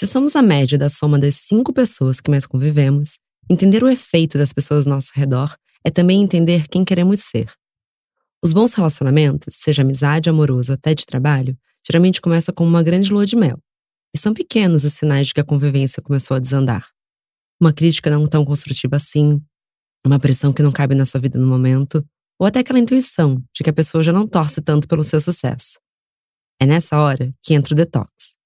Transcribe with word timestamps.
Se 0.00 0.06
somos 0.06 0.34
a 0.34 0.40
média 0.40 0.78
da 0.78 0.88
soma 0.88 1.18
das 1.18 1.36
cinco 1.36 1.74
pessoas 1.74 2.22
que 2.22 2.30
mais 2.30 2.46
convivemos, 2.46 3.18
entender 3.50 3.84
o 3.84 3.88
efeito 3.90 4.38
das 4.38 4.50
pessoas 4.50 4.86
ao 4.86 4.94
nosso 4.94 5.10
redor 5.14 5.54
é 5.84 5.90
também 5.90 6.22
entender 6.22 6.68
quem 6.68 6.86
queremos 6.86 7.20
ser. 7.20 7.52
Os 8.42 8.54
bons 8.54 8.72
relacionamentos, 8.72 9.56
seja 9.56 9.82
amizade, 9.82 10.30
amoroso 10.30 10.72
até 10.72 10.94
de 10.94 11.04
trabalho, 11.04 11.54
geralmente 11.86 12.18
começam 12.18 12.54
com 12.54 12.64
uma 12.64 12.82
grande 12.82 13.12
lua 13.12 13.26
de 13.26 13.36
mel. 13.36 13.58
E 14.14 14.18
são 14.18 14.32
pequenos 14.32 14.84
os 14.84 14.94
sinais 14.94 15.26
de 15.26 15.34
que 15.34 15.40
a 15.42 15.44
convivência 15.44 16.02
começou 16.02 16.34
a 16.34 16.40
desandar. 16.40 16.88
Uma 17.60 17.70
crítica 17.70 18.08
não 18.08 18.26
tão 18.26 18.42
construtiva 18.42 18.96
assim, 18.96 19.38
uma 20.02 20.18
pressão 20.18 20.50
que 20.50 20.62
não 20.62 20.72
cabe 20.72 20.94
na 20.94 21.04
sua 21.04 21.20
vida 21.20 21.38
no 21.38 21.46
momento, 21.46 22.02
ou 22.38 22.46
até 22.46 22.60
aquela 22.60 22.78
intuição 22.78 23.34
de 23.54 23.62
que 23.62 23.68
a 23.68 23.74
pessoa 23.74 24.02
já 24.02 24.14
não 24.14 24.26
torce 24.26 24.62
tanto 24.62 24.88
pelo 24.88 25.04
seu 25.04 25.20
sucesso. 25.20 25.78
É 26.58 26.64
nessa 26.64 26.98
hora 26.98 27.34
que 27.42 27.52
entra 27.52 27.74
o 27.74 27.76
detox. 27.76 28.39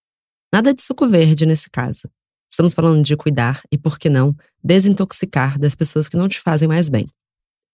Nada 0.54 0.72
de 0.72 0.80
suco 0.80 1.08
verde 1.08 1.44
nesse 1.44 1.68
caso. 1.68 2.08
Estamos 2.48 2.74
falando 2.74 3.02
de 3.02 3.16
cuidar 3.16 3.60
e, 3.72 3.76
por 3.76 3.98
que 3.98 4.08
não, 4.08 4.36
desintoxicar 4.62 5.58
das 5.58 5.74
pessoas 5.74 6.06
que 6.06 6.16
não 6.16 6.28
te 6.28 6.38
fazem 6.38 6.68
mais 6.68 6.88
bem. 6.88 7.08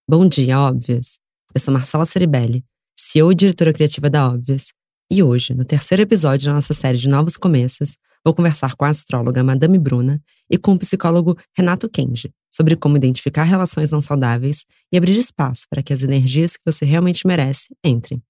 Bom 0.09 0.27
dia, 0.27 0.59
óbvias! 0.59 1.19
Eu 1.55 1.61
sou 1.61 1.75
Marcela 1.75 2.07
Ceribelli, 2.07 2.65
CEO 2.99 3.33
e 3.33 3.35
diretora 3.35 3.75
criativa 3.75 4.09
da 4.09 4.27
Óbvias, 4.27 4.69
e 5.11 5.23
hoje, 5.23 5.53
no 5.53 5.63
terceiro 5.63 6.05
episódio 6.05 6.47
da 6.47 6.55
nossa 6.55 6.73
série 6.73 6.97
de 6.97 7.07
Novos 7.07 7.37
Começos, 7.37 7.99
vou 8.25 8.35
conversar 8.35 8.75
com 8.75 8.87
a 8.87 8.89
astróloga 8.89 9.45
Madame 9.45 9.79
Bruna 9.79 10.19
e 10.49 10.57
com 10.57 10.73
o 10.73 10.79
psicólogo 10.79 11.37
Renato 11.55 11.87
Kenji 11.87 12.33
sobre 12.51 12.77
como 12.77 12.97
identificar 12.97 13.45
relações 13.45 13.91
não 13.91 14.01
saudáveis 14.01 14.65
e 14.91 14.97
abrir 14.97 15.19
espaço 15.19 15.67
para 15.69 15.83
que 15.83 15.93
as 15.93 16.01
energias 16.01 16.57
que 16.57 16.63
você 16.65 16.87
realmente 16.87 17.27
merece 17.27 17.77
entrem. 17.85 18.23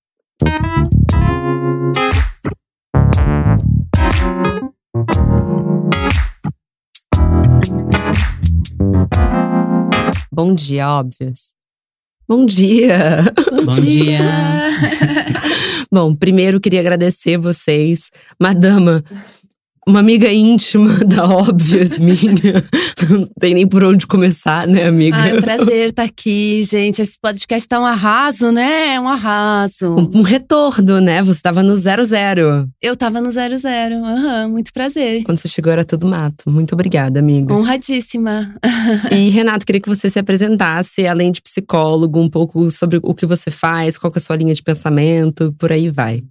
Bom 10.32 10.54
dia, 10.54 10.88
óbvios. 10.88 11.52
Bom 12.28 12.46
dia! 12.46 13.22
Bom 13.64 13.80
dia! 13.82 14.20
Bom, 15.92 16.14
primeiro 16.14 16.60
queria 16.60 16.80
agradecer 16.80 17.36
vocês. 17.36 18.10
Madama, 18.40 19.02
uma 19.86 20.00
amiga 20.00 20.30
íntima 20.32 20.92
da 21.04 21.24
Óbvias 21.24 21.98
minha. 21.98 22.62
Não 23.10 23.26
tem 23.40 23.54
nem 23.54 23.66
por 23.66 23.82
onde 23.82 24.06
começar, 24.06 24.66
né, 24.66 24.84
amiga? 24.84 25.16
Ah, 25.16 25.28
é 25.28 25.34
um 25.34 25.40
prazer 25.40 25.90
estar 25.90 26.04
aqui, 26.04 26.62
gente. 26.64 27.00
Esse 27.00 27.18
podcast 27.20 27.66
tá 27.66 27.80
um 27.80 27.86
arraso, 27.86 28.52
né? 28.52 28.94
É 28.94 29.00
um 29.00 29.08
arraso. 29.08 29.96
Um, 29.96 30.18
um 30.18 30.22
retorno, 30.22 31.00
né? 31.00 31.22
Você 31.22 31.40
tava 31.40 31.62
no 31.62 31.76
zero 31.76 32.04
zero. 32.04 32.68
Eu 32.80 32.94
tava 32.94 33.20
no 33.20 33.30
zero 33.30 33.56
zero. 33.58 34.04
Aham, 34.04 34.44
uhum, 34.44 34.50
muito 34.52 34.72
prazer. 34.72 35.22
Quando 35.24 35.38
você 35.38 35.48
chegou 35.48 35.72
era 35.72 35.84
tudo 35.84 36.06
mato. 36.06 36.50
Muito 36.50 36.74
obrigada, 36.74 37.18
amiga. 37.20 37.54
Honradíssima. 37.54 38.54
e, 39.10 39.28
Renato, 39.30 39.64
queria 39.64 39.80
que 39.80 39.88
você 39.88 40.10
se 40.10 40.18
apresentasse, 40.18 41.06
além 41.06 41.32
de 41.32 41.40
psicólogo, 41.40 42.20
um 42.20 42.28
pouco 42.28 42.70
sobre 42.70 43.00
o 43.02 43.14
que 43.14 43.26
você 43.26 43.50
faz, 43.50 43.96
qual 43.96 44.12
é 44.14 44.18
a 44.18 44.20
sua 44.20 44.36
linha 44.36 44.54
de 44.54 44.62
pensamento, 44.62 45.54
por 45.58 45.72
aí 45.72 45.88
vai. 45.88 46.22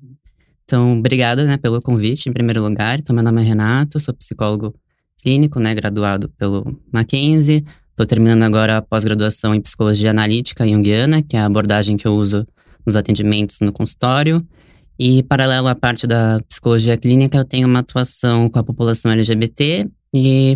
Então, 0.70 1.00
obrigado 1.00 1.44
né, 1.46 1.58
pelo 1.58 1.82
convite, 1.82 2.30
em 2.30 2.32
primeiro 2.32 2.62
lugar. 2.62 3.00
Então, 3.00 3.16
meu 3.16 3.24
nome 3.24 3.42
é 3.42 3.44
Renato, 3.44 4.00
sou 4.00 4.14
psicólogo 4.14 4.76
clínico, 5.20 5.60
né, 5.60 5.74
graduado 5.74 6.30
pelo 6.38 6.80
Mackenzie. 6.94 7.66
Estou 7.90 8.06
terminando 8.06 8.44
agora 8.44 8.78
a 8.78 8.82
pós-graduação 8.84 9.56
em 9.56 9.62
psicologia 9.62 10.12
analítica 10.12 10.68
junguiana, 10.68 11.24
que 11.24 11.36
é 11.36 11.40
a 11.40 11.48
abordagem 11.48 11.98
que 11.98 12.08
eu 12.08 12.14
uso 12.14 12.46
nos 12.86 12.96
atendimentos 12.96 13.62
no 13.62 13.74
consultório. 13.74 14.46
E, 15.00 15.24
paralelo 15.24 15.68
à 15.68 15.74
parte 15.74 16.06
da 16.06 16.40
psicologia 16.48 16.96
clínica, 16.96 17.40
eu 17.40 17.46
tenho 17.46 17.68
uma 17.68 17.80
atuação 17.80 18.48
com 18.48 18.60
a 18.60 18.64
população 18.64 19.12
LGBT 19.12 19.90
e 20.14 20.56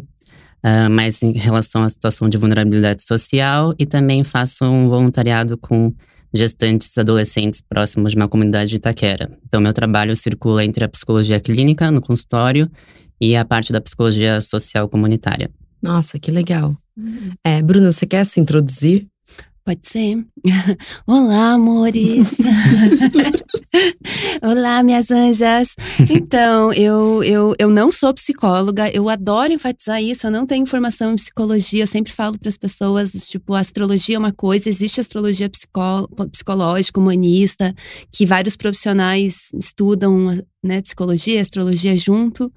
uh, 0.64 0.92
mais 0.92 1.24
em 1.24 1.32
relação 1.32 1.82
à 1.82 1.90
situação 1.90 2.30
de 2.30 2.38
vulnerabilidade 2.38 3.02
social. 3.02 3.74
E 3.80 3.86
também 3.88 4.24
faço 4.24 4.64
um 4.64 4.88
voluntariado 4.90 5.58
com 5.58 5.92
gestantes 6.34 6.98
adolescentes 6.98 7.62
próximos 7.62 8.12
de 8.12 8.18
uma 8.18 8.28
comunidade 8.28 8.72
de 8.72 8.78
Itaquera. 8.78 9.38
Então, 9.46 9.62
meu 9.62 9.74
trabalho 9.74 10.16
circula 10.16 10.66
entre 10.66 10.84
a 10.84 10.90
psicologia 10.90 11.40
clínica 11.40 11.92
no 11.92 12.02
consultório 12.02 12.70
e 13.22 13.36
a 13.36 13.46
parte 13.46 13.72
da 13.72 13.80
psicologia 13.80 14.42
social 14.42 14.90
comunitária. 14.90 15.50
Nossa, 15.82 16.18
que 16.18 16.32
legal. 16.32 16.76
Uhum. 16.98 17.32
É, 17.44 17.62
Bruna, 17.62 17.92
você 17.92 18.06
quer 18.06 18.26
se 18.26 18.40
introduzir? 18.40 19.08
Pode 19.66 19.88
ser. 19.88 20.26
Olá, 21.08 21.54
amores. 21.54 22.36
Olá, 24.44 24.84
minhas 24.84 25.10
anjas. 25.10 25.74
Então, 26.10 26.74
eu, 26.74 27.24
eu, 27.24 27.56
eu 27.58 27.70
não 27.70 27.90
sou 27.90 28.14
psicóloga, 28.14 28.90
eu 28.94 29.08
adoro 29.08 29.54
enfatizar 29.54 30.04
isso. 30.04 30.28
Eu 30.28 30.32
não 30.32 30.46
tenho 30.46 30.66
formação 30.66 31.14
em 31.14 31.16
psicologia. 31.16 31.84
Eu 31.84 31.88
sempre 31.88 32.12
falo 32.12 32.38
para 32.38 32.50
as 32.50 32.58
pessoas: 32.58 33.14
tipo, 33.26 33.54
a 33.54 33.62
astrologia 33.62 34.18
é 34.18 34.20
uma 34.20 34.34
coisa, 34.34 34.68
existe 34.68 35.00
astrologia 35.00 35.50
psicológica, 35.50 37.00
humanista, 37.00 37.74
que 38.12 38.26
vários 38.26 38.58
profissionais 38.58 39.48
estudam 39.54 40.44
né, 40.64 40.82
psicologia, 40.82 41.42
astrologia 41.42 41.96
junto. 41.98 42.52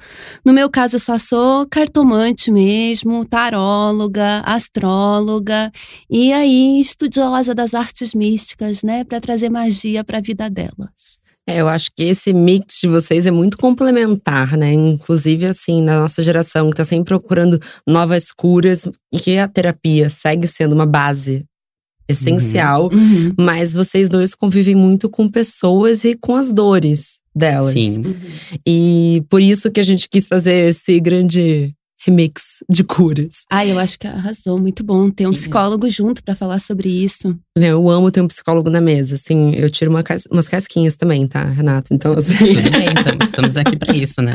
No 0.44 0.52
meu 0.52 0.70
caso, 0.70 0.96
eu 0.96 1.00
só 1.00 1.18
sou 1.18 1.66
cartomante 1.68 2.50
mesmo, 2.50 3.24
taróloga, 3.24 4.40
astróloga 4.44 5.72
e 6.08 6.32
aí 6.32 6.80
estudiosa 6.80 7.54
das 7.54 7.74
artes 7.74 8.14
místicas, 8.14 8.82
né, 8.82 9.04
para 9.04 9.20
trazer 9.20 9.50
magia 9.50 10.04
para 10.04 10.18
a 10.18 10.22
vida 10.22 10.48
delas. 10.48 11.18
É, 11.48 11.60
eu 11.60 11.68
acho 11.68 11.90
que 11.96 12.02
esse 12.02 12.32
mix 12.32 12.78
de 12.82 12.88
vocês 12.88 13.24
é 13.24 13.30
muito 13.30 13.56
complementar, 13.56 14.56
né? 14.56 14.72
Inclusive, 14.72 15.46
assim, 15.46 15.80
na 15.80 16.00
nossa 16.00 16.20
geração, 16.20 16.68
que 16.70 16.76
tá 16.76 16.84
sempre 16.84 17.04
procurando 17.04 17.60
novas 17.86 18.32
curas 18.32 18.88
e 19.12 19.20
que 19.20 19.38
a 19.38 19.46
terapia 19.46 20.10
segue 20.10 20.48
sendo 20.48 20.72
uma 20.72 20.86
base 20.86 21.46
essencial, 22.08 22.90
uhum. 22.92 22.98
Uhum. 22.98 23.32
mas 23.38 23.72
vocês 23.72 24.08
dois 24.08 24.34
convivem 24.34 24.74
muito 24.74 25.08
com 25.08 25.28
pessoas 25.28 26.04
e 26.04 26.14
com 26.14 26.34
as 26.34 26.52
dores 26.52 27.20
delas. 27.34 27.72
Sim. 27.72 28.02
E 28.66 29.22
por 29.28 29.42
isso 29.42 29.70
que 29.70 29.80
a 29.80 29.82
gente 29.82 30.08
quis 30.08 30.26
fazer 30.26 30.70
esse 30.70 30.98
grande 31.00 31.74
remix 32.06 32.62
de 32.70 32.84
curas. 32.84 33.44
Ah, 33.50 33.66
eu 33.66 33.78
acho 33.78 33.98
que 33.98 34.06
arrasou, 34.06 34.58
muito 34.58 34.84
bom 34.84 35.10
ter 35.10 35.26
um 35.26 35.32
psicólogo 35.32 35.88
junto 35.88 36.22
para 36.22 36.36
falar 36.36 36.60
sobre 36.60 36.88
isso. 36.88 37.36
Eu 37.56 37.90
amo 37.90 38.10
ter 38.10 38.20
um 38.20 38.28
psicólogo 38.28 38.70
na 38.70 38.80
mesa, 38.80 39.16
assim, 39.16 39.54
eu 39.54 39.68
tiro 39.68 39.90
uma 39.90 40.02
cas 40.02 40.26
umas 40.30 40.46
casquinhas 40.46 40.94
também, 40.94 41.26
tá, 41.26 41.44
Renato? 41.44 41.92
Então, 41.92 42.12
assim… 42.12 42.36
Tudo 42.36 42.70
bem, 42.70 42.88
estamos, 42.96 43.26
estamos 43.26 43.56
aqui 43.56 43.76
para 43.76 43.96
isso, 43.96 44.22
né? 44.22 44.34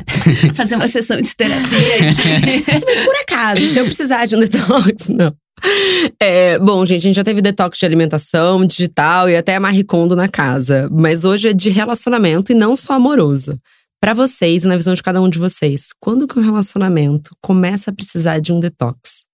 Fazer 0.53 0.75
uma 0.75 0.87
sessão 0.87 1.21
de 1.21 1.35
terapia 1.35 2.09
aqui. 2.09 2.63
Mas 2.85 3.05
por 3.05 3.15
acaso, 3.21 3.61
se 3.61 3.77
eu 3.77 3.85
precisar 3.85 4.25
de 4.25 4.35
um 4.35 4.39
detox, 4.39 5.07
não. 5.09 5.33
É, 6.19 6.59
bom, 6.59 6.85
gente, 6.85 6.99
a 6.99 7.07
gente 7.07 7.15
já 7.15 7.23
teve 7.23 7.41
detox 7.41 7.77
de 7.77 7.85
alimentação, 7.85 8.65
digital 8.65 9.29
e 9.29 9.35
até 9.35 9.57
Marie 9.57 9.85
na 10.15 10.27
casa. 10.27 10.87
Mas 10.91 11.25
hoje 11.25 11.49
é 11.49 11.53
de 11.53 11.69
relacionamento 11.69 12.51
e 12.51 12.55
não 12.55 12.75
só 12.75 12.93
amoroso. 12.93 13.59
Para 13.99 14.13
vocês, 14.13 14.63
na 14.63 14.75
visão 14.75 14.93
de 14.93 15.03
cada 15.03 15.21
um 15.21 15.29
de 15.29 15.39
vocês, 15.39 15.89
quando 15.99 16.27
que 16.27 16.37
um 16.37 16.43
relacionamento 16.43 17.35
começa 17.41 17.91
a 17.91 17.93
precisar 17.93 18.39
de 18.39 18.51
um 18.51 18.59
detox? 18.59 19.25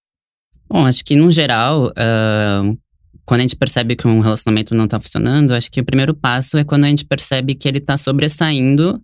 Bom, 0.69 0.85
acho 0.85 1.03
que 1.03 1.15
no 1.15 1.31
geral, 1.31 1.87
uh, 1.87 2.77
quando 3.25 3.39
a 3.39 3.43
gente 3.43 3.55
percebe 3.55 3.95
que 3.95 4.07
um 4.07 4.19
relacionamento 4.19 4.75
não 4.75 4.87
tá 4.87 4.99
funcionando, 4.99 5.53
acho 5.53 5.71
que 5.71 5.79
o 5.79 5.85
primeiro 5.85 6.13
passo 6.13 6.57
é 6.57 6.63
quando 6.63 6.83
a 6.83 6.89
gente 6.89 7.05
percebe 7.05 7.55
que 7.55 7.67
ele 7.67 7.79
tá 7.79 7.97
sobressaindo 7.97 9.01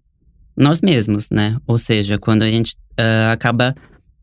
nós 0.56 0.82
mesmos, 0.82 1.30
né? 1.30 1.58
Ou 1.66 1.78
seja, 1.78 2.18
quando 2.18 2.44
a 2.44 2.52
gente 2.52 2.76
uh, 3.00 3.32
acaba 3.32 3.74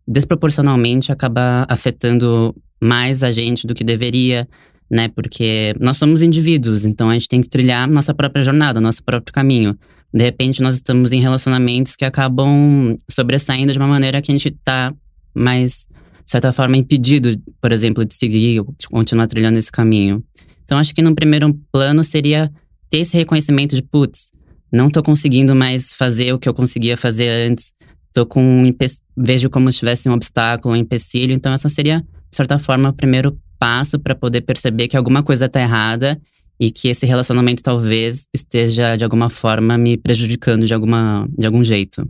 desproporcionalmente 0.07 1.13
acaba 1.13 1.65
afetando 1.69 2.55
mais 2.81 3.23
a 3.23 3.31
gente 3.31 3.67
do 3.67 3.75
que 3.75 3.85
deveria, 3.85 4.49
né? 4.91 5.09
Porque 5.09 5.75
nós 5.79 5.99
somos 5.99 6.23
indivíduos, 6.23 6.85
então 6.85 7.11
a 7.11 7.15
gente 7.15 7.29
tem 7.29 7.41
que 7.41 7.49
trilhar 7.49 7.89
nossa 7.89 8.15
própria 8.15 8.43
jornada, 8.43 8.81
nosso 8.81 9.03
próprio 9.05 9.33
caminho. 9.33 9.77
De 10.13 10.25
repente, 10.25 10.61
nós 10.61 10.75
estamos 10.75 11.13
em 11.13 11.21
relacionamentos 11.21 11.95
que 11.95 12.05
acabam 12.05 12.99
sobressaindo 13.09 13.73
de 13.73 13.79
uma 13.79 13.87
maneira 13.87 14.21
que 14.21 14.33
a 14.33 14.35
gente 14.35 14.51
tá 14.65 14.93
mais, 15.33 15.87
de 16.25 16.31
certa 16.31 16.53
forma, 16.53 16.77
impedido, 16.77 17.41
por 17.61 17.71
exemplo, 17.71 18.05
de 18.05 18.15
seguir, 18.15 18.63
de 18.77 18.89
continuar 18.89 19.29
trilhando 19.29 19.59
esse 19.59 19.71
caminho. 19.71 20.25
Então, 20.65 20.79
acho 20.79 20.95
que 20.95 21.03
no 21.03 21.15
primeiro 21.15 21.55
plano 21.71 22.03
seria 22.03 22.51
ter 22.89 22.99
esse 22.99 23.17
reconhecimento 23.17 23.77
de, 23.77 23.83
putz, 23.83 24.31
não 24.73 24.91
tô 24.91 25.03
conseguindo 25.03 25.55
mais 25.55 25.93
fazer 25.93 26.33
o 26.33 26.39
que 26.39 26.49
eu 26.49 26.55
conseguia 26.55 26.97
fazer 26.97 27.29
antes. 27.29 27.73
Tô 28.13 28.27
com 28.27 28.43
um 28.43 28.75
vejo 29.17 29.49
como 29.49 29.71
se 29.71 29.79
tivesse 29.79 30.09
um 30.09 30.13
obstáculo, 30.13 30.75
um 30.75 30.77
empecilho. 30.77 31.33
Então, 31.33 31.53
essa 31.53 31.69
seria 31.69 32.05
de 32.31 32.37
certa 32.37 32.59
forma, 32.59 32.91
o 32.91 32.93
primeiro 32.93 33.39
passo 33.59 33.99
para 33.99 34.15
poder 34.15 34.41
perceber 34.43 34.89
que 34.89 34.97
alguma 34.97 35.23
coisa 35.23 35.47
está 35.47 35.61
errada 35.61 36.21
e 36.59 36.71
que 36.71 36.89
esse 36.89 37.07
relacionamento 37.07 37.63
talvez 37.63 38.25
esteja 38.35 38.97
de 38.97 39.05
alguma 39.05 39.31
forma 39.31 39.77
me 39.79 39.97
prejudicando 39.97 40.67
de 40.67 40.75
alguma 40.75 41.27
de 41.37 41.47
algum 41.47 41.65
jeito. 41.65 42.07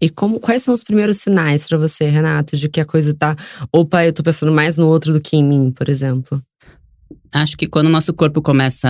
E 0.00 0.08
como, 0.08 0.40
quais 0.40 0.62
são 0.62 0.72
os 0.72 0.82
primeiros 0.82 1.18
sinais 1.18 1.66
para 1.66 1.76
você, 1.76 2.08
Renato, 2.08 2.56
de 2.56 2.70
que 2.70 2.80
a 2.80 2.86
coisa 2.86 3.12
tá. 3.12 3.36
Opa, 3.70 4.06
eu 4.06 4.12
tô 4.14 4.22
pensando 4.22 4.50
mais 4.50 4.78
no 4.78 4.86
outro 4.86 5.12
do 5.12 5.20
que 5.20 5.36
em 5.36 5.44
mim, 5.44 5.70
por 5.70 5.90
exemplo? 5.90 6.42
Acho 7.30 7.56
que 7.56 7.68
quando 7.68 7.86
o 7.86 7.90
nosso 7.90 8.12
corpo 8.14 8.40
começa 8.40 8.88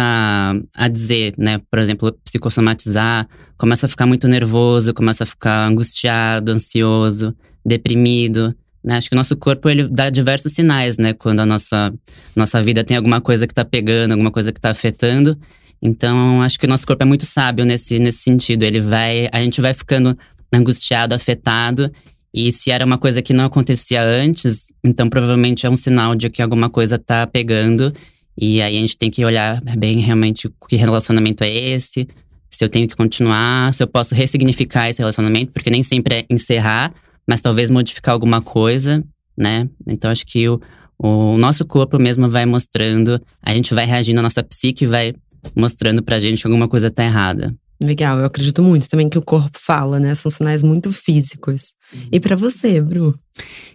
a 0.74 0.88
dizer, 0.88 1.34
né, 1.36 1.60
por 1.68 1.80
exemplo, 1.80 2.12
psicossomatizar, 2.24 3.28
começa 3.58 3.86
a 3.86 3.88
ficar 3.88 4.06
muito 4.06 4.28
nervoso, 4.28 4.94
começa 4.94 5.24
a 5.24 5.26
ficar 5.26 5.66
angustiado, 5.66 6.52
ansioso, 6.52 7.34
deprimido. 7.66 8.54
Né? 8.82 8.96
Acho 8.96 9.08
que 9.08 9.14
o 9.14 9.18
nosso 9.18 9.36
corpo 9.36 9.68
ele 9.68 9.88
dá 9.88 10.10
diversos 10.10 10.52
sinais, 10.52 10.96
né? 10.96 11.12
Quando 11.12 11.40
a 11.40 11.46
nossa, 11.46 11.92
nossa 12.34 12.62
vida 12.62 12.82
tem 12.82 12.96
alguma 12.96 13.20
coisa 13.20 13.46
que 13.46 13.52
está 13.52 13.64
pegando, 13.64 14.12
alguma 14.12 14.30
coisa 14.30 14.52
que 14.52 14.58
está 14.58 14.70
afetando. 14.70 15.38
Então, 15.82 16.42
acho 16.42 16.58
que 16.58 16.66
o 16.66 16.68
nosso 16.68 16.86
corpo 16.86 17.02
é 17.02 17.06
muito 17.06 17.24
sábio 17.24 17.64
nesse, 17.64 17.98
nesse 17.98 18.18
sentido. 18.18 18.62
Ele 18.62 18.80
vai, 18.80 19.28
a 19.32 19.40
gente 19.40 19.60
vai 19.60 19.74
ficando 19.74 20.16
angustiado, 20.52 21.14
afetado. 21.14 21.90
E 22.32 22.52
se 22.52 22.70
era 22.70 22.84
uma 22.84 22.98
coisa 22.98 23.20
que 23.20 23.32
não 23.32 23.44
acontecia 23.44 24.02
antes, 24.02 24.68
então 24.84 25.08
provavelmente 25.08 25.66
é 25.66 25.70
um 25.70 25.76
sinal 25.76 26.14
de 26.14 26.30
que 26.30 26.40
alguma 26.40 26.70
coisa 26.70 26.96
está 26.96 27.26
pegando. 27.26 27.92
E 28.38 28.62
aí 28.62 28.76
a 28.76 28.80
gente 28.80 28.96
tem 28.96 29.10
que 29.10 29.24
olhar 29.24 29.60
bem 29.76 29.98
realmente 29.98 30.50
que 30.68 30.76
relacionamento 30.76 31.42
é 31.42 31.50
esse, 31.50 32.06
se 32.50 32.64
eu 32.64 32.68
tenho 32.68 32.88
que 32.88 32.96
continuar, 32.96 33.74
se 33.74 33.82
eu 33.82 33.86
posso 33.86 34.14
ressignificar 34.14 34.88
esse 34.88 34.98
relacionamento, 34.98 35.52
porque 35.52 35.70
nem 35.70 35.82
sempre 35.82 36.14
é 36.14 36.26
encerrar, 36.30 36.92
mas 37.30 37.40
talvez 37.40 37.70
modificar 37.70 38.12
alguma 38.12 38.42
coisa, 38.42 39.04
né? 39.38 39.68
Então 39.86 40.10
acho 40.10 40.26
que 40.26 40.48
o, 40.48 40.60
o 40.98 41.38
nosso 41.38 41.64
corpo 41.64 41.96
mesmo 41.96 42.28
vai 42.28 42.44
mostrando, 42.44 43.22
a 43.40 43.54
gente 43.54 43.72
vai 43.72 43.86
reagindo, 43.86 44.18
a 44.18 44.22
nossa 44.24 44.42
psique 44.42 44.84
vai 44.84 45.14
mostrando 45.54 46.02
pra 46.02 46.18
gente 46.18 46.40
que 46.40 46.48
alguma 46.48 46.66
coisa 46.66 46.90
tá 46.90 47.04
errada. 47.04 47.54
Legal, 47.80 48.18
eu 48.18 48.24
acredito 48.24 48.64
muito 48.64 48.88
também 48.88 49.08
que 49.08 49.16
o 49.16 49.22
corpo 49.22 49.56
fala, 49.64 50.00
né? 50.00 50.12
São 50.16 50.28
sinais 50.28 50.60
muito 50.60 50.90
físicos. 50.90 51.72
Uhum. 51.94 52.08
E 52.10 52.18
para 52.18 52.34
você, 52.34 52.80
Bru? 52.80 53.16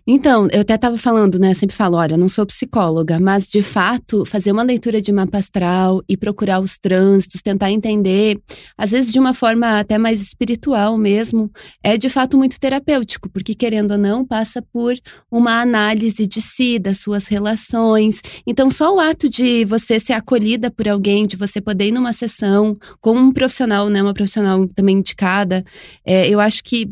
Então, 0.08 0.48
eu 0.52 0.62
até 0.62 0.76
estava 0.76 0.98
falando, 0.98 1.40
né? 1.40 1.54
Sempre 1.54 1.76
falo, 1.76 1.98
olha, 1.98 2.16
não 2.16 2.30
sou 2.30 2.46
psicóloga, 2.46 3.20
mas 3.20 3.50
de 3.50 3.64
fato, 3.64 4.24
fazer 4.26 4.52
uma 4.52 4.62
leitura 4.62 5.02
de 5.02 5.12
mapa 5.12 5.40
astral 5.40 6.04
e 6.08 6.16
procurar 6.16 6.60
os 6.60 6.78
trânsitos, 6.78 7.42
tentar 7.42 7.72
entender, 7.72 8.40
às 8.78 8.92
vezes 8.92 9.12
de 9.12 9.20
uma 9.20 9.34
forma 9.34 9.80
até 9.80 9.98
mais 9.98 10.22
espiritual 10.22 10.96
mesmo, 10.96 11.52
é 11.84 11.98
de 11.98 12.08
fato 12.08 12.38
muito 12.38 12.60
terapêutico, 12.60 13.30
porque 13.30 13.56
querendo 13.56 13.92
ou 13.92 13.98
não, 13.98 14.24
passa 14.24 14.62
por 14.62 14.94
uma 15.32 15.60
análise 15.60 16.28
de 16.28 16.40
si, 16.40 16.78
das 16.78 17.00
suas 17.00 17.28
relações. 17.28 18.22
Então, 18.46 18.70
só 18.70 18.96
o 18.96 19.00
ato 19.00 19.28
de 19.28 19.66
você 19.66 20.00
ser 20.00 20.14
acolhida 20.14 20.70
por 20.70 20.88
alguém, 20.88 21.26
de 21.26 21.36
você 21.36 21.60
poder 21.60 21.88
ir 21.88 21.92
numa 21.92 22.14
sessão 22.14 22.78
com 23.02 23.14
um 23.14 23.32
profissional, 23.32 23.90
né? 23.90 24.04
Uma 24.04 24.14
profissional 24.14 24.68
também 24.68 24.98
indicada, 24.98 25.66
é, 26.06 26.30
eu 26.30 26.40
acho 26.40 26.64
que 26.64 26.90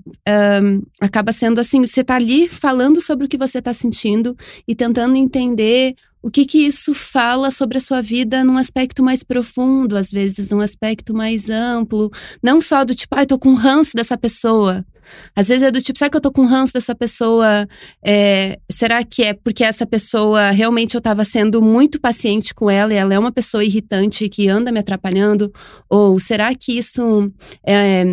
um, 0.63 0.81
acaba 0.99 1.31
sendo 1.31 1.59
assim, 1.59 1.85
você 1.85 2.01
está 2.01 2.15
ali 2.15 2.47
falando 2.63 3.01
sobre 3.01 3.25
o 3.25 3.27
que 3.27 3.38
você 3.38 3.60
está 3.60 3.74
sentindo 3.74 4.38
e 4.65 4.74
tentando 4.74 5.18
entender 5.18 5.95
o 6.21 6.31
que 6.31 6.45
que 6.45 6.60
isso 6.60 6.94
fala 6.94 7.51
sobre 7.51 7.77
a 7.77 7.81
sua 7.81 8.01
vida 8.01 8.42
num 8.45 8.56
aspecto 8.56 9.04
mais 9.04 9.21
profundo, 9.21 9.98
às 9.98 10.10
vezes 10.10 10.50
num 10.50 10.62
aspecto 10.62 11.13
mais 11.13 11.50
amplo, 11.50 12.10
não 12.42 12.62
só 12.62 12.86
do 12.86 12.95
tipo, 12.95 13.13
ah, 13.18 13.24
eu 13.24 13.27
tô 13.27 13.38
com 13.38 13.54
ranço 13.54 13.98
dessa 13.98 14.18
pessoa. 14.18 14.86
Às 15.36 15.50
vezes 15.50 15.63
é 15.63 15.71
do 15.71 15.81
tipo, 15.81 16.00
será 16.00 16.10
que 16.10 16.15
eu 16.15 16.21
tô 16.21 16.31
com 16.31 16.45
ranço 16.45 16.71
dessa 16.71 16.95
pessoa? 16.95 17.68
É, 18.01 18.57
será 18.71 19.04
que 19.04 19.24
é 19.24 19.33
porque 19.33 19.65
essa 19.65 19.86
pessoa 19.86 20.51
realmente 20.51 20.95
eu 20.95 21.01
tava 21.01 21.25
sendo 21.25 21.62
muito 21.62 22.00
paciente 22.00 22.54
com 22.54 22.69
ela 22.69 22.94
e 22.94 22.95
ela 22.95 23.13
é 23.13 23.19
uma 23.19 23.33
pessoa 23.33 23.62
irritante 23.62 24.30
que 24.30 24.48
anda 24.48 24.71
me 24.71 24.80
atrapalhando? 24.80 25.51
Ou 25.89 26.18
será 26.21 26.56
que 26.56 26.77
isso 26.77 27.30
é, 27.68 28.06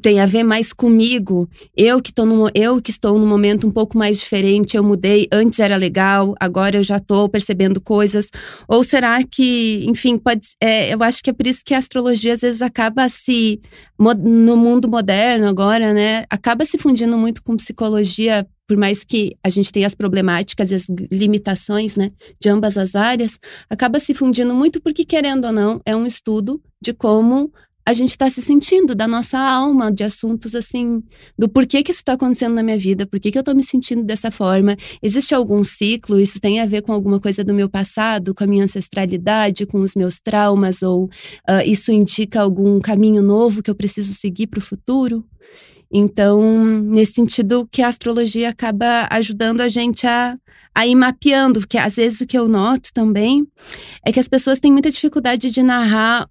tem 0.00 0.20
a 0.20 0.26
ver 0.26 0.42
mais 0.42 0.72
comigo. 0.72 1.48
Eu 1.76 2.00
que, 2.00 2.12
tô 2.12 2.24
no, 2.24 2.50
eu 2.54 2.80
que 2.82 2.90
estou 2.90 3.18
num 3.18 3.26
momento 3.26 3.66
um 3.66 3.70
pouco 3.70 3.96
mais 3.96 4.18
diferente, 4.18 4.76
eu 4.76 4.82
mudei, 4.82 5.28
antes 5.32 5.60
era 5.60 5.76
legal, 5.76 6.34
agora 6.40 6.78
eu 6.78 6.82
já 6.82 6.96
estou 6.96 7.28
percebendo 7.28 7.80
coisas. 7.80 8.30
Ou 8.66 8.82
será 8.82 9.22
que, 9.22 9.84
enfim, 9.86 10.18
pode, 10.18 10.48
é, 10.60 10.92
eu 10.92 11.02
acho 11.02 11.22
que 11.22 11.30
é 11.30 11.32
por 11.32 11.46
isso 11.46 11.62
que 11.64 11.74
a 11.74 11.78
astrologia 11.78 12.32
às 12.32 12.40
vezes 12.40 12.62
acaba 12.62 13.08
se, 13.08 13.60
no 13.98 14.56
mundo 14.56 14.88
moderno 14.88 15.46
agora, 15.46 15.92
né, 15.92 16.24
acaba 16.30 16.64
se 16.64 16.78
fundindo 16.78 17.16
muito 17.18 17.42
com 17.42 17.56
psicologia, 17.56 18.46
por 18.66 18.76
mais 18.76 19.02
que 19.04 19.36
a 19.42 19.48
gente 19.48 19.72
tenha 19.72 19.86
as 19.86 19.94
problemáticas 19.94 20.70
e 20.70 20.74
as 20.74 20.86
limitações, 21.10 21.96
né, 21.96 22.12
de 22.40 22.48
ambas 22.48 22.76
as 22.76 22.94
áreas, 22.94 23.38
acaba 23.68 23.98
se 23.98 24.14
fundindo 24.14 24.54
muito 24.54 24.80
porque, 24.80 25.04
querendo 25.04 25.46
ou 25.46 25.52
não, 25.52 25.80
é 25.84 25.94
um 25.94 26.06
estudo 26.06 26.60
de 26.80 26.92
como 26.92 27.52
a 27.90 27.92
gente 27.92 28.10
está 28.10 28.30
se 28.30 28.40
sentindo, 28.40 28.94
da 28.94 29.08
nossa 29.08 29.36
alma, 29.36 29.90
de 29.90 30.04
assuntos 30.04 30.54
assim, 30.54 31.02
do 31.36 31.48
porquê 31.48 31.82
que 31.82 31.90
isso 31.90 32.00
está 32.00 32.12
acontecendo 32.12 32.54
na 32.54 32.62
minha 32.62 32.78
vida, 32.78 33.04
por 33.04 33.18
que 33.18 33.36
eu 33.36 33.40
estou 33.40 33.52
me 33.52 33.64
sentindo 33.64 34.04
dessa 34.04 34.30
forma. 34.30 34.76
Existe 35.02 35.34
algum 35.34 35.64
ciclo? 35.64 36.20
Isso 36.20 36.38
tem 36.40 36.60
a 36.60 36.66
ver 36.66 36.82
com 36.82 36.92
alguma 36.92 37.18
coisa 37.18 37.42
do 37.42 37.52
meu 37.52 37.68
passado, 37.68 38.32
com 38.32 38.44
a 38.44 38.46
minha 38.46 38.62
ancestralidade, 38.62 39.66
com 39.66 39.80
os 39.80 39.96
meus 39.96 40.20
traumas, 40.20 40.82
ou 40.82 41.06
uh, 41.06 41.62
isso 41.66 41.90
indica 41.90 42.40
algum 42.40 42.78
caminho 42.78 43.22
novo 43.22 43.60
que 43.60 43.70
eu 43.70 43.74
preciso 43.74 44.14
seguir 44.14 44.46
para 44.46 44.58
o 44.58 44.62
futuro? 44.62 45.24
Então, 45.92 46.64
nesse 46.64 47.14
sentido, 47.14 47.68
que 47.72 47.82
a 47.82 47.88
astrologia 47.88 48.50
acaba 48.50 49.08
ajudando 49.10 49.62
a 49.62 49.68
gente 49.68 50.06
a, 50.06 50.38
a 50.72 50.86
ir 50.86 50.94
mapeando, 50.94 51.58
porque 51.58 51.76
às 51.76 51.96
vezes 51.96 52.20
o 52.20 52.26
que 52.26 52.38
eu 52.38 52.46
noto 52.46 52.90
também 52.94 53.44
é 54.06 54.12
que 54.12 54.20
as 54.20 54.28
pessoas 54.28 54.60
têm 54.60 54.70
muita 54.70 54.92
dificuldade 54.92 55.50
de 55.50 55.60
narrar 55.60 56.28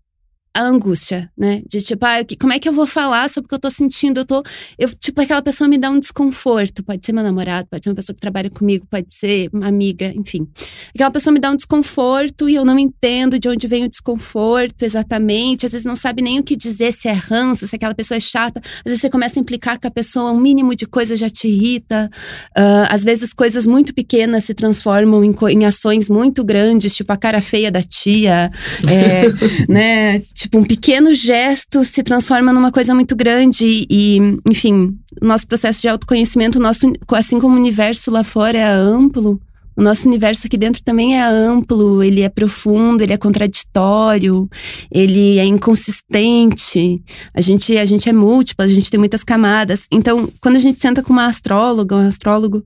a 0.56 0.63
angústia, 0.63 1.31
né? 1.38 1.62
De 1.69 1.80
tipo, 1.80 2.06
ah, 2.06 2.18
como 2.40 2.54
é 2.54 2.60
que 2.60 2.68
eu 2.68 2.74
vou 2.74 2.88
falar 2.88 3.30
sobre 3.30 3.46
o 3.46 3.50
que 3.50 3.56
eu 3.56 3.60
tô 3.60 3.72
sentindo? 3.72 4.22
Eu 4.22 4.25
tô. 4.25 4.44
Eu, 4.78 4.90
tipo, 4.90 5.22
aquela 5.22 5.42
pessoa 5.42 5.68
me 5.68 5.78
dá 5.78 5.90
um 5.90 6.00
desconforto. 6.00 6.84
Pode 6.84 7.06
ser 7.06 7.13
meu 7.13 7.24
namorado, 7.24 7.68
pode 7.69 7.84
ser 7.84 7.90
uma 7.90 7.96
pessoa 7.96 8.16
que 8.16 8.22
trabalha 8.22 8.50
comigo, 8.50 8.86
pode 8.90 9.13
ser 9.13 9.50
uma 9.54 9.68
amiga, 9.68 10.12
enfim. 10.16 10.48
Aquela 10.94 11.12
pessoa 11.12 11.34
me 11.34 11.40
dá 11.40 11.51
um 11.51 11.56
desconforto 11.56 12.50
e 12.50 12.56
eu 12.56 12.66
não 12.66 12.80
entendo 12.80 13.38
de 13.38 13.48
onde 13.48 13.68
vem 13.68 13.84
o 13.84 13.90
desconforto 13.90 14.84
exatamente. 14.84 15.66
Às 15.66 15.72
vezes 15.74 15.86
não 15.86 15.96
sabe 15.96 16.22
nem 16.22 16.40
o 16.40 16.44
que 16.44 16.56
dizer, 16.56 16.92
se 16.94 17.07
é 17.07 17.13
ranço, 17.13 17.68
se 17.68 17.75
aquela 17.75 17.94
pessoa 17.94 18.18
é 18.18 18.19
chata. 18.22 18.60
Às 18.60 18.84
vezes 18.86 19.01
você 19.01 19.10
começa 19.10 19.40
a 19.40 19.42
implicar 19.42 19.80
com 19.80 19.88
a 19.88 19.92
pessoa, 19.92 20.31
um 20.31 20.40
mínimo 20.40 20.75
de 20.75 20.86
coisa 20.86 21.16
já 21.16 21.30
te 21.30 21.48
irrita. 21.48 22.10
Uh, 22.57 22.90
às 22.90 23.04
vezes 23.04 23.34
coisas 23.34 23.68
muito 23.68 23.94
pequenas 23.94 24.46
se 24.46 24.54
transformam 24.54 25.24
em, 25.24 25.36
em 25.51 25.66
ações 25.66 26.10
muito 26.10 26.44
grandes, 26.44 26.96
tipo 26.96 27.13
a 27.13 27.18
cara 27.18 27.40
feia 27.40 27.72
da 27.72 27.84
tia, 27.84 28.51
é, 28.90 29.24
né? 29.72 30.19
Tipo, 30.40 30.49
um 30.54 30.63
pequeno 30.63 31.13
gesto 31.13 31.84
se 31.84 32.01
transforma 32.01 32.51
numa 32.51 32.72
coisa 32.72 32.96
muito 32.96 33.16
grande 33.16 33.86
e, 33.90 34.18
enfim, 34.50 34.98
nosso 35.22 35.48
processo 35.48 35.81
de 35.81 35.88
autoconhecimento, 35.88 36.60
nosso, 36.60 36.92
assim 37.13 37.40
como 37.40 37.56
o 37.56 37.60
universo 37.60 38.10
lá 38.10 38.24
fora 38.24 38.57
é 38.57 38.63
amplo, 38.63 39.40
o 39.79 39.81
nosso 39.81 40.09
universo 40.09 40.45
aqui 40.45 40.57
dentro 40.57 40.83
também 40.83 41.17
é 41.17 41.23
amplo, 41.23 42.03
ele 42.03 42.19
é 42.19 42.27
profundo, 42.27 43.01
ele 43.01 43.13
é 43.13 43.17
contraditório, 43.17 44.49
ele 44.91 45.39
é 45.39 45.45
inconsistente. 45.45 47.01
A 47.33 47.39
gente, 47.39 47.77
a 47.77 47.85
gente 47.85 48.09
é 48.09 48.11
múltiplo, 48.11 48.65
a 48.65 48.67
gente 48.67 48.91
tem 48.91 48.99
muitas 48.99 49.23
camadas. 49.23 49.85
Então, 49.89 50.29
quando 50.41 50.57
a 50.57 50.59
gente 50.59 50.81
senta 50.81 51.01
com 51.01 51.13
uma 51.13 51.27
astróloga, 51.27 51.95
um 51.95 52.05
astrólogo, 52.09 52.61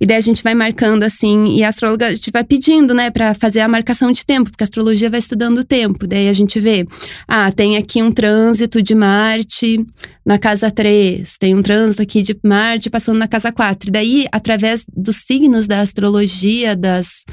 e 0.00 0.06
daí 0.06 0.16
a 0.16 0.20
gente 0.20 0.42
vai 0.42 0.54
marcando 0.54 1.02
assim, 1.02 1.58
e 1.58 1.62
a 1.62 1.68
astróloga 1.68 2.06
a 2.06 2.14
gente 2.14 2.30
vai 2.30 2.42
pedindo, 2.42 2.94
né, 2.94 3.10
para 3.10 3.34
fazer 3.34 3.60
a 3.60 3.68
marcação 3.68 4.10
de 4.10 4.24
tempo, 4.24 4.50
porque 4.50 4.64
a 4.64 4.66
astrologia 4.66 5.10
vai 5.10 5.18
estudando 5.18 5.58
o 5.58 5.64
tempo. 5.64 6.06
Daí 6.06 6.26
a 6.26 6.32
gente 6.32 6.58
vê, 6.58 6.86
ah, 7.28 7.52
tem 7.52 7.76
aqui 7.76 8.02
um 8.02 8.10
trânsito 8.10 8.80
de 8.80 8.94
Marte 8.94 9.84
na 10.24 10.38
casa 10.38 10.70
3, 10.70 11.36
tem 11.38 11.54
um 11.54 11.62
trânsito 11.62 12.02
aqui 12.02 12.22
de 12.22 12.34
Marte 12.42 12.88
passando 12.88 13.18
na 13.18 13.28
casa 13.28 13.52
4. 13.52 13.90
E 13.90 13.92
daí, 13.92 14.26
através 14.32 14.86
dos 14.96 15.16
signos 15.16 15.66
da 15.66 15.82
astrologia, 15.82 16.45
das, 16.76 17.24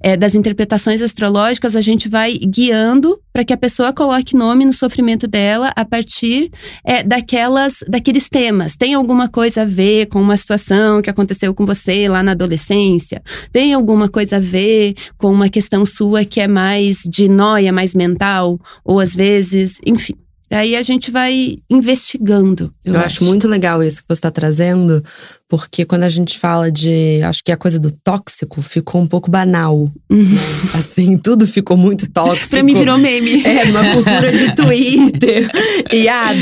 é, 0.00 0.16
das 0.16 0.34
interpretações 0.34 1.02
astrológicas, 1.02 1.76
a 1.76 1.80
gente 1.80 2.08
vai 2.08 2.38
guiando 2.38 3.20
para 3.32 3.44
que 3.44 3.52
a 3.52 3.56
pessoa 3.56 3.92
coloque 3.92 4.36
nome 4.36 4.64
no 4.64 4.72
sofrimento 4.72 5.26
dela 5.26 5.72
a 5.74 5.84
partir 5.84 6.50
é, 6.84 7.02
daquelas, 7.02 7.78
daqueles 7.88 8.28
temas. 8.28 8.76
Tem 8.76 8.94
alguma 8.94 9.28
coisa 9.28 9.62
a 9.62 9.64
ver 9.64 10.06
com 10.06 10.20
uma 10.20 10.36
situação 10.36 11.00
que 11.00 11.10
aconteceu 11.10 11.54
com 11.54 11.64
você 11.64 12.08
lá 12.08 12.22
na 12.22 12.32
adolescência? 12.32 13.22
Tem 13.52 13.72
alguma 13.72 14.08
coisa 14.08 14.36
a 14.36 14.40
ver 14.40 14.94
com 15.16 15.30
uma 15.30 15.48
questão 15.48 15.86
sua 15.86 16.24
que 16.24 16.40
é 16.40 16.48
mais 16.48 16.98
de 17.08 17.28
noia, 17.28 17.72
mais 17.72 17.94
mental? 17.94 18.58
Ou 18.84 19.00
às 19.00 19.14
vezes, 19.14 19.78
enfim. 19.86 20.21
Aí 20.52 20.76
a 20.76 20.82
gente 20.82 21.10
vai 21.10 21.58
investigando. 21.70 22.72
Eu, 22.84 22.94
eu 22.94 23.00
acho. 23.00 23.06
acho. 23.06 23.24
muito 23.24 23.48
legal 23.48 23.82
isso 23.82 24.02
que 24.02 24.08
você 24.08 24.18
está 24.18 24.30
trazendo, 24.30 25.02
porque 25.48 25.84
quando 25.84 26.04
a 26.04 26.08
gente 26.08 26.38
fala 26.38 26.70
de. 26.70 27.22
Acho 27.22 27.42
que 27.42 27.50
a 27.50 27.56
coisa 27.56 27.78
do 27.78 27.90
tóxico 27.90 28.60
ficou 28.62 29.00
um 29.00 29.06
pouco 29.06 29.30
banal. 29.30 29.90
Uhum. 30.10 30.22
Né? 30.24 30.40
Assim, 30.74 31.16
tudo 31.16 31.46
ficou 31.46 31.76
muito 31.76 32.10
tóxico. 32.10 32.48
pra 32.50 32.62
mim 32.62 32.74
virou 32.74 32.98
meme. 32.98 33.42
É, 33.44 33.64
numa 33.64 33.92
cultura 33.92 34.30
de 34.30 34.54
Twitter. 34.56 35.50
e 35.92 36.08
ah, 36.08 36.32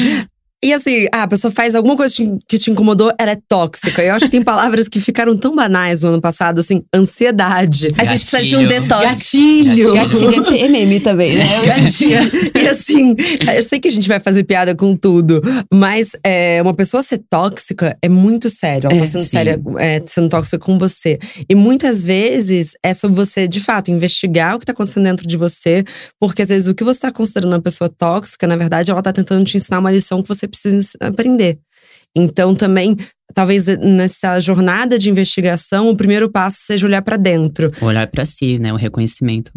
e 0.62 0.74
assim, 0.74 1.06
ah, 1.10 1.22
a 1.22 1.28
pessoa 1.28 1.50
faz 1.50 1.74
alguma 1.74 1.96
coisa 1.96 2.14
que 2.46 2.58
te 2.58 2.70
incomodou, 2.70 3.10
ela 3.18 3.30
é 3.30 3.38
tóxica. 3.48 4.02
Eu 4.02 4.14
acho 4.14 4.26
que 4.26 4.30
tem 4.30 4.42
palavras 4.42 4.88
que 4.88 5.00
ficaram 5.00 5.34
tão 5.34 5.56
banais 5.56 6.02
no 6.02 6.10
ano 6.10 6.20
passado, 6.20 6.60
assim, 6.60 6.84
ansiedade. 6.94 7.88
A 7.96 8.04
gente 8.04 8.26
precisa 8.26 8.42
de 8.42 8.56
um 8.56 8.66
detox. 8.66 9.02
Gatilho. 9.02 9.94
Gatilho 9.94 10.56
é 10.58 10.68
meme 10.68 11.00
também, 11.00 11.34
né? 11.34 11.46
Gatilho. 11.64 12.30
e 12.54 12.68
assim, 12.68 13.16
eu 13.56 13.62
sei 13.62 13.80
que 13.80 13.88
a 13.88 13.90
gente 13.90 14.06
vai 14.06 14.20
fazer 14.20 14.44
piada 14.44 14.74
com 14.74 14.94
tudo, 14.94 15.40
mas 15.72 16.10
é, 16.22 16.60
uma 16.60 16.74
pessoa 16.74 17.02
ser 17.02 17.22
tóxica 17.30 17.96
é 18.02 18.08
muito 18.10 18.50
sério. 18.50 18.90
Ela 18.90 18.98
tá 18.98 19.04
é, 19.04 19.06
sendo 19.06 19.22
sim. 19.22 19.30
séria, 19.30 19.58
é, 19.78 20.02
sendo 20.06 20.28
tóxica 20.28 20.58
com 20.58 20.78
você. 20.78 21.18
E 21.48 21.54
muitas 21.54 22.02
vezes 22.02 22.74
é 22.84 22.92
sobre 22.92 23.16
você, 23.16 23.48
de 23.48 23.60
fato, 23.60 23.90
investigar 23.90 24.56
o 24.56 24.58
que 24.58 24.66
tá 24.66 24.72
acontecendo 24.72 25.04
dentro 25.04 25.26
de 25.26 25.38
você, 25.38 25.82
porque 26.20 26.42
às 26.42 26.48
vezes 26.50 26.68
o 26.68 26.74
que 26.74 26.84
você 26.84 27.00
tá 27.00 27.10
considerando 27.10 27.54
uma 27.54 27.62
pessoa 27.62 27.88
tóxica, 27.88 28.46
na 28.46 28.56
verdade, 28.56 28.90
ela 28.90 29.00
tá 29.00 29.10
tentando 29.10 29.42
te 29.46 29.56
ensinar 29.56 29.78
uma 29.78 29.90
lição 29.90 30.22
que 30.22 30.28
você 30.28 30.49
precisa 30.50 30.90
aprender. 31.00 31.58
Então, 32.14 32.54
também, 32.54 32.96
talvez 33.34 33.64
nessa 33.64 34.40
jornada 34.40 34.98
de 34.98 35.08
investigação, 35.08 35.88
o 35.88 35.96
primeiro 35.96 36.30
passo 36.30 36.58
seja 36.62 36.86
olhar 36.86 37.02
para 37.02 37.16
dentro. 37.16 37.70
Olhar 37.80 38.06
para 38.08 38.26
si, 38.26 38.58
né? 38.58 38.72
O 38.72 38.76
reconhecimento. 38.76 39.52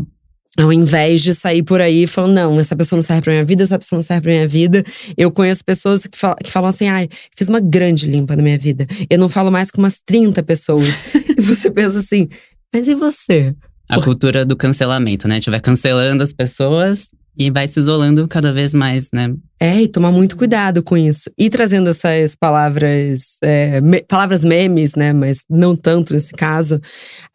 Ao 0.55 0.71
invés 0.71 1.23
de 1.23 1.33
sair 1.33 1.63
por 1.63 1.81
aí 1.81 2.05
falando, 2.05 2.35
não, 2.35 2.59
essa 2.59 2.75
pessoa 2.75 2.97
não 2.97 3.03
serve 3.03 3.23
pra 3.23 3.33
minha 3.33 3.43
vida, 3.43 3.63
essa 3.63 3.79
pessoa 3.79 3.97
não 3.97 4.03
serve 4.03 4.21
pra 4.21 4.31
minha 4.31 4.47
vida. 4.47 4.83
Eu 5.17 5.31
conheço 5.31 5.65
pessoas 5.65 6.05
que, 6.05 6.15
falam, 6.15 6.37
que 6.43 6.51
falam 6.51 6.69
assim, 6.69 6.87
ai, 6.87 7.09
fiz 7.35 7.49
uma 7.49 7.59
grande 7.59 8.05
limpa 8.05 8.35
na 8.35 8.43
minha 8.43 8.57
vida. 8.57 8.85
Eu 9.09 9.17
não 9.17 9.27
falo 9.27 9.51
mais 9.51 9.71
com 9.71 9.81
umas 9.81 9.99
30 10.05 10.43
pessoas. 10.43 11.15
e 11.35 11.41
você 11.41 11.71
pensa 11.71 11.97
assim, 11.97 12.29
mas 12.71 12.87
e 12.87 12.93
você? 12.93 13.55
A 13.89 13.99
cultura 13.99 14.45
do 14.45 14.55
cancelamento, 14.55 15.27
né? 15.27 15.35
A 15.35 15.37
gente 15.39 15.49
vai 15.49 15.59
cancelando 15.59 16.21
as 16.21 16.31
pessoas 16.31 17.09
e 17.37 17.49
vai 17.49 17.67
se 17.67 17.79
isolando 17.79 18.27
cada 18.27 18.51
vez 18.51 18.73
mais, 18.73 19.09
né? 19.11 19.33
É, 19.59 19.81
e 19.81 19.87
tomar 19.87 20.11
muito 20.11 20.35
cuidado 20.35 20.83
com 20.83 20.95
isso. 20.95 21.31
E 21.37 21.49
trazendo 21.49 21.89
essas 21.89 22.35
palavras, 22.35 23.37
é, 23.41 23.79
me, 23.81 24.03
palavras 24.03 24.43
memes, 24.43 24.95
né? 24.95 25.13
Mas 25.13 25.39
não 25.49 25.75
tanto 25.75 26.13
nesse 26.13 26.33
caso. 26.33 26.79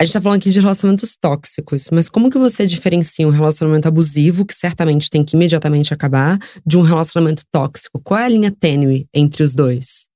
A 0.01 0.05
gente 0.05 0.13
tá 0.13 0.21
falando 0.21 0.39
aqui 0.39 0.51
de 0.51 0.61
relacionamentos 0.61 1.17
tóxicos, 1.21 1.89
mas 1.91 2.09
como 2.09 2.31
que 2.31 2.39
você 2.39 2.67
diferencia 2.67 3.27
um 3.27 3.31
relacionamento 3.31 3.89
abusivo, 3.89 4.45
que 4.45 4.55
certamente 4.55 5.11
tem 5.11 5.25
que 5.25 5.37
imediatamente 5.37 5.93
acabar, 5.93 6.39
de 6.65 6.77
um 6.77 6.83
relacionamento 6.83 7.43
tóxico? 7.51 8.01
Qual 8.01 8.21
é 8.21 8.25
a 8.25 8.29
linha 8.29 8.51
tênue 8.51 9.07
entre 9.13 9.43
os 9.43 9.55
dois? 9.55 10.07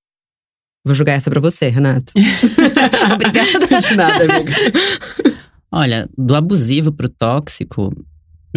Vou 0.84 0.94
jogar 0.94 1.12
essa 1.12 1.30
pra 1.30 1.40
você, 1.40 1.68
Renato. 1.68 2.12
Obrigada. 3.14 3.80
de 3.80 3.96
nada, 3.96 4.24
amiga. 4.24 4.52
Olha, 5.70 6.08
do 6.18 6.34
abusivo 6.34 6.92
pro 6.92 7.08
tóxico, 7.08 7.90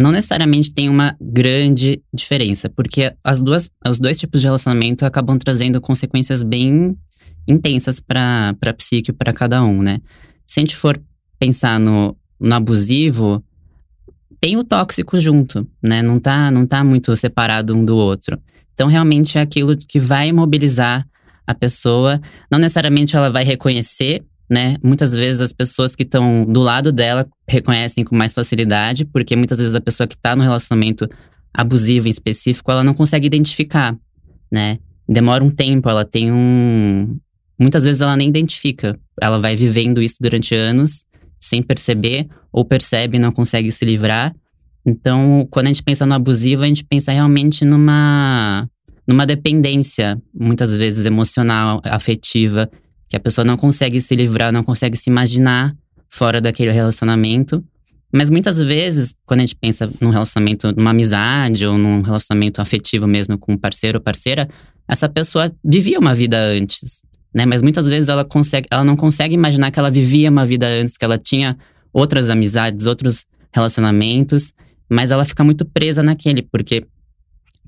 não 0.00 0.12
necessariamente 0.12 0.72
tem 0.72 0.88
uma 0.88 1.16
grande 1.20 2.02
diferença, 2.12 2.68
porque 2.68 3.14
as 3.24 3.40
duas, 3.40 3.70
os 3.88 3.98
dois 3.98 4.18
tipos 4.18 4.40
de 4.40 4.46
relacionamento 4.46 5.06
acabam 5.06 5.38
trazendo 5.38 5.80
consequências 5.80 6.42
bem 6.42 6.96
intensas 7.48 7.98
para 8.00 8.54
a 8.60 8.72
psique 8.74 9.12
para 9.12 9.32
cada 9.32 9.62
um, 9.64 9.80
né? 9.80 10.00
Se 10.46 10.60
a 10.60 10.62
gente 10.62 10.76
for 10.76 11.00
pensar 11.38 11.80
no, 11.80 12.16
no 12.38 12.54
abusivo, 12.54 13.42
tem 14.40 14.56
o 14.56 14.64
tóxico 14.64 15.18
junto, 15.18 15.66
né? 15.82 16.02
Não 16.02 16.18
tá, 16.18 16.50
não 16.50 16.66
tá 16.66 16.84
muito 16.84 17.16
separado 17.16 17.74
um 17.74 17.84
do 17.84 17.96
outro. 17.96 18.38
Então, 18.74 18.88
realmente 18.88 19.38
é 19.38 19.40
aquilo 19.40 19.76
que 19.76 19.98
vai 19.98 20.30
mobilizar 20.32 21.06
a 21.46 21.54
pessoa. 21.54 22.20
Não 22.50 22.58
necessariamente 22.58 23.16
ela 23.16 23.30
vai 23.30 23.44
reconhecer 23.44 24.22
né? 24.48 24.76
Muitas 24.82 25.12
vezes 25.12 25.40
as 25.40 25.52
pessoas 25.52 25.96
que 25.96 26.02
estão 26.02 26.44
do 26.44 26.60
lado 26.60 26.92
dela 26.92 27.26
reconhecem 27.48 28.04
com 28.04 28.14
mais 28.14 28.32
facilidade, 28.32 29.04
porque 29.04 29.34
muitas 29.34 29.58
vezes 29.58 29.74
a 29.74 29.80
pessoa 29.80 30.06
que 30.06 30.14
está 30.14 30.36
no 30.36 30.42
relacionamento 30.42 31.08
abusivo 31.52 32.06
em 32.06 32.10
específico, 32.10 32.70
ela 32.70 32.84
não 32.84 32.94
consegue 32.94 33.26
identificar, 33.26 33.96
né? 34.50 34.78
Demora 35.08 35.42
um 35.42 35.50
tempo, 35.50 35.88
ela 35.88 36.04
tem 36.04 36.32
um. 36.32 37.18
Muitas 37.58 37.84
vezes 37.84 38.00
ela 38.00 38.16
nem 38.16 38.28
identifica. 38.28 38.98
Ela 39.20 39.38
vai 39.38 39.56
vivendo 39.56 40.02
isso 40.02 40.16
durante 40.20 40.54
anos 40.54 41.04
sem 41.40 41.62
perceber, 41.62 42.28
ou 42.52 42.64
percebe 42.64 43.16
e 43.16 43.20
não 43.20 43.30
consegue 43.30 43.70
se 43.70 43.84
livrar. 43.84 44.34
Então, 44.84 45.46
quando 45.50 45.66
a 45.66 45.68
gente 45.68 45.82
pensa 45.82 46.06
no 46.06 46.14
abusivo, 46.14 46.62
a 46.62 46.66
gente 46.66 46.84
pensa 46.84 47.12
realmente 47.12 47.64
numa, 47.64 48.68
numa 49.06 49.26
dependência, 49.26 50.20
muitas 50.34 50.74
vezes 50.74 51.06
emocional, 51.06 51.80
afetiva, 51.84 52.70
que 53.08 53.16
a 53.16 53.20
pessoa 53.20 53.44
não 53.44 53.56
consegue 53.56 54.00
se 54.00 54.14
livrar, 54.14 54.52
não 54.52 54.62
consegue 54.62 54.96
se 54.96 55.10
imaginar 55.10 55.76
fora 56.08 56.40
daquele 56.40 56.70
relacionamento. 56.70 57.64
Mas 58.12 58.30
muitas 58.30 58.58
vezes, 58.58 59.14
quando 59.24 59.40
a 59.40 59.42
gente 59.42 59.56
pensa 59.56 59.90
num 60.00 60.10
relacionamento, 60.10 60.72
numa 60.76 60.90
amizade 60.90 61.66
ou 61.66 61.76
num 61.76 62.02
relacionamento 62.02 62.60
afetivo 62.60 63.06
mesmo 63.06 63.36
com 63.36 63.52
um 63.52 63.58
parceiro 63.58 63.98
ou 63.98 64.02
parceira, 64.02 64.48
essa 64.88 65.08
pessoa 65.08 65.52
vivia 65.64 65.98
uma 65.98 66.14
vida 66.14 66.38
antes, 66.38 67.00
né? 67.34 67.44
Mas 67.44 67.60
muitas 67.60 67.86
vezes 67.86 68.08
ela 68.08 68.24
consegue, 68.24 68.66
ela 68.70 68.84
não 68.84 68.96
consegue 68.96 69.34
imaginar 69.34 69.70
que 69.70 69.78
ela 69.78 69.90
vivia 69.90 70.30
uma 70.30 70.46
vida 70.46 70.66
antes, 70.66 70.96
que 70.96 71.04
ela 71.04 71.18
tinha 71.18 71.56
outras 71.92 72.30
amizades, 72.30 72.86
outros 72.86 73.26
relacionamentos, 73.52 74.52
mas 74.88 75.10
ela 75.10 75.24
fica 75.24 75.42
muito 75.42 75.64
presa 75.64 76.02
naquele, 76.02 76.42
porque 76.42 76.86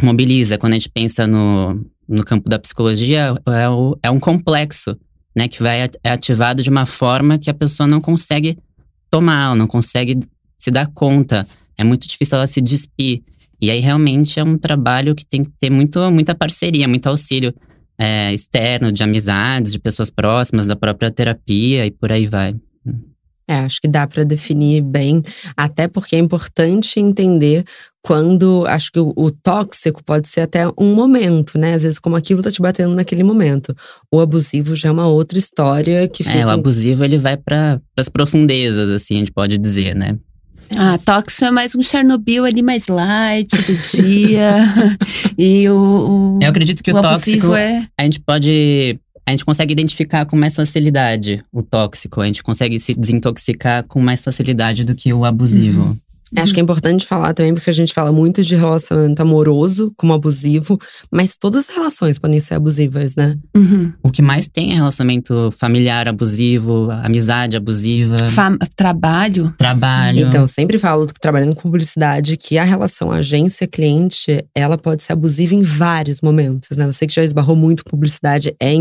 mobiliza. 0.00 0.57
Quando 0.57 0.75
a 0.75 0.76
gente 0.76 0.90
pensa 0.90 1.26
no, 1.26 1.85
no 2.09 2.25
campo 2.25 2.49
da 2.49 2.59
psicologia, 2.59 3.35
é, 3.47 3.68
o, 3.68 3.99
é 4.02 4.11
um 4.11 4.21
complexo 4.21 4.97
né? 5.38 5.47
Que 5.47 5.62
vai 5.62 5.88
é 6.02 6.11
ativado 6.11 6.64
de 6.64 6.68
uma 6.68 6.85
forma 6.85 7.38
que 7.38 7.49
a 7.49 7.54
pessoa 7.54 7.87
não 7.87 8.00
consegue 8.00 8.59
tomar, 9.09 9.54
não 9.54 9.68
consegue 9.68 10.18
se 10.59 10.68
dar 10.68 10.88
conta. 10.88 11.47
É 11.76 11.85
muito 11.85 12.09
difícil 12.09 12.37
ela 12.37 12.47
se 12.49 12.61
despir. 12.61 13.23
E 13.61 13.71
aí 13.71 13.78
realmente 13.78 14.40
é 14.40 14.45
um 14.45 14.59
trabalho 14.59 15.14
que 15.14 15.25
tem 15.25 15.45
que 15.45 15.50
ter 15.61 15.71
muito, 15.71 16.11
muita 16.11 16.35
parceria, 16.35 16.88
muito 16.88 17.07
auxílio 17.07 17.54
é, 17.97 18.33
externo, 18.33 18.90
de 18.90 19.04
amizades, 19.04 19.71
de 19.71 19.78
pessoas 19.78 20.11
próximas, 20.11 20.66
da 20.66 20.75
própria 20.75 21.09
terapia 21.09 21.87
e 21.87 21.90
por 21.92 22.11
aí 22.11 22.26
vai. 22.26 22.57
É, 23.47 23.61
acho 23.61 23.80
que 23.80 23.88
dá 23.88 24.07
para 24.09 24.25
definir 24.25 24.83
bem, 24.83 25.23
até 25.57 25.87
porque 25.87 26.16
é 26.16 26.18
importante 26.18 26.99
entender 26.99 27.64
quando 28.08 28.64
acho 28.66 28.90
que 28.90 28.98
o, 28.98 29.12
o, 29.14 29.30
tóxico 29.30 30.02
pode 30.02 30.30
ser 30.30 30.40
até 30.40 30.66
um 30.78 30.94
momento, 30.94 31.58
né? 31.58 31.74
Às 31.74 31.82
vezes, 31.82 31.98
como 31.98 32.16
aquilo 32.16 32.42
tá 32.42 32.50
te 32.50 32.62
batendo 32.62 32.94
naquele 32.94 33.22
momento. 33.22 33.76
O 34.10 34.18
abusivo 34.18 34.74
já 34.74 34.88
é 34.88 34.92
uma 34.92 35.06
outra 35.06 35.38
história 35.38 36.08
que 36.08 36.24
fica. 36.24 36.38
É, 36.38 36.46
o 36.46 36.48
abusivo 36.48 37.04
ele 37.04 37.18
vai 37.18 37.36
para 37.36 37.78
as 37.98 38.08
profundezas, 38.08 38.88
assim, 38.88 39.16
a 39.16 39.18
gente 39.18 39.30
pode 39.30 39.58
dizer, 39.58 39.94
né? 39.94 40.16
Ah, 40.74 40.98
tóxico 41.04 41.44
é 41.44 41.50
mais 41.50 41.74
um 41.74 41.82
Chernobyl 41.82 42.46
ali 42.46 42.62
mais 42.62 42.88
light 42.88 43.54
do 43.54 44.02
dia. 44.02 44.54
e 45.36 45.68
o, 45.68 45.74
o, 45.76 46.38
Eu 46.40 46.48
acredito 46.48 46.82
que 46.82 46.90
o, 46.90 46.96
o 46.96 47.02
tóxico 47.02 47.52
é... 47.52 47.86
a 48.00 48.04
gente 48.04 48.20
pode 48.20 48.98
a 49.26 49.32
gente 49.32 49.44
consegue 49.44 49.72
identificar 49.72 50.24
com 50.24 50.34
mais 50.34 50.54
facilidade 50.54 51.44
o 51.52 51.62
tóxico, 51.62 52.22
a 52.22 52.26
gente 52.26 52.42
consegue 52.42 52.80
se 52.80 52.94
desintoxicar 52.94 53.84
com 53.84 54.00
mais 54.00 54.22
facilidade 54.22 54.82
do 54.82 54.94
que 54.94 55.12
o 55.12 55.26
abusivo. 55.26 55.82
Uhum. 55.82 55.96
Uhum. 56.37 56.42
Acho 56.42 56.52
que 56.52 56.61
é 56.61 56.62
importante 56.62 57.06
falar 57.06 57.32
também, 57.32 57.54
porque 57.54 57.70
a 57.70 57.75
gente 57.75 57.92
fala 57.94 58.12
muito 58.12 58.42
de 58.42 58.54
relacionamento 58.54 59.20
amoroso 59.20 59.92
como 59.97 60.12
abusivo, 60.12 60.78
mas 61.11 61.37
todas 61.37 61.68
as 61.68 61.75
relações 61.75 62.18
podem 62.18 62.40
ser 62.40 62.54
abusivas, 62.54 63.16
né? 63.16 63.35
Uhum. 63.56 63.92
O 64.02 64.11
que 64.11 64.20
mais 64.20 64.49
tem 64.49 64.73
é 64.73 64.75
relacionamento 64.75 65.52
familiar 65.56 66.08
abusivo, 66.08 66.88
amizade 66.90 67.56
abusiva. 67.56 68.28
Fam 68.28 68.58
trabalho. 68.76 69.54
Trabalho. 69.56 70.26
Então, 70.26 70.47
sempre 70.47 70.78
falo 70.78 71.06
trabalhando 71.20 71.54
com 71.54 71.62
publicidade, 71.62 72.37
que 72.37 72.58
a 72.58 72.64
relação 72.64 73.11
agência-cliente, 73.11 74.44
ela 74.54 74.76
pode 74.76 75.02
ser 75.02 75.12
abusiva 75.12 75.54
em 75.54 75.62
vários 75.62 76.20
momentos, 76.20 76.76
né? 76.76 76.87
Você 76.87 77.06
que 77.06 77.14
já 77.14 77.23
esbarrou 77.23 77.56
muito 77.56 77.85
com 77.85 77.90
publicidade, 77.90 78.54
é, 78.61 78.75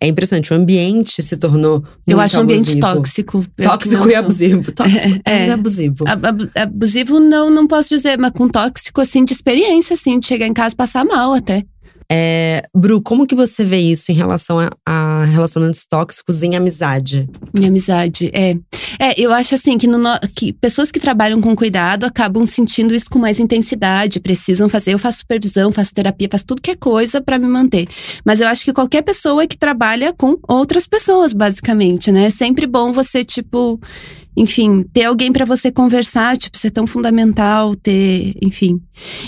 é 0.00 0.06
impressionante. 0.06 0.52
O 0.52 0.56
ambiente 0.56 1.22
se 1.22 1.36
tornou. 1.36 1.84
Eu 2.06 2.20
acho 2.20 2.36
o 2.38 2.40
ambiente 2.40 2.78
tóxico. 2.78 3.44
Tóxico 3.56 4.08
e 4.10 4.14
abusivo. 4.14 4.72
Tóxico 4.72 5.20
é, 5.24 5.32
é, 5.32 5.48
é 5.48 5.52
abusivo. 5.52 6.04
Ab 6.06 6.26
ab 6.26 6.87
abusivo 6.88 7.20
não, 7.20 7.50
não 7.50 7.66
posso 7.66 7.90
dizer, 7.90 8.18
mas 8.18 8.32
com 8.32 8.48
tóxico, 8.48 9.00
assim, 9.00 9.24
de 9.24 9.32
experiência, 9.32 9.94
assim, 9.94 10.18
de 10.18 10.26
chegar 10.26 10.46
em 10.46 10.54
casa 10.54 10.74
e 10.74 10.76
passar 10.76 11.04
mal 11.04 11.34
até. 11.34 11.64
É, 12.10 12.62
Bru, 12.74 13.02
como 13.02 13.26
que 13.26 13.34
você 13.34 13.64
vê 13.64 13.78
isso 13.78 14.10
em 14.10 14.14
relação 14.14 14.58
a, 14.58 14.70
a, 14.86 15.24
relacionamentos 15.24 15.84
tóxicos 15.86 16.42
em 16.42 16.56
amizade? 16.56 17.28
Em 17.54 17.66
amizade, 17.66 18.30
é. 18.32 18.56
É, 18.98 19.20
eu 19.20 19.32
acho 19.32 19.54
assim 19.54 19.76
que, 19.76 19.86
no, 19.86 20.00
que 20.34 20.52
pessoas 20.54 20.90
que 20.90 20.98
trabalham 20.98 21.40
com 21.40 21.54
cuidado 21.54 22.04
acabam 22.04 22.46
sentindo 22.46 22.94
isso 22.94 23.10
com 23.10 23.18
mais 23.18 23.38
intensidade, 23.38 24.20
precisam 24.20 24.68
fazer. 24.68 24.94
Eu 24.94 24.98
faço 24.98 25.18
supervisão, 25.18 25.70
faço 25.70 25.94
terapia, 25.94 26.28
faço 26.30 26.46
tudo 26.46 26.62
que 26.62 26.70
é 26.70 26.76
coisa 26.76 27.20
para 27.20 27.38
me 27.38 27.46
manter. 27.46 27.86
Mas 28.24 28.40
eu 28.40 28.48
acho 28.48 28.64
que 28.64 28.72
qualquer 28.72 29.02
pessoa 29.02 29.46
que 29.46 29.58
trabalha 29.58 30.12
com 30.12 30.38
outras 30.48 30.86
pessoas, 30.86 31.34
basicamente, 31.34 32.10
né? 32.10 32.24
É 32.24 32.30
sempre 32.30 32.66
bom 32.66 32.90
você, 32.90 33.22
tipo, 33.22 33.78
enfim, 34.34 34.82
ter 34.92 35.04
alguém 35.04 35.30
para 35.30 35.44
você 35.44 35.70
conversar, 35.70 36.38
tipo, 36.38 36.56
isso 36.56 36.66
é 36.66 36.70
tão 36.70 36.86
fundamental, 36.86 37.76
ter, 37.76 38.34
enfim. 38.40 38.80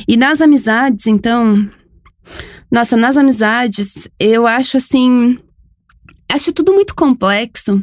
E 0.08 0.16
nas 0.16 0.40
amizades, 0.40 1.06
então, 1.06 1.68
nossa, 2.70 2.96
nas 2.96 3.16
amizades, 3.16 4.08
eu 4.18 4.46
acho 4.46 4.76
assim. 4.76 5.38
Acho 6.32 6.52
tudo 6.52 6.72
muito 6.72 6.94
complexo, 6.94 7.82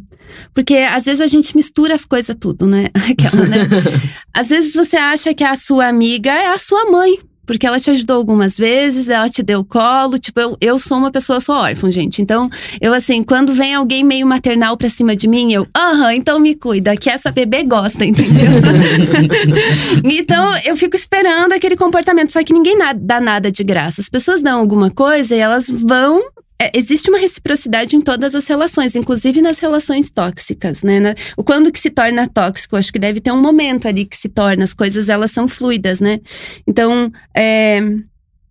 porque 0.54 0.75
às 0.75 1.04
vezes 1.04 1.20
a 1.20 1.27
gente 1.27 1.54
mistura 1.54 1.94
as 1.94 2.06
coisas 2.06 2.34
tudo, 2.39 2.66
né? 2.66 2.88
Aquela, 2.96 3.46
né? 3.46 3.58
às 4.34 4.48
vezes 4.48 4.74
você 4.74 4.96
acha 4.96 5.34
que 5.34 5.44
a 5.44 5.56
sua 5.58 5.88
amiga 5.88 6.32
é 6.32 6.48
a 6.48 6.58
sua 6.58 6.89
mãe, 6.89 7.20
porque 7.48 7.66
ela 7.66 7.80
te 7.80 7.89
ajudou 7.89 8.18
algumas 8.18 8.58
vezes, 8.58 9.08
ela 9.08 9.30
te 9.30 9.42
deu 9.42 9.63
colo. 9.63 10.20
Tipo, 10.20 10.39
eu, 10.39 10.58
eu 10.60 10.77
sou 10.77 10.98
uma 10.98 11.10
pessoa, 11.10 11.39
sou 11.39 11.56
órfã, 11.56 11.89
gente. 11.89 12.22
Então, 12.22 12.50
eu 12.82 12.94
assim, 12.94 13.24
quando 13.24 13.54
vem 13.54 13.74
alguém 13.74 14.04
meio 14.04 14.27
maternal 14.27 14.75
pra 14.77 14.89
cima 14.89 15.16
de 15.16 15.27
mim, 15.27 15.54
eu, 15.54 15.66
aham, 15.75 16.13
então 16.13 16.38
me 16.38 16.54
cuida, 16.54 16.96
que 16.98 17.10
essa 17.10 17.32
bebê 17.32 17.63
gosta, 17.63 18.04
entendeu? 18.06 18.51
então, 20.04 20.58
eu 20.66 20.75
fico 20.75 20.96
esperando 20.96 21.54
aquele 21.54 21.77
comportamento. 21.77 22.34
Só 22.34 22.44
que 22.44 22.54
ninguém 22.54 22.77
dá 22.98 23.22
nada 23.22 23.50
de 23.50 23.63
graça. 23.63 24.01
As 24.01 24.10
pessoas 24.10 24.42
dão 24.42 24.60
alguma 24.60 24.92
coisa 24.92 25.34
e 25.34 25.39
elas 25.39 25.70
vão 25.70 26.22
é, 26.59 26.71
existe 26.75 27.09
uma 27.09 27.19
reciprocidade 27.19 27.95
em 27.95 28.01
todas 28.01 28.33
as 28.33 28.47
relações, 28.47 28.95
inclusive 28.95 29.41
nas 29.41 29.59
relações 29.59 30.09
tóxicas, 30.09 30.83
né? 30.83 30.99
Na, 30.99 31.15
o 31.35 31.43
quando 31.43 31.71
que 31.71 31.79
se 31.79 31.89
torna 31.89 32.27
tóxico, 32.27 32.75
acho 32.75 32.91
que 32.91 32.99
deve 32.99 33.21
ter 33.21 33.31
um 33.31 33.41
momento 33.41 33.87
ali 33.87 34.05
que 34.05 34.17
se 34.17 34.27
torna, 34.27 34.63
as 34.63 34.73
coisas 34.73 35.07
elas 35.09 35.31
são 35.31 35.47
fluidas, 35.47 36.01
né? 36.01 36.19
Então, 36.65 37.11
é, 37.35 37.79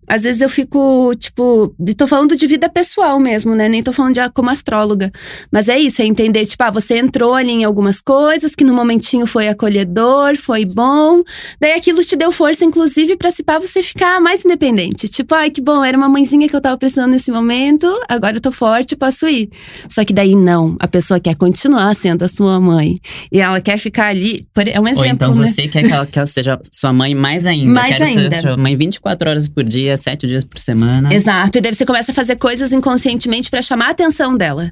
às 0.06 0.22
vezes 0.22 0.40
eu 0.40 0.48
fico, 0.48 1.14
tipo, 1.16 1.74
tô 1.96 2.06
falando 2.06 2.36
de 2.36 2.46
vida 2.46 2.68
pessoal 2.68 3.18
mesmo, 3.18 3.54
né? 3.54 3.68
Nem 3.68 3.82
tô 3.82 3.92
falando 3.92 4.14
de 4.14 4.20
como 4.30 4.50
astróloga. 4.50 5.10
Mas 5.50 5.68
é 5.68 5.78
isso, 5.78 6.02
é 6.02 6.04
entender, 6.04 6.46
tipo, 6.46 6.62
ah, 6.62 6.70
você 6.70 6.98
entrou 6.98 7.34
ali 7.34 7.50
em 7.50 7.64
algumas 7.64 8.00
coisas 8.00 8.54
que 8.54 8.64
no 8.64 8.74
momentinho 8.74 9.26
foi 9.26 9.48
acolhedor, 9.48 10.36
foi 10.36 10.64
bom. 10.64 11.22
Daí 11.60 11.72
aquilo 11.72 12.04
te 12.04 12.16
deu 12.16 12.32
força, 12.32 12.64
inclusive, 12.64 13.16
pra 13.16 13.30
se 13.30 13.42
pá, 13.42 13.58
você 13.58 13.82
ficar 13.82 14.20
mais 14.20 14.44
independente. 14.44 15.08
Tipo, 15.08 15.34
ai, 15.34 15.50
que 15.50 15.60
bom, 15.60 15.84
era 15.84 15.96
uma 15.96 16.08
mãezinha 16.08 16.48
que 16.48 16.54
eu 16.54 16.60
tava 16.60 16.76
precisando 16.76 17.10
nesse 17.12 17.30
momento, 17.30 17.86
agora 18.08 18.36
eu 18.36 18.40
tô 18.40 18.52
forte, 18.52 18.96
posso 18.96 19.26
ir. 19.28 19.50
Só 19.88 20.04
que 20.04 20.12
daí 20.12 20.34
não, 20.34 20.76
a 20.78 20.88
pessoa 20.88 21.18
quer 21.20 21.34
continuar 21.34 21.94
sendo 21.94 22.24
a 22.24 22.28
sua 22.28 22.60
mãe. 22.60 23.00
E 23.30 23.40
ela 23.40 23.60
quer 23.60 23.78
ficar 23.78 24.08
ali. 24.08 24.46
É 24.72 24.80
um 24.80 24.86
exemplo. 24.86 25.00
Ou 25.00 25.06
então 25.06 25.34
né? 25.34 25.46
você 25.46 25.68
quer 25.68 25.82
que 25.82 25.92
ela, 25.92 26.06
que 26.06 26.18
ela 26.18 26.26
seja 26.26 26.58
sua 26.70 26.92
mãe 26.92 27.14
mais 27.14 27.46
ainda. 27.46 27.72
Mais 27.72 27.92
Quero 27.92 28.04
ainda. 28.04 28.34
Ser 28.36 28.42
sua 28.42 28.56
mãe 28.56 28.76
24 28.76 29.30
horas 29.30 29.48
por 29.48 29.64
dia, 29.64 29.95
7 29.96 30.26
dias 30.26 30.44
por 30.44 30.58
semana. 30.58 31.08
Exato. 31.12 31.58
E 31.58 31.60
daí 31.60 31.74
você 31.74 31.86
começa 31.86 32.12
a 32.12 32.14
fazer 32.14 32.36
coisas 32.36 32.72
inconscientemente 32.72 33.50
pra 33.50 33.62
chamar 33.62 33.88
a 33.88 33.90
atenção 33.90 34.36
dela. 34.36 34.70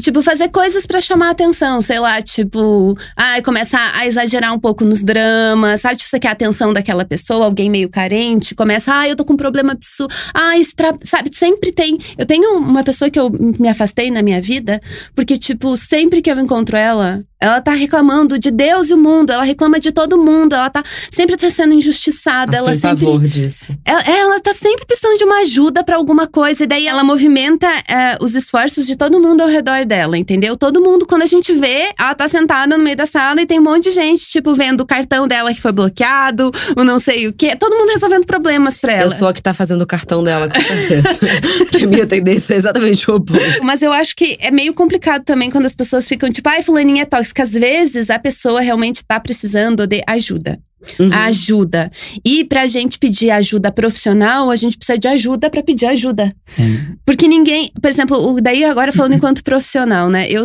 Tipo, 0.00 0.22
fazer 0.22 0.48
coisas 0.48 0.86
pra 0.86 1.00
chamar 1.00 1.30
atenção, 1.30 1.80
sei 1.80 1.98
lá, 1.98 2.20
tipo, 2.20 2.96
ai, 3.16 3.40
começa 3.42 3.78
a 3.94 4.06
exagerar 4.06 4.52
um 4.52 4.58
pouco 4.58 4.84
nos 4.84 5.02
dramas, 5.02 5.80
sabe? 5.80 5.96
Tipo, 5.96 6.10
você 6.10 6.18
quer 6.18 6.28
a 6.28 6.32
atenção 6.32 6.72
daquela 6.72 7.04
pessoa, 7.04 7.46
alguém 7.46 7.70
meio 7.70 7.88
carente, 7.88 8.54
começa, 8.54 8.92
ai, 8.92 9.10
eu 9.10 9.16
tô 9.16 9.24
com 9.24 9.34
um 9.34 9.36
problema 9.36 9.72
absurdo, 9.72 10.12
ai, 10.32 10.62
sabe? 11.04 11.30
Sempre 11.32 11.72
tem. 11.72 11.98
Eu 12.18 12.26
tenho 12.26 12.58
uma 12.58 12.84
pessoa 12.84 13.10
que 13.10 13.18
eu 13.18 13.30
me 13.30 13.68
afastei 13.68 14.10
na 14.10 14.22
minha 14.22 14.40
vida, 14.40 14.80
porque, 15.14 15.36
tipo, 15.38 15.76
sempre 15.76 16.20
que 16.20 16.30
eu 16.30 16.38
encontro 16.38 16.76
ela, 16.76 17.24
ela 17.44 17.60
tá 17.60 17.72
reclamando 17.72 18.38
de 18.38 18.50
Deus 18.50 18.88
e 18.88 18.94
o 18.94 18.96
mundo, 18.96 19.30
ela 19.30 19.42
reclama 19.42 19.78
de 19.78 19.92
todo 19.92 20.16
mundo, 20.16 20.54
ela 20.54 20.70
tá 20.70 20.82
sempre 21.12 21.36
tá 21.36 21.50
sendo 21.50 21.74
injustiçada, 21.74 22.52
Nossa, 22.52 22.58
ela 22.58 22.70
tem 22.70 22.80
sempre 22.80 23.04
pavor 23.04 23.20
disso. 23.28 23.66
ela, 23.84 24.00
é, 24.00 24.20
ela 24.20 24.40
tá 24.40 24.54
sempre 24.54 24.86
precisando 24.86 25.18
de 25.18 25.24
uma 25.24 25.40
ajuda 25.42 25.84
pra 25.84 25.96
alguma 25.96 26.26
coisa. 26.26 26.64
E 26.64 26.66
daí 26.66 26.86
ela 26.86 27.04
movimenta 27.04 27.66
é, 27.86 28.16
os 28.22 28.34
esforços 28.34 28.86
de 28.86 28.96
todo 28.96 29.20
mundo 29.20 29.42
ao 29.42 29.48
redor 29.48 29.84
dela, 29.84 30.16
entendeu? 30.16 30.56
Todo 30.56 30.80
mundo, 30.80 31.04
quando 31.06 31.20
a 31.20 31.26
gente 31.26 31.52
vê, 31.52 31.92
ela 31.98 32.14
tá 32.14 32.26
sentada 32.28 32.78
no 32.78 32.82
meio 32.82 32.96
da 32.96 33.04
sala 33.04 33.42
e 33.42 33.46
tem 33.46 33.60
um 33.60 33.62
monte 33.62 33.84
de 33.84 33.90
gente, 33.90 34.24
tipo, 34.24 34.54
vendo 34.54 34.80
o 34.80 34.86
cartão 34.86 35.28
dela 35.28 35.52
que 35.52 35.60
foi 35.60 35.72
bloqueado, 35.72 36.50
o 36.74 36.82
não 36.82 36.98
sei 36.98 37.28
o 37.28 37.32
quê. 37.32 37.54
Todo 37.56 37.76
mundo 37.76 37.90
resolvendo 37.90 38.24
problemas 38.24 38.78
pra 38.78 38.94
ela. 38.94 39.04
Eu 39.04 39.10
sou 39.10 39.28
a 39.28 39.34
que 39.34 39.42
tá 39.42 39.52
fazendo 39.52 39.82
o 39.82 39.86
cartão 39.86 40.24
dela, 40.24 40.48
com 40.48 40.62
certeza. 40.62 41.10
Porque 41.70 41.84
a 41.84 41.88
minha 41.88 42.06
tendência 42.06 42.54
é 42.54 42.56
exatamente 42.56 43.10
o 43.10 43.16
oposto. 43.16 43.62
Mas 43.64 43.82
eu 43.82 43.92
acho 43.92 44.16
que 44.16 44.38
é 44.40 44.50
meio 44.50 44.72
complicado 44.72 45.24
também 45.24 45.50
quando 45.50 45.66
as 45.66 45.74
pessoas 45.74 46.08
ficam 46.08 46.30
tipo, 46.30 46.48
ai, 46.48 46.62
fulaninha 46.62 47.02
é 47.02 47.06
tóxica. 47.06 47.33
Às 47.42 47.52
vezes 47.52 48.10
a 48.10 48.18
pessoa 48.18 48.60
realmente 48.60 49.04
tá 49.04 49.18
precisando 49.20 49.86
de 49.86 50.02
ajuda. 50.06 50.58
Uhum. 51.00 51.10
Ajuda. 51.14 51.90
E 52.22 52.44
pra 52.44 52.66
gente 52.66 52.98
pedir 52.98 53.30
ajuda 53.30 53.72
profissional, 53.72 54.50
a 54.50 54.56
gente 54.56 54.76
precisa 54.76 54.98
de 54.98 55.08
ajuda 55.08 55.48
pra 55.48 55.62
pedir 55.62 55.86
ajuda. 55.86 56.34
É. 56.58 56.94
Porque 57.06 57.26
ninguém, 57.26 57.72
por 57.80 57.90
exemplo, 57.90 58.18
o- 58.18 58.40
daí 58.40 58.64
agora 58.64 58.92
falando 58.92 59.14
enquanto 59.14 59.42
profissional, 59.42 60.10
né? 60.10 60.28
Eu, 60.28 60.44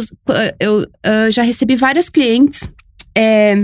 eu 0.59 0.87
ah, 1.03 1.29
já 1.29 1.41
recebi 1.41 1.75
várias 1.75 2.07
clientes, 2.07 2.61
é, 3.13 3.55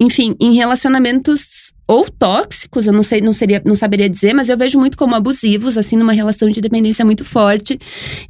enfim, 0.00 0.34
em 0.40 0.54
relacionamentos 0.54 1.61
ou 1.92 2.08
tóxicos, 2.08 2.86
eu 2.86 2.92
não 2.92 3.02
sei, 3.02 3.20
não 3.20 3.34
seria, 3.34 3.60
não 3.66 3.76
saberia 3.76 4.08
dizer, 4.08 4.32
mas 4.32 4.48
eu 4.48 4.56
vejo 4.56 4.78
muito 4.78 4.96
como 4.96 5.14
abusivos, 5.14 5.76
assim, 5.76 5.94
numa 5.94 6.12
relação 6.12 6.48
de 6.48 6.58
dependência 6.58 7.04
muito 7.04 7.22
forte. 7.22 7.78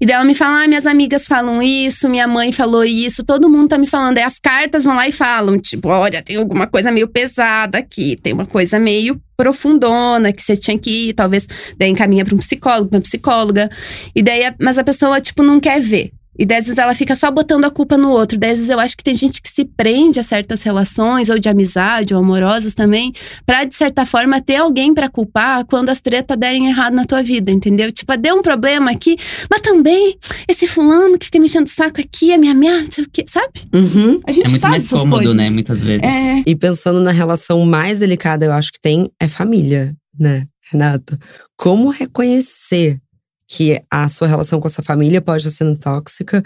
E 0.00 0.04
daí 0.04 0.16
ela 0.16 0.24
me 0.24 0.34
fala, 0.34 0.64
ah, 0.64 0.68
minhas 0.68 0.84
amigas 0.84 1.28
falam 1.28 1.62
isso, 1.62 2.08
minha 2.08 2.26
mãe 2.26 2.50
falou 2.50 2.84
isso, 2.84 3.22
todo 3.22 3.48
mundo 3.48 3.68
tá 3.68 3.78
me 3.78 3.86
falando. 3.86 4.18
Aí 4.18 4.24
as 4.24 4.36
cartas 4.36 4.82
vão 4.82 4.96
lá 4.96 5.06
e 5.06 5.12
falam, 5.12 5.60
tipo, 5.60 5.88
olha, 5.88 6.20
tem 6.20 6.38
alguma 6.38 6.66
coisa 6.66 6.90
meio 6.90 7.06
pesada 7.06 7.78
aqui, 7.78 8.16
tem 8.20 8.32
uma 8.32 8.46
coisa 8.46 8.80
meio 8.80 9.20
profundona 9.36 10.32
que 10.32 10.42
você 10.42 10.56
tinha 10.56 10.76
que 10.76 11.10
ir, 11.10 11.12
talvez 11.12 11.46
daí 11.78 11.88
encaminha 11.88 12.24
para 12.24 12.34
um 12.34 12.38
psicólogo, 12.38 12.88
pra 12.88 12.96
uma 12.96 13.02
psicóloga. 13.02 13.70
E 14.12 14.24
daí, 14.24 14.42
mas 14.60 14.76
a 14.76 14.82
pessoa, 14.82 15.20
tipo, 15.20 15.40
não 15.40 15.60
quer 15.60 15.80
ver. 15.80 16.10
E 16.38 16.46
dez 16.46 16.64
vezes 16.64 16.78
ela 16.78 16.94
fica 16.94 17.14
só 17.14 17.30
botando 17.30 17.64
a 17.66 17.70
culpa 17.70 17.98
no 17.98 18.10
outro. 18.10 18.38
Dez 18.38 18.56
vezes 18.58 18.70
eu 18.70 18.80
acho 18.80 18.96
que 18.96 19.04
tem 19.04 19.14
gente 19.14 19.42
que 19.42 19.50
se 19.50 19.64
prende 19.64 20.18
a 20.18 20.22
certas 20.22 20.62
relações, 20.62 21.28
ou 21.28 21.38
de 21.38 21.48
amizade, 21.48 22.14
ou 22.14 22.20
amorosas 22.20 22.72
também, 22.74 23.12
pra 23.44 23.64
de 23.64 23.74
certa 23.74 24.06
forma 24.06 24.40
ter 24.40 24.56
alguém 24.56 24.94
pra 24.94 25.08
culpar 25.10 25.64
quando 25.66 25.90
as 25.90 26.00
tretas 26.00 26.36
derem 26.38 26.68
errado 26.68 26.94
na 26.94 27.04
tua 27.04 27.22
vida, 27.22 27.50
entendeu? 27.50 27.92
Tipo, 27.92 28.16
deu 28.16 28.36
um 28.36 28.42
problema 28.42 28.90
aqui, 28.90 29.16
mas 29.50 29.60
também 29.60 30.16
esse 30.48 30.66
fulano 30.66 31.18
que 31.18 31.26
fica 31.26 31.38
me 31.38 31.44
enchendo 31.46 31.66
o 31.66 31.70
saco 31.72 32.00
aqui, 32.00 32.32
a 32.32 32.38
minha 32.38 32.54
minha, 32.54 32.82
não 32.82 32.90
sei 32.90 33.04
o 33.04 33.08
quê, 33.12 33.24
sabe? 33.28 33.52
Uhum. 33.74 34.20
A 34.26 34.32
gente 34.32 34.46
É 34.46 34.48
muito 34.50 34.60
faz 34.60 34.70
mais 34.72 34.84
essas 34.84 35.00
cômodo, 35.00 35.16
coisas. 35.18 35.34
né? 35.34 35.50
Muitas 35.50 35.82
vezes. 35.82 36.02
É. 36.02 36.42
E 36.46 36.56
pensando 36.56 37.00
na 37.00 37.10
relação 37.12 37.64
mais 37.66 37.98
delicada, 37.98 38.46
eu 38.46 38.52
acho 38.52 38.72
que 38.72 38.80
tem 38.80 39.10
é 39.20 39.28
família, 39.28 39.94
né, 40.18 40.46
Renato? 40.70 41.18
Como 41.56 41.90
reconhecer 41.90 42.98
que 43.48 43.82
a 43.90 44.08
sua 44.08 44.26
relação 44.26 44.60
com 44.60 44.66
a 44.66 44.70
sua 44.70 44.82
família 44.82 45.20
pode 45.20 45.46
estar 45.46 45.64
sendo 45.64 45.78
tóxica 45.78 46.42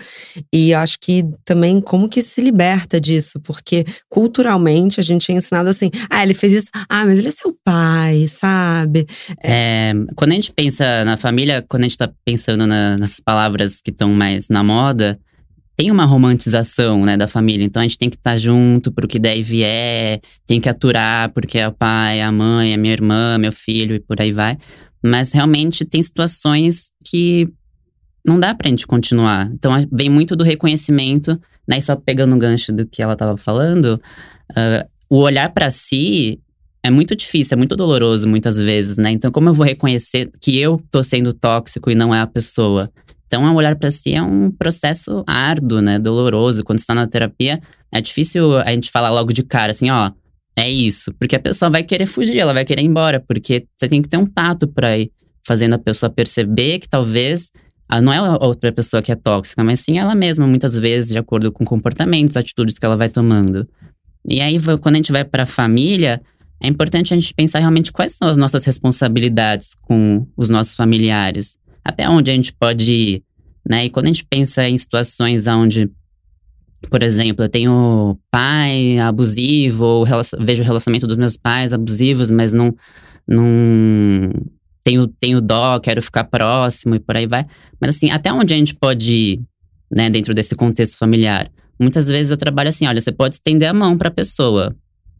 e 0.53 0.75
acho 0.75 0.99
que 1.01 1.25
também 1.45 1.81
como 1.81 2.09
que 2.09 2.21
se 2.21 2.41
liberta 2.41 3.01
disso, 3.01 3.41
porque 3.41 3.85
culturalmente 4.09 4.99
a 4.99 5.03
gente 5.03 5.31
é 5.31 5.35
ensinado 5.35 5.69
assim, 5.69 5.91
ah, 6.11 6.23
ele 6.23 6.35
fez 6.35 6.53
isso, 6.53 6.71
ah, 6.89 7.05
mas 7.05 7.19
ele 7.19 7.29
é 7.29 7.31
seu 7.31 7.57
pai, 7.65 8.27
sabe? 8.29 9.07
É, 9.43 9.93
quando 10.17 10.33
a 10.33 10.35
gente 10.35 10.53
pensa 10.53 11.05
na 11.05 11.17
família, 11.17 11.65
quando 11.69 11.85
a 11.85 11.87
gente 11.87 11.99
tá 11.99 12.11
pensando 12.25 12.67
na- 12.67 12.99
nas 12.99 13.21
palavras 13.21 13.81
que 13.81 13.91
estão 13.91 14.11
mais 14.13 14.49
na 14.49 14.65
moda, 14.65 15.19
tem 15.77 15.91
uma 15.91 16.07
romantização, 16.07 17.05
né, 17.05 17.17
da 17.17 17.29
família. 17.29 17.65
Então 17.65 17.83
a 17.83 17.87
gente 17.87 17.99
tem 17.99 18.09
que 18.09 18.17
estar 18.17 18.37
junto 18.39 18.91
pro 18.91 19.07
que 19.07 19.19
der 19.19 19.37
e 19.37 19.43
vier, 19.43 20.21
tem 20.47 20.59
que 20.59 20.69
aturar 20.69 21.31
porque 21.33 21.59
é 21.59 21.69
o 21.69 21.73
pai, 21.73 22.23
a 22.23 22.33
mãe, 22.33 22.73
a 22.73 22.79
minha 22.79 22.95
irmã, 22.95 23.37
meu 23.39 23.53
filho 23.53 23.95
e 23.95 24.01
por 24.01 24.21
aí 24.21 24.33
vai. 24.33 24.57
Mas 25.03 25.33
realmente 25.33 25.85
tem 25.85 26.03
situações 26.03 26.87
que 27.05 27.49
não 28.27 28.39
dá 28.41 28.55
pra 28.55 28.69
gente 28.69 28.87
continuar. 28.87 29.51
Então 29.53 29.73
a- 29.73 29.85
vem 29.93 30.11
muito 30.11 30.35
do 30.35 30.43
reconhecimento, 30.45 31.41
né, 31.69 31.79
e 31.79 31.83
só 31.83 31.95
pegando 31.97 32.35
o 32.35 32.39
gancho 32.39 32.73
do 32.73 32.87
que 32.87 33.03
ela 33.03 33.17
tava 33.17 33.37
falando, 33.37 34.01
ah, 34.55 34.87
o 35.09 35.19
olhar 35.19 35.53
pra 35.53 35.71
si 35.71 36.41
é 36.83 36.91
muito 36.91 37.15
difícil, 37.17 37.55
é 37.55 37.57
muito 37.57 37.77
doloroso 37.77 38.29
muitas 38.29 38.59
vezes, 38.59 38.97
né? 38.97 39.11
Então, 39.11 39.31
como 39.33 39.49
eu 39.49 39.55
vou 39.55 39.67
reconhecer 39.67 40.31
que 40.41 40.57
eu 40.59 40.81
tô 40.91 41.03
sendo 41.03 41.33
tóxico 41.33 41.91
e 41.91 41.95
não 41.97 42.15
é 42.15 42.21
a 42.21 42.27
pessoa? 42.27 42.89
Então, 43.27 43.45
o 43.45 43.55
olhar 43.57 43.75
pra 43.77 43.91
si 43.91 44.15
é 44.15 44.23
um 44.23 44.53
processo 44.53 45.25
árduo, 45.27 45.81
né? 45.81 45.99
Doloroso. 45.99 46.63
Quando 46.63 46.79
você 46.79 46.87
tá 46.87 46.95
na 46.95 47.07
terapia, 47.09 47.61
é 47.93 48.01
difícil 48.01 48.57
a 48.59 48.71
gente 48.71 48.91
falar 48.93 49.11
logo 49.11 49.33
de 49.33 49.43
cara, 49.43 49.73
assim, 49.73 49.91
ó, 49.91 50.13
é 50.59 50.71
isso. 50.71 51.13
Porque 51.19 51.37
a 51.37 51.41
pessoa 51.41 51.71
vai 51.71 51.83
querer 51.83 52.07
fugir, 52.07 52.39
ela 52.39 52.55
vai 52.55 52.65
querer 52.65 52.83
ir 52.83 52.87
embora. 52.87 53.21
Porque 53.21 53.67
você 53.77 53.89
tem 53.89 54.01
que 54.01 54.09
ter 54.09 54.17
um 54.17 54.27
tato 54.27 54.67
pra 54.67 54.97
ir 54.99 55.13
fazendo 55.47 55.75
a 55.75 55.79
pessoa 55.79 56.11
perceber 56.11 56.79
que 56.81 56.89
talvez 56.89 57.51
não 58.03 58.13
é 58.13 58.17
a 58.17 58.37
outra 58.45 58.73
pessoa 58.73 59.01
que 59.01 59.13
é 59.13 59.15
tóxica, 59.15 59.63
mas 59.63 59.79
sim 59.79 59.97
ela 59.97 60.15
mesma, 60.15 60.45
muitas 60.45 60.77
vezes, 60.77 61.11
de 61.11 61.19
acordo 61.19 61.53
com 61.53 61.65
comportamentos, 61.65 62.37
atitudes 62.37 62.79
que 62.79 62.85
ela 62.85 62.97
vai 62.97 63.09
tomando. 63.09 63.69
E 64.29 64.41
aí, 64.41 64.59
quando 64.81 64.97
a 64.97 64.99
gente 64.99 65.13
vai 65.13 65.25
pra 65.25 65.47
família, 65.47 66.21
é 66.61 66.67
importante 66.67 67.15
a 67.15 67.17
gente 67.17 67.33
pensar 67.33 67.61
realmente 67.61 67.93
quais 67.93 68.13
são 68.13 68.27
as 68.27 68.37
nossas 68.37 68.65
responsabilidades 68.65 69.77
com 69.83 70.27
os 70.37 70.49
nossos 70.49 70.75
familiares. 70.75 71.57
Até 71.85 72.09
onde 72.09 72.29
a 72.29 72.35
gente 72.35 72.53
pode 72.53 72.91
ir, 72.91 73.23
né? 73.65 73.85
E 73.85 73.91
quando 73.91 74.07
a 74.07 74.09
gente 74.09 74.27
pensa 74.29 74.69
em 74.69 74.77
situações 74.77 75.47
onde, 75.47 75.89
por 76.91 77.03
exemplo, 77.03 77.45
eu 77.45 77.49
tenho 77.49 78.19
pai 78.31 78.99
abusivo, 78.99 79.85
ou 79.85 80.07
vejo 80.39 80.63
o 80.63 80.67
relacionamento 80.67 81.07
dos 81.07 81.17
meus 81.17 81.37
pais 81.37 81.73
abusivos, 81.73 82.31
mas 82.31 82.53
não, 82.53 82.75
não 83.27 84.31
tenho, 84.85 85.07
tenho 85.07 85.41
dó, 85.41 85.81
quero 85.81 86.01
ficar 86.01 86.25
próximo 86.25 86.95
e 86.95 87.01
por 87.01 87.17
aí 87.17 87.27
vai. 87.27 87.45
Mas 87.81 87.97
assim, 87.97 88.11
até 88.11 88.33
onde 88.33 88.55
a 88.55 88.57
gente 88.57 88.75
pode 88.75 89.13
ir, 89.13 89.41
né, 89.91 90.09
dentro 90.09 90.33
desse 90.33 90.55
contexto 90.55 90.97
familiar? 90.97 91.51
Muitas 91.79 92.09
vezes 92.09 92.31
eu 92.31 92.37
trabalho 92.37 92.69
assim, 92.69 92.87
olha, 92.87 93.01
você 93.01 93.13
pode 93.13 93.35
estender 93.35 93.69
a 93.69 93.75
mão 93.75 93.99
pra 93.99 94.11
pessoa, 94.11 94.75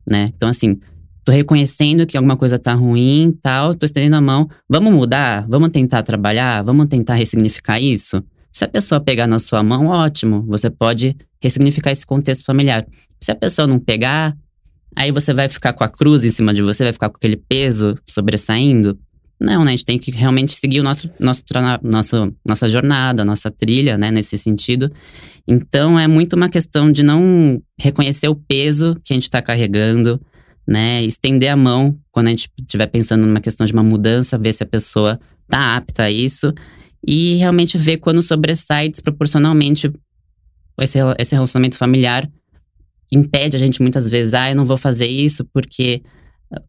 né? 0.09 0.31
Então 0.35 0.49
assim, 0.49 0.79
tô 1.25 1.33
reconhecendo 1.33 2.07
que 2.07 2.17
alguma 2.17 2.37
coisa 2.37 2.59
tá 2.59 2.73
ruim, 2.73 3.37
tal, 3.43 3.75
tô 3.75 3.85
estendendo 3.85 4.17
a 4.17 4.21
mão, 4.21 4.49
vamos 4.69 4.93
mudar, 4.93 5.45
vamos 5.49 5.71
tentar 5.71 6.03
trabalhar, 6.05 6.63
vamos 6.63 6.87
tentar 6.87 7.15
ressignificar 7.15 7.81
isso. 7.81 8.23
Se 8.53 8.65
a 8.65 8.69
pessoa 8.69 9.01
pegar 9.01 9.27
na 9.27 9.39
sua 9.39 9.63
mão, 9.63 9.89
ótimo, 9.89 10.43
você 10.47 10.71
pode 10.71 11.17
ressignificar 11.47 11.91
esse 11.91 12.07
contexto 12.07 12.45
familiar. 12.45 12.87
Se 13.21 13.31
a 13.31 13.35
pessoa 13.35 13.67
não 13.67 13.79
pegar, 13.79 14.37
aí 14.95 15.11
você 15.11 15.33
vai 15.33 15.49
ficar 15.49 15.73
com 15.73 15.85
a 15.85 15.89
cruz 15.89 16.25
em 16.25 16.31
cima 16.31 16.53
de 16.53 16.63
você, 16.63 16.85
vai 16.85 16.93
ficar 16.93 17.09
com 17.09 17.17
aquele 17.17 17.37
peso 17.37 17.99
sobressaindo. 18.07 18.99
Não, 19.39 19.65
né? 19.65 19.69
A 19.69 19.71
gente 19.73 19.85
tem 19.85 19.99
que 19.99 20.11
realmente 20.11 20.55
seguir 20.55 20.81
o 20.81 20.83
nosso, 20.83 21.11
nosso, 21.21 21.43
nosso 21.83 22.35
nossa 22.47 22.69
jornada, 22.69 23.25
nossa 23.25 23.51
trilha, 23.51 23.99
né? 23.99 24.11
Nesse 24.11 24.39
sentido. 24.39 24.91
Então, 25.47 25.99
é 25.99 26.09
muito 26.09 26.35
uma 26.35 26.49
questão 26.49 26.91
de 26.91 27.03
não 27.03 27.63
reconhecer 27.79 28.29
o 28.29 28.35
peso 28.35 28.97
que 29.05 29.13
a 29.13 29.17
gente 29.17 29.25
está 29.25 29.43
carregando, 29.43 30.21
né? 30.67 31.03
Estender 31.03 31.53
a 31.53 31.57
mão 31.57 31.99
quando 32.11 32.29
a 32.29 32.31
gente 32.31 32.51
estiver 32.59 32.87
pensando 32.87 33.27
numa 33.27 33.41
questão 33.41 33.67
de 33.67 33.75
uma 33.75 33.83
mudança, 33.83 34.39
ver 34.39 34.55
se 34.55 34.63
a 34.63 34.67
pessoa 34.67 35.21
tá 35.49 35.77
apta 35.77 36.05
a 36.05 36.11
isso. 36.11 36.53
E 37.07 37.35
realmente 37.35 37.77
ver 37.77 37.99
quando 37.99 38.23
sobressai 38.23 38.89
desproporcionalmente 38.89 39.93
esse, 40.79 40.99
esse 41.19 41.35
relacionamento 41.35 41.77
familiar. 41.77 42.29
Impede 43.13 43.57
a 43.57 43.59
gente 43.59 43.81
muitas 43.81 44.09
vezes, 44.09 44.35
ah, 44.35 44.51
eu 44.51 44.57
não 44.57 44.65
vou 44.65 44.77
fazer 44.77 45.07
isso 45.07 45.45
porque 45.53 46.03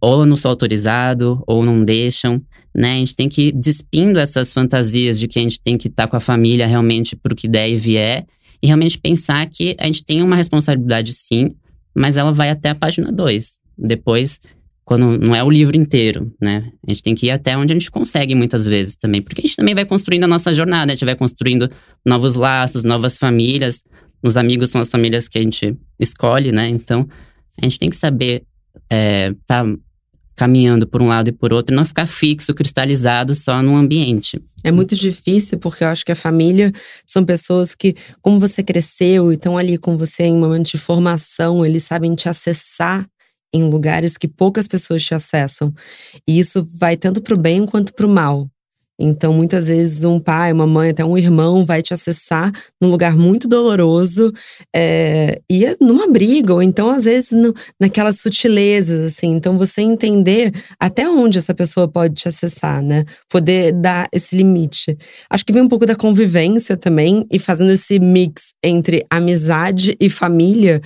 ou 0.02 0.22
eu 0.22 0.26
não 0.26 0.36
sou 0.36 0.50
autorizado, 0.50 1.44
ou 1.48 1.64
não 1.64 1.84
deixam. 1.84 2.42
né? 2.74 2.94
A 2.94 2.98
gente 2.98 3.16
tem 3.16 3.30
que 3.30 3.48
ir 3.48 3.52
despindo 3.52 4.20
essas 4.20 4.54
fantasias 4.54 5.20
de 5.20 5.28
que 5.28 5.40
a 5.40 5.42
gente 5.42 5.60
tem 5.60 5.78
que 5.78 5.88
estar 5.88 6.04
tá 6.04 6.10
com 6.10 6.18
a 6.18 6.20
família 6.20 6.68
realmente 6.68 7.16
pro 7.16 7.36
que 7.36 7.48
der 7.48 7.70
e 7.70 7.78
vier. 7.78 8.26
E 8.62 8.68
realmente 8.68 8.98
pensar 8.98 9.46
que 9.48 9.76
a 9.80 9.86
gente 9.86 10.04
tem 10.04 10.22
uma 10.22 10.36
responsabilidade 10.36 11.14
sim, 11.14 11.56
mas 11.96 12.18
ela 12.18 12.32
vai 12.32 12.50
até 12.50 12.70
a 12.70 12.76
página 12.76 13.12
2. 13.12 13.58
Depois, 13.78 14.40
quando 14.84 15.18
não 15.18 15.36
é 15.36 15.44
o 15.44 15.50
livro 15.50 15.78
inteiro, 15.78 16.34
né? 16.42 16.72
A 16.88 16.92
gente 16.92 17.04
tem 17.04 17.14
que 17.14 17.28
ir 17.28 17.32
até 17.32 17.56
onde 17.58 17.74
a 17.74 17.76
gente 17.76 17.92
consegue 17.92 18.34
muitas 18.34 18.66
vezes 18.66 18.96
também. 18.96 19.22
Porque 19.22 19.42
a 19.42 19.44
gente 19.44 19.56
também 19.56 19.76
vai 19.76 19.86
construindo 19.86 20.24
a 20.24 20.28
nossa 20.28 20.54
jornada, 20.54 20.92
a 20.92 20.96
gente 20.96 21.06
vai 21.06 21.16
construindo 21.16 21.70
novos 22.06 22.36
laços, 22.36 22.84
novas 22.84 23.18
famílias. 23.18 23.84
Os 24.24 24.38
amigos 24.38 24.70
são 24.70 24.82
as 24.82 24.90
famílias 24.90 25.28
que 25.28 25.38
a 25.38 25.42
gente 25.42 25.78
escolhe, 26.00 26.52
né? 26.52 26.68
Então, 26.68 27.08
a 27.62 27.66
gente 27.66 27.80
tem 27.80 27.90
que 27.90 27.96
saber 27.96 28.44
é, 28.90 29.34
tá 29.46 29.64
caminhando 30.36 30.86
por 30.86 31.02
um 31.02 31.08
lado 31.08 31.30
e 31.30 31.32
por 31.32 31.52
outro, 31.52 31.74
e 31.74 31.76
não 31.76 31.84
ficar 31.84 32.06
fixo, 32.06 32.54
cristalizado 32.54 33.34
só 33.34 33.62
num 33.62 33.76
ambiente. 33.76 34.40
É 34.64 34.72
muito 34.72 34.96
difícil, 34.96 35.58
porque 35.58 35.84
eu 35.84 35.88
acho 35.88 36.06
que 36.06 36.12
a 36.12 36.16
família 36.16 36.72
são 37.06 37.26
pessoas 37.26 37.74
que, 37.74 37.96
como 38.22 38.40
você 38.40 38.62
cresceu 38.62 39.32
e 39.32 39.36
estão 39.36 39.58
ali 39.58 39.80
com 39.80 39.98
você 39.98 40.24
em 40.24 40.38
momentos 40.38 40.72
de 40.72 40.78
formação, 40.78 41.66
eles 41.66 41.84
sabem 41.84 42.14
te 42.14 42.30
acessar 42.30 43.10
em 43.52 43.64
lugares 43.64 44.16
que 44.16 44.28
poucas 44.28 44.68
pessoas 44.68 45.04
te 45.04 45.16
acessam. 45.16 45.74
E 46.28 46.38
isso 46.38 46.68
vai 46.72 46.96
tanto 46.96 47.20
para 47.20 47.34
o 47.34 47.38
bem 47.38 47.66
quanto 47.66 47.92
para 47.94 48.06
o 48.06 48.10
mal. 48.10 48.48
Então, 49.00 49.34
muitas 49.34 49.68
vezes, 49.68 50.04
um 50.04 50.20
pai, 50.20 50.52
uma 50.52 50.66
mãe, 50.66 50.90
até 50.90 51.06
um 51.06 51.18
irmão 51.18 51.66
vai 51.66 51.82
te 51.82 51.94
acessar 51.94 52.52
num 52.82 52.90
lugar 52.90 53.16
muito 53.16 53.48
doloroso 53.48 54.34
é, 54.76 55.40
e 55.50 55.66
é 55.66 55.76
numa 55.80 56.08
briga, 56.08 56.54
ou 56.54 56.64
então, 56.64 56.90
às 56.90 57.04
vezes, 57.04 57.32
no, 57.32 57.54
naquelas 57.80 58.20
sutilezas, 58.20 59.06
assim. 59.06 59.28
Então, 59.34 59.58
você 59.58 59.82
entender 59.82 60.52
até 60.80 61.08
onde 61.08 61.38
essa 61.38 61.54
pessoa 61.54 61.88
pode 61.88 62.16
te 62.16 62.28
acessar, 62.28 62.82
né? 62.82 63.06
Poder 63.30 63.72
dar 63.72 64.08
esse 64.12 64.36
limite. 64.36 64.98
Acho 65.30 65.46
que 65.46 65.54
vem 65.54 65.62
um 65.62 65.70
pouco 65.70 65.86
da 65.86 65.96
convivência 65.96 66.76
também 66.76 67.26
e 67.32 67.38
fazendo 67.38 67.72
esse 67.72 68.00
mix 68.00 68.54
entre 68.64 69.06
amizade 69.10 69.96
e 70.00 70.10
família 70.10 70.82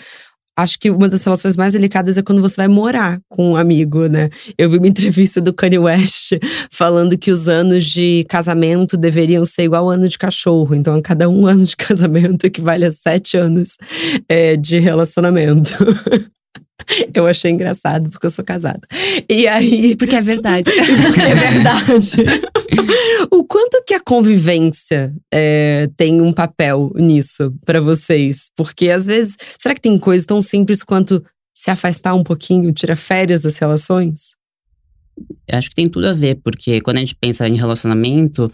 acho 0.57 0.79
que 0.79 0.89
uma 0.89 1.07
das 1.07 1.23
relações 1.23 1.55
mais 1.55 1.73
delicadas 1.73 2.17
é 2.17 2.21
quando 2.21 2.41
você 2.41 2.57
vai 2.57 2.67
morar 2.67 3.19
com 3.29 3.51
um 3.51 3.55
amigo, 3.55 4.07
né? 4.07 4.29
Eu 4.57 4.69
vi 4.69 4.77
uma 4.77 4.87
entrevista 4.87 5.41
do 5.41 5.53
Kanye 5.53 5.79
West 5.79 6.33
falando 6.69 7.17
que 7.17 7.31
os 7.31 7.47
anos 7.47 7.85
de 7.85 8.25
casamento 8.29 8.97
deveriam 8.97 9.45
ser 9.45 9.63
igual 9.63 9.85
ao 9.85 9.91
ano 9.91 10.07
de 10.07 10.17
cachorro. 10.17 10.75
Então, 10.75 10.95
a 10.95 11.01
cada 11.01 11.29
um 11.29 11.45
ano 11.47 11.65
de 11.65 11.75
casamento 11.75 12.45
equivale 12.45 12.85
a 12.85 12.91
sete 12.91 13.37
anos 13.37 13.77
é, 14.27 14.55
de 14.55 14.79
relacionamento. 14.79 15.73
Eu 17.13 17.27
achei 17.27 17.51
engraçado, 17.51 18.09
porque 18.09 18.25
eu 18.25 18.31
sou 18.31 18.43
casada. 18.43 18.81
E 19.29 19.47
aí. 19.47 19.95
Porque 19.95 20.15
é 20.15 20.21
verdade. 20.21 20.69
porque 20.71 21.21
é 21.21 21.35
verdade. 21.35 22.23
o 23.31 23.43
quanto 23.43 23.83
que 23.85 23.93
a 23.93 23.99
convivência 23.99 25.13
é, 25.33 25.89
tem 25.97 26.21
um 26.21 26.33
papel 26.33 26.91
nisso 26.95 27.53
para 27.65 27.81
vocês? 27.81 28.49
Porque 28.55 28.89
às 28.89 29.05
vezes, 29.05 29.35
será 29.57 29.75
que 29.75 29.81
tem 29.81 29.97
coisas 29.97 30.25
tão 30.25 30.41
simples 30.41 30.83
quanto 30.83 31.23
se 31.53 31.69
afastar 31.69 32.13
um 32.13 32.23
pouquinho, 32.23 32.71
tirar 32.71 32.95
férias 32.95 33.41
das 33.41 33.57
relações? 33.57 34.31
Eu 35.47 35.57
acho 35.57 35.69
que 35.69 35.75
tem 35.75 35.89
tudo 35.89 36.07
a 36.07 36.13
ver, 36.13 36.39
porque 36.43 36.81
quando 36.81 36.97
a 36.97 37.01
gente 37.01 37.15
pensa 37.15 37.47
em 37.47 37.55
relacionamento 37.55 38.51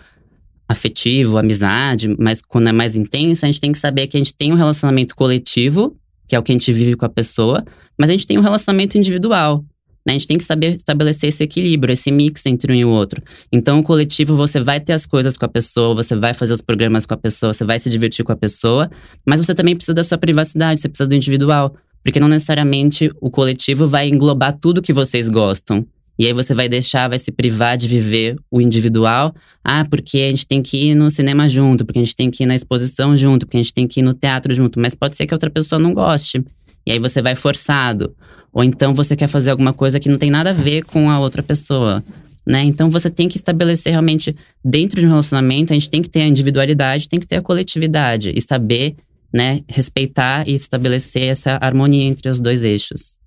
afetivo, 0.67 1.37
amizade, 1.37 2.13
mas 2.19 2.41
quando 2.41 2.67
é 2.67 2.71
mais 2.71 2.97
intensa, 2.97 3.45
a 3.45 3.49
gente 3.49 3.61
tem 3.61 3.71
que 3.71 3.79
saber 3.79 4.07
que 4.07 4.17
a 4.17 4.19
gente 4.19 4.35
tem 4.35 4.51
um 4.51 4.57
relacionamento 4.57 5.15
coletivo, 5.15 5.97
que 6.27 6.35
é 6.35 6.39
o 6.39 6.43
que 6.43 6.51
a 6.51 6.55
gente 6.55 6.73
vive 6.73 6.95
com 6.95 7.05
a 7.05 7.09
pessoa, 7.09 7.63
mas 7.97 8.09
a 8.09 8.13
gente 8.13 8.27
tem 8.27 8.37
um 8.37 8.41
relacionamento 8.41 8.97
individual. 8.97 9.63
Né? 10.07 10.13
A 10.13 10.17
gente 10.17 10.27
tem 10.27 10.37
que 10.37 10.45
saber 10.45 10.77
estabelecer 10.77 11.27
esse 11.27 11.43
equilíbrio, 11.43 11.91
esse 11.91 12.09
mix 12.09 12.45
entre 12.45 12.71
um 12.71 12.75
e 12.75 12.85
o 12.85 12.89
outro. 12.89 13.21
Então, 13.51 13.79
o 13.79 13.83
coletivo, 13.83 14.37
você 14.37 14.61
vai 14.61 14.79
ter 14.79 14.93
as 14.93 15.05
coisas 15.05 15.35
com 15.35 15.43
a 15.43 15.49
pessoa, 15.49 15.93
você 15.93 16.15
vai 16.15 16.33
fazer 16.33 16.53
os 16.53 16.61
programas 16.61 17.05
com 17.05 17.13
a 17.13 17.17
pessoa, 17.17 17.53
você 17.53 17.65
vai 17.65 17.77
se 17.77 17.89
divertir 17.89 18.23
com 18.23 18.31
a 18.31 18.35
pessoa, 18.37 18.89
mas 19.25 19.41
você 19.41 19.53
também 19.53 19.75
precisa 19.75 19.93
da 19.93 20.05
sua 20.05 20.17
privacidade, 20.17 20.79
você 20.79 20.87
precisa 20.87 21.09
do 21.09 21.13
individual. 21.13 21.75
Porque 22.01 22.21
não 22.21 22.29
necessariamente 22.29 23.11
o 23.19 23.29
coletivo 23.29 23.85
vai 23.85 24.07
englobar 24.07 24.57
tudo 24.57 24.81
que 24.81 24.93
vocês 24.93 25.27
gostam. 25.27 25.85
E 26.17 26.25
aí 26.25 26.31
você 26.31 26.53
vai 26.53 26.69
deixar, 26.69 27.09
vai 27.09 27.19
se 27.19 27.29
privar 27.29 27.75
de 27.75 27.85
viver 27.85 28.37
o 28.49 28.61
individual. 28.61 29.35
Ah, 29.61 29.85
porque 29.89 30.19
a 30.19 30.29
gente 30.29 30.47
tem 30.47 30.61
que 30.63 30.77
ir 30.77 30.95
no 30.95 31.11
cinema 31.11 31.49
junto, 31.49 31.85
porque 31.85 31.99
a 31.99 32.03
gente 32.03 32.15
tem 32.15 32.31
que 32.31 32.43
ir 32.43 32.45
na 32.45 32.55
exposição 32.55 33.17
junto, 33.17 33.45
porque 33.45 33.57
a 33.57 33.61
gente 33.61 33.73
tem 33.73 33.85
que 33.85 33.99
ir 33.99 34.03
no 34.03 34.13
teatro 34.13 34.53
junto. 34.53 34.79
Mas 34.79 34.95
pode 34.95 35.17
ser 35.17 35.27
que 35.27 35.33
outra 35.33 35.49
pessoa 35.49 35.77
não 35.77 35.93
goste. 35.93 36.41
E 36.85 36.93
aí 36.93 36.99
você 36.99 37.21
vai 37.21 37.35
forçado. 37.35 38.15
Ou 38.57 38.63
então 38.63 38.91
você 38.95 39.15
quer 39.15 39.27
fazer 39.27 39.51
alguma 39.51 39.71
coisa 39.71 39.99
que 39.99 40.09
não 40.09 40.17
tem 40.17 40.31
nada 40.31 40.49
a 40.49 40.53
ver 40.53 40.83
com 40.83 41.11
a 41.11 41.19
outra 41.19 41.43
pessoa. 41.43 42.03
Né? 42.43 42.63
Então 42.63 42.89
você 42.89 43.07
tem 43.07 43.29
que 43.29 43.37
estabelecer 43.37 43.91
realmente, 43.91 44.35
dentro 44.65 44.99
de 44.99 45.05
um 45.05 45.09
relacionamento, 45.09 45.71
a 45.71 45.75
gente 45.75 45.91
tem 45.91 46.01
que 46.01 46.09
ter 46.09 46.21
a 46.21 46.27
individualidade, 46.27 47.07
tem 47.07 47.19
que 47.19 47.27
ter 47.27 47.35
a 47.35 47.41
coletividade 47.43 48.33
e 48.35 48.41
saber 48.41 48.95
né, 49.31 49.61
respeitar 49.69 50.49
e 50.49 50.55
estabelecer 50.55 51.21
essa 51.21 51.59
harmonia 51.61 52.03
entre 52.03 52.29
os 52.29 52.39
dois 52.39 52.63
eixos. 52.63 53.19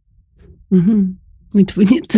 Uhum. 0.69 1.15
Muito 1.53 1.75
bonito. 1.75 2.17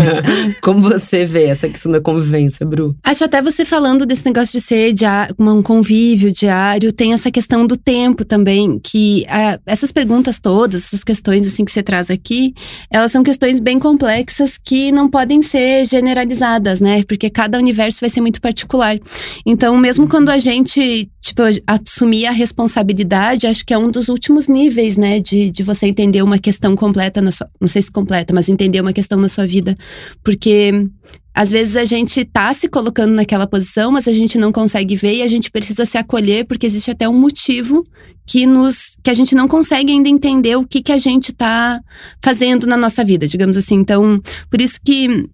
Como 0.62 0.80
você 0.80 1.26
vê 1.26 1.44
essa 1.44 1.68
questão 1.68 1.92
da 1.92 2.00
convivência, 2.00 2.64
Bru? 2.64 2.96
Acho 3.04 3.24
até 3.24 3.42
você 3.42 3.64
falando 3.64 4.06
desse 4.06 4.24
negócio 4.24 4.58
de 4.58 4.64
ser 4.64 4.94
diário, 4.94 5.34
um 5.38 5.62
convívio 5.62 6.32
diário, 6.32 6.90
tem 6.90 7.12
essa 7.12 7.30
questão 7.30 7.66
do 7.66 7.76
tempo 7.76 8.24
também, 8.24 8.78
que 8.78 9.26
uh, 9.28 9.60
essas 9.66 9.92
perguntas 9.92 10.38
todas, 10.38 10.84
essas 10.84 11.04
questões 11.04 11.46
assim 11.46 11.64
que 11.64 11.72
você 11.72 11.82
traz 11.82 12.10
aqui, 12.10 12.54
elas 12.90 13.12
são 13.12 13.22
questões 13.22 13.60
bem 13.60 13.78
complexas 13.78 14.56
que 14.56 14.90
não 14.90 15.10
podem 15.10 15.42
ser 15.42 15.84
generalizadas, 15.84 16.80
né? 16.80 17.02
Porque 17.04 17.28
cada 17.28 17.58
universo 17.58 18.00
vai 18.00 18.08
ser 18.08 18.22
muito 18.22 18.40
particular. 18.40 18.98
Então, 19.44 19.76
mesmo 19.76 20.08
quando 20.08 20.30
a 20.30 20.38
gente 20.38 21.08
tipo, 21.20 21.42
assumir 21.66 22.26
a 22.26 22.30
responsabilidade, 22.30 23.46
acho 23.46 23.64
que 23.64 23.74
é 23.74 23.78
um 23.78 23.90
dos 23.90 24.08
últimos 24.08 24.48
níveis, 24.48 24.96
né, 24.96 25.20
de, 25.20 25.50
de 25.50 25.62
você 25.62 25.86
entender 25.86 26.22
uma 26.22 26.38
questão 26.38 26.74
completa 26.74 27.20
na 27.20 27.30
sua, 27.30 27.48
não 27.60 27.68
sei 27.68 27.82
se 27.82 27.92
completa, 27.92 28.32
mas 28.32 28.48
entender 28.48 28.80
uma 28.80 28.92
questão 28.92 29.18
na 29.18 29.28
sua 29.28 29.46
vida, 29.46 29.76
porque 30.24 30.88
às 31.34 31.50
vezes 31.50 31.76
a 31.76 31.84
gente 31.84 32.24
tá 32.24 32.52
se 32.52 32.68
colocando 32.68 33.12
naquela 33.12 33.46
posição, 33.46 33.90
mas 33.92 34.08
a 34.08 34.12
gente 34.12 34.36
não 34.36 34.50
consegue 34.50 34.96
ver 34.96 35.16
e 35.16 35.22
a 35.22 35.28
gente 35.28 35.50
precisa 35.50 35.84
se 35.84 35.96
acolher 35.96 36.44
porque 36.44 36.66
existe 36.66 36.90
até 36.90 37.08
um 37.08 37.18
motivo 37.18 37.86
que 38.26 38.46
nos 38.46 38.96
que 39.02 39.10
a 39.10 39.14
gente 39.14 39.34
não 39.34 39.46
consegue 39.46 39.92
ainda 39.92 40.08
entender 40.08 40.56
o 40.56 40.66
que 40.66 40.82
que 40.82 40.92
a 40.92 40.98
gente 40.98 41.32
tá 41.32 41.80
fazendo 42.22 42.66
na 42.66 42.76
nossa 42.76 43.04
vida, 43.04 43.26
digamos 43.26 43.56
assim. 43.56 43.76
Então, 43.76 44.20
por 44.50 44.60
isso 44.60 44.80
que 44.84 45.28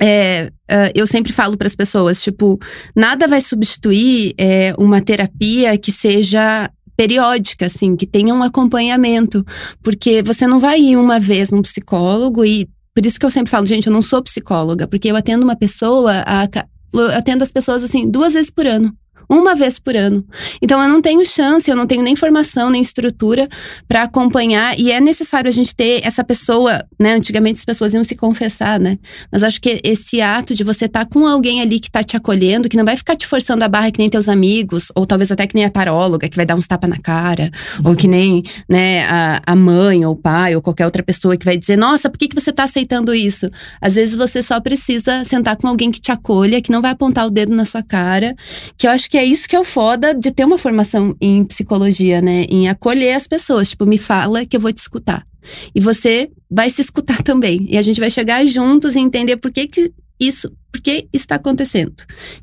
é, 0.00 0.50
uh, 0.70 0.92
eu 0.94 1.06
sempre 1.06 1.32
falo 1.32 1.56
para 1.56 1.66
as 1.66 1.74
pessoas, 1.74 2.22
tipo, 2.22 2.58
nada 2.94 3.26
vai 3.26 3.40
substituir 3.40 4.34
é, 4.36 4.74
uma 4.78 5.00
terapia 5.00 5.76
que 5.78 5.90
seja 5.90 6.70
periódica, 6.96 7.66
assim, 7.66 7.96
que 7.96 8.06
tenha 8.06 8.34
um 8.34 8.42
acompanhamento, 8.42 9.44
porque 9.82 10.22
você 10.22 10.46
não 10.46 10.58
vai 10.58 10.80
ir 10.80 10.96
uma 10.96 11.20
vez 11.20 11.50
num 11.50 11.62
psicólogo 11.62 12.44
e 12.44 12.68
por 12.94 13.06
isso 13.06 13.18
que 13.20 13.24
eu 13.24 13.30
sempre 13.30 13.50
falo, 13.50 13.64
gente, 13.64 13.86
eu 13.86 13.92
não 13.92 14.02
sou 14.02 14.20
psicóloga, 14.20 14.86
porque 14.88 15.08
eu 15.08 15.14
atendo 15.14 15.44
uma 15.44 15.54
pessoa, 15.54 16.24
a, 16.26 16.48
eu 16.92 17.06
atendo 17.12 17.44
as 17.44 17.50
pessoas 17.52 17.84
assim 17.84 18.10
duas 18.10 18.34
vezes 18.34 18.50
por 18.50 18.66
ano 18.66 18.92
uma 19.28 19.54
vez 19.54 19.78
por 19.78 19.94
ano. 19.94 20.24
Então 20.62 20.82
eu 20.82 20.88
não 20.88 21.02
tenho 21.02 21.24
chance, 21.26 21.70
eu 21.70 21.76
não 21.76 21.86
tenho 21.86 22.02
nem 22.02 22.16
formação, 22.16 22.70
nem 22.70 22.80
estrutura 22.80 23.48
para 23.86 24.04
acompanhar 24.04 24.78
e 24.78 24.90
é 24.90 25.00
necessário 25.00 25.48
a 25.48 25.52
gente 25.52 25.74
ter 25.74 26.00
essa 26.04 26.24
pessoa, 26.24 26.84
né? 26.98 27.14
Antigamente 27.14 27.58
as 27.58 27.64
pessoas 27.64 27.92
iam 27.92 28.02
se 28.02 28.16
confessar, 28.16 28.80
né? 28.80 28.98
Mas 29.30 29.42
acho 29.42 29.60
que 29.60 29.80
esse 29.84 30.22
ato 30.22 30.54
de 30.54 30.64
você 30.64 30.86
estar 30.86 31.04
tá 31.04 31.10
com 31.10 31.26
alguém 31.26 31.60
ali 31.60 31.78
que 31.78 31.90
tá 31.90 32.02
te 32.02 32.16
acolhendo, 32.16 32.68
que 32.68 32.76
não 32.76 32.84
vai 32.84 32.96
ficar 32.96 33.16
te 33.16 33.26
forçando 33.26 33.62
a 33.64 33.68
barra 33.68 33.90
que 33.90 33.98
nem 33.98 34.08
teus 34.08 34.28
amigos, 34.28 34.90
ou 34.94 35.04
talvez 35.04 35.30
até 35.30 35.46
que 35.46 35.54
nem 35.54 35.64
a 35.64 35.70
taróloga, 35.70 36.28
que 36.28 36.36
vai 36.36 36.46
dar 36.46 36.54
uns 36.54 36.66
tapas 36.66 36.88
na 36.88 36.98
cara, 36.98 37.50
uhum. 37.78 37.90
ou 37.90 37.96
que 37.96 38.08
nem, 38.08 38.42
né, 38.68 39.04
a, 39.06 39.42
a 39.46 39.56
mãe 39.56 40.04
ou 40.06 40.12
o 40.12 40.16
pai 40.16 40.56
ou 40.56 40.62
qualquer 40.62 40.86
outra 40.86 41.02
pessoa 41.02 41.36
que 41.36 41.44
vai 41.44 41.56
dizer: 41.56 41.76
"Nossa, 41.76 42.08
por 42.08 42.16
que 42.16 42.28
que 42.28 42.34
você 42.34 42.50
tá 42.50 42.64
aceitando 42.64 43.14
isso?". 43.14 43.50
Às 43.80 43.94
vezes 43.94 44.16
você 44.16 44.42
só 44.42 44.58
precisa 44.60 45.24
sentar 45.24 45.56
com 45.56 45.68
alguém 45.68 45.90
que 45.90 46.00
te 46.00 46.10
acolha, 46.10 46.62
que 46.62 46.72
não 46.72 46.80
vai 46.80 46.92
apontar 46.92 47.26
o 47.26 47.30
dedo 47.30 47.54
na 47.54 47.64
sua 47.64 47.82
cara, 47.82 48.34
que 48.76 48.86
eu 48.86 48.90
acho 48.90 49.10
que 49.10 49.17
é 49.18 49.24
isso 49.24 49.48
que 49.48 49.56
é 49.56 49.60
o 49.60 49.64
foda 49.64 50.14
de 50.14 50.30
ter 50.30 50.44
uma 50.44 50.58
formação 50.58 51.14
em 51.20 51.44
psicologia, 51.44 52.20
né? 52.20 52.44
Em 52.48 52.68
acolher 52.68 53.14
as 53.14 53.26
pessoas. 53.26 53.70
Tipo, 53.70 53.86
me 53.86 53.98
fala 53.98 54.46
que 54.46 54.56
eu 54.56 54.60
vou 54.60 54.72
te 54.72 54.78
escutar. 54.78 55.26
E 55.74 55.80
você 55.80 56.30
vai 56.50 56.70
se 56.70 56.80
escutar 56.80 57.20
também. 57.24 57.66
E 57.68 57.76
a 57.76 57.82
gente 57.82 58.00
vai 58.00 58.10
chegar 58.10 58.44
juntos 58.46 58.96
e 58.96 59.00
entender 59.00 59.36
por 59.36 59.50
que, 59.50 59.66
que 59.66 59.92
isso, 60.20 60.52
por 60.72 60.80
que 60.80 61.08
está 61.12 61.36
acontecendo. 61.36 61.94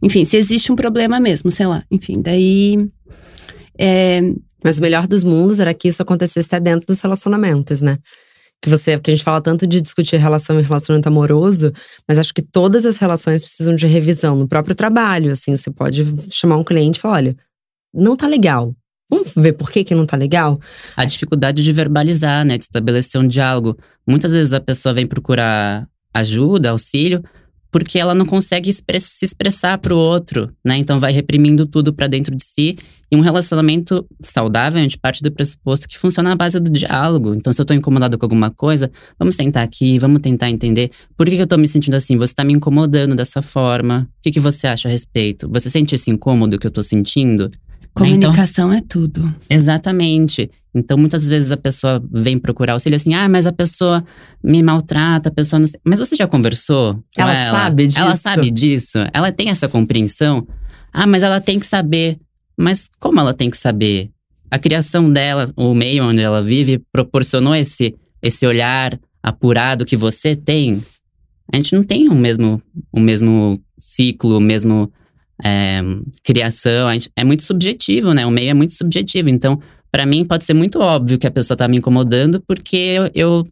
Enfim, 0.02 0.26
se 0.26 0.38
existe 0.38 0.72
um 0.72 0.76
problema 0.76 1.20
mesmo, 1.20 1.52
sei 1.52 1.66
lá. 1.66 1.84
Enfim, 1.90 2.22
daí. 2.22 2.88
É... 3.78 4.22
Mas 4.64 4.80
o 4.80 4.82
melhor 4.82 5.08
dos 5.08 5.24
mundos 5.24 5.60
era 5.60 5.74
que 5.74 5.88
isso 5.88 6.02
acontecesse 6.02 6.48
até 6.48 6.60
dentro 6.60 6.88
dos 6.88 7.00
relacionamentos, 7.00 7.82
né? 7.82 7.98
Que 8.62 8.70
você, 8.70 9.00
que 9.00 9.12
a 9.12 9.14
gente 9.14 9.24
fala 9.24 9.42
tanto 9.42 9.68
de 9.68 9.82
discutir 9.82 10.18
relação 10.18 10.60
e 10.60 10.64
relacionamento 10.64 11.08
amoroso, 11.08 11.72
mas 12.08 12.18
acho 12.18 12.34
que 12.34 12.42
todas 12.42 12.86
as 12.86 12.98
relações 12.98 13.44
precisam 13.44 13.76
de 13.76 13.86
revisão 13.86 14.36
no 14.36 14.48
próprio 14.48 14.76
trabalho, 14.76 15.32
assim, 15.32 15.56
você 15.56 15.70
pode 15.70 16.04
chamar 16.32 16.58
um 16.58 16.64
cliente 16.64 16.98
e 16.98 17.02
falar, 17.02 17.16
olha, 17.16 17.38
não 17.94 18.16
tá 18.16 18.28
legal. 18.28 18.76
Vamos 19.10 19.32
ver 19.36 19.54
por 19.54 19.70
que 19.70 19.84
que 19.84 19.94
não 19.94 20.06
tá 20.06 20.18
legal? 20.18 20.60
A 20.96 21.06
dificuldade 21.06 21.64
de 21.64 21.72
verbalizar, 21.72 22.44
né, 22.44 22.58
de 22.58 22.64
estabelecer 22.64 23.22
um 23.22 23.28
diálogo. 23.28 23.78
Muitas 24.08 24.32
vezes 24.32 24.52
a 24.52 24.60
pessoa 24.60 24.94
vem 24.94 25.06
procurar 25.06 25.88
ajuda, 26.14 26.72
auxílio, 26.72 27.24
porque 27.76 28.00
ela 28.00 28.16
não 28.16 28.26
consegue 28.26 28.70
express 28.70 29.04
se 29.04 29.26
expressar 29.26 29.78
para 29.80 29.94
o 29.94 29.98
outro, 29.98 30.50
né? 30.64 30.78
Então 30.78 30.98
vai 30.98 31.12
reprimindo 31.12 31.66
tudo 31.66 31.94
para 31.94 32.08
dentro 32.08 32.34
de 32.34 32.42
si. 32.42 32.78
E 33.12 33.18
um 33.18 33.20
relacionamento 33.20 34.08
saudável, 34.24 34.80
a 34.80 34.82
gente 34.82 34.98
parte 34.98 35.22
do 35.22 35.30
pressuposto 35.30 35.86
que 35.86 35.98
funciona 35.98 36.30
na 36.30 36.38
base 36.38 36.58
do 36.58 36.72
diálogo. 36.72 37.36
Então, 37.36 37.52
se 37.52 37.62
eu 37.62 37.66
tô 37.66 37.74
incomodado 37.74 38.18
com 38.18 38.26
alguma 38.26 38.50
coisa, 38.50 38.90
vamos 39.20 39.36
sentar 39.36 39.62
aqui, 39.62 40.00
vamos 40.00 40.22
tentar 40.22 40.50
entender 40.50 40.90
por 41.18 41.28
que, 41.28 41.36
que 41.36 41.42
eu 41.42 41.48
tô 41.48 41.58
me 41.58 41.68
sentindo 41.68 41.96
assim. 41.96 42.16
Você 42.16 42.34
tá 42.34 42.46
me 42.46 42.54
incomodando 42.54 43.14
dessa 43.14 43.42
forma. 43.42 44.08
O 44.20 44.22
que, 44.24 44.32
que 44.32 44.40
você 44.40 44.68
acha 44.68 44.88
a 44.88 44.92
respeito? 44.92 45.50
Você 45.52 45.70
sente 45.70 45.96
esse 45.96 46.10
incômodo 46.10 46.58
que 46.58 46.66
eu 46.66 46.72
tô 46.72 46.82
sentindo? 46.82 47.52
Comunicação 47.94 48.74
então, 48.74 48.78
é 48.78 48.82
tudo. 48.82 49.36
Exatamente. 49.50 50.52
Então, 50.74 50.98
muitas 50.98 51.26
vezes 51.26 51.52
a 51.52 51.58
pessoa 51.58 52.04
vem 52.12 52.38
procurar 52.38 52.74
auxílio 52.74 52.98
assim, 52.98 53.14
ah, 53.14 53.30
mas 53.30 53.48
a 53.48 53.54
pessoa 53.54 54.04
me 54.44 54.62
maltrata, 54.62 55.30
a 55.30 55.32
pessoa 55.32 55.58
não 55.58 55.66
sei. 55.66 55.80
Mas 55.86 56.00
você 56.00 56.18
já 56.18 56.28
conversou? 56.28 57.02
ela, 57.16 57.34
ela 57.34 57.58
sabe 57.58 57.88
disso. 57.88 58.00
Ela 58.00 58.16
sabe 58.18 58.52
disso. 58.52 58.98
Ela 59.14 59.32
tem 59.32 59.50
essa 59.50 59.70
compreensão. 59.70 60.46
Ah, 60.92 61.08
mas 61.08 61.24
ela 61.24 61.40
tem 61.40 61.58
que 61.58 61.66
saber. 61.66 62.20
Mas 62.58 62.90
como 63.00 63.22
ela 63.22 63.34
tem 63.34 63.50
que 63.50 63.58
saber? 63.58 64.10
A 64.52 64.60
criação 64.60 65.12
dela, 65.12 65.50
o 65.56 65.74
meio 65.74 66.04
onde 66.04 66.20
ela 66.20 66.42
vive, 66.42 66.82
proporcionou 66.92 67.56
esse, 67.56 67.96
esse 68.22 68.46
olhar 68.46 69.00
apurado 69.24 69.86
que 69.86 69.96
você 69.96 70.36
tem. 70.36 70.84
A 71.54 71.56
gente 71.56 71.74
não 71.74 71.84
tem 71.84 72.10
o 72.10 72.16
mesmo, 72.16 72.62
o 72.92 73.00
mesmo 73.00 73.62
ciclo, 73.80 74.38
o 74.38 74.42
mesmo 74.42 74.92
é, 75.44 75.82
criação. 76.24 76.88
É 77.16 77.24
muito 77.24 77.44
subjetivo, 77.44 78.14
né? 78.14 78.26
O 78.26 78.32
meio 78.32 78.50
é 78.50 78.54
muito 78.54 78.74
subjetivo. 78.74 79.30
Então, 79.30 79.62
para 79.92 80.06
mim 80.06 80.26
pode 80.26 80.44
ser 80.44 80.54
muito 80.54 80.80
óbvio 80.80 81.18
que 81.18 81.28
a 81.28 81.32
pessoa 81.32 81.58
tá 81.58 81.68
me 81.68 81.78
incomodando 81.78 82.42
porque 82.42 82.76
eu, 82.76 83.12
eu 83.14 83.48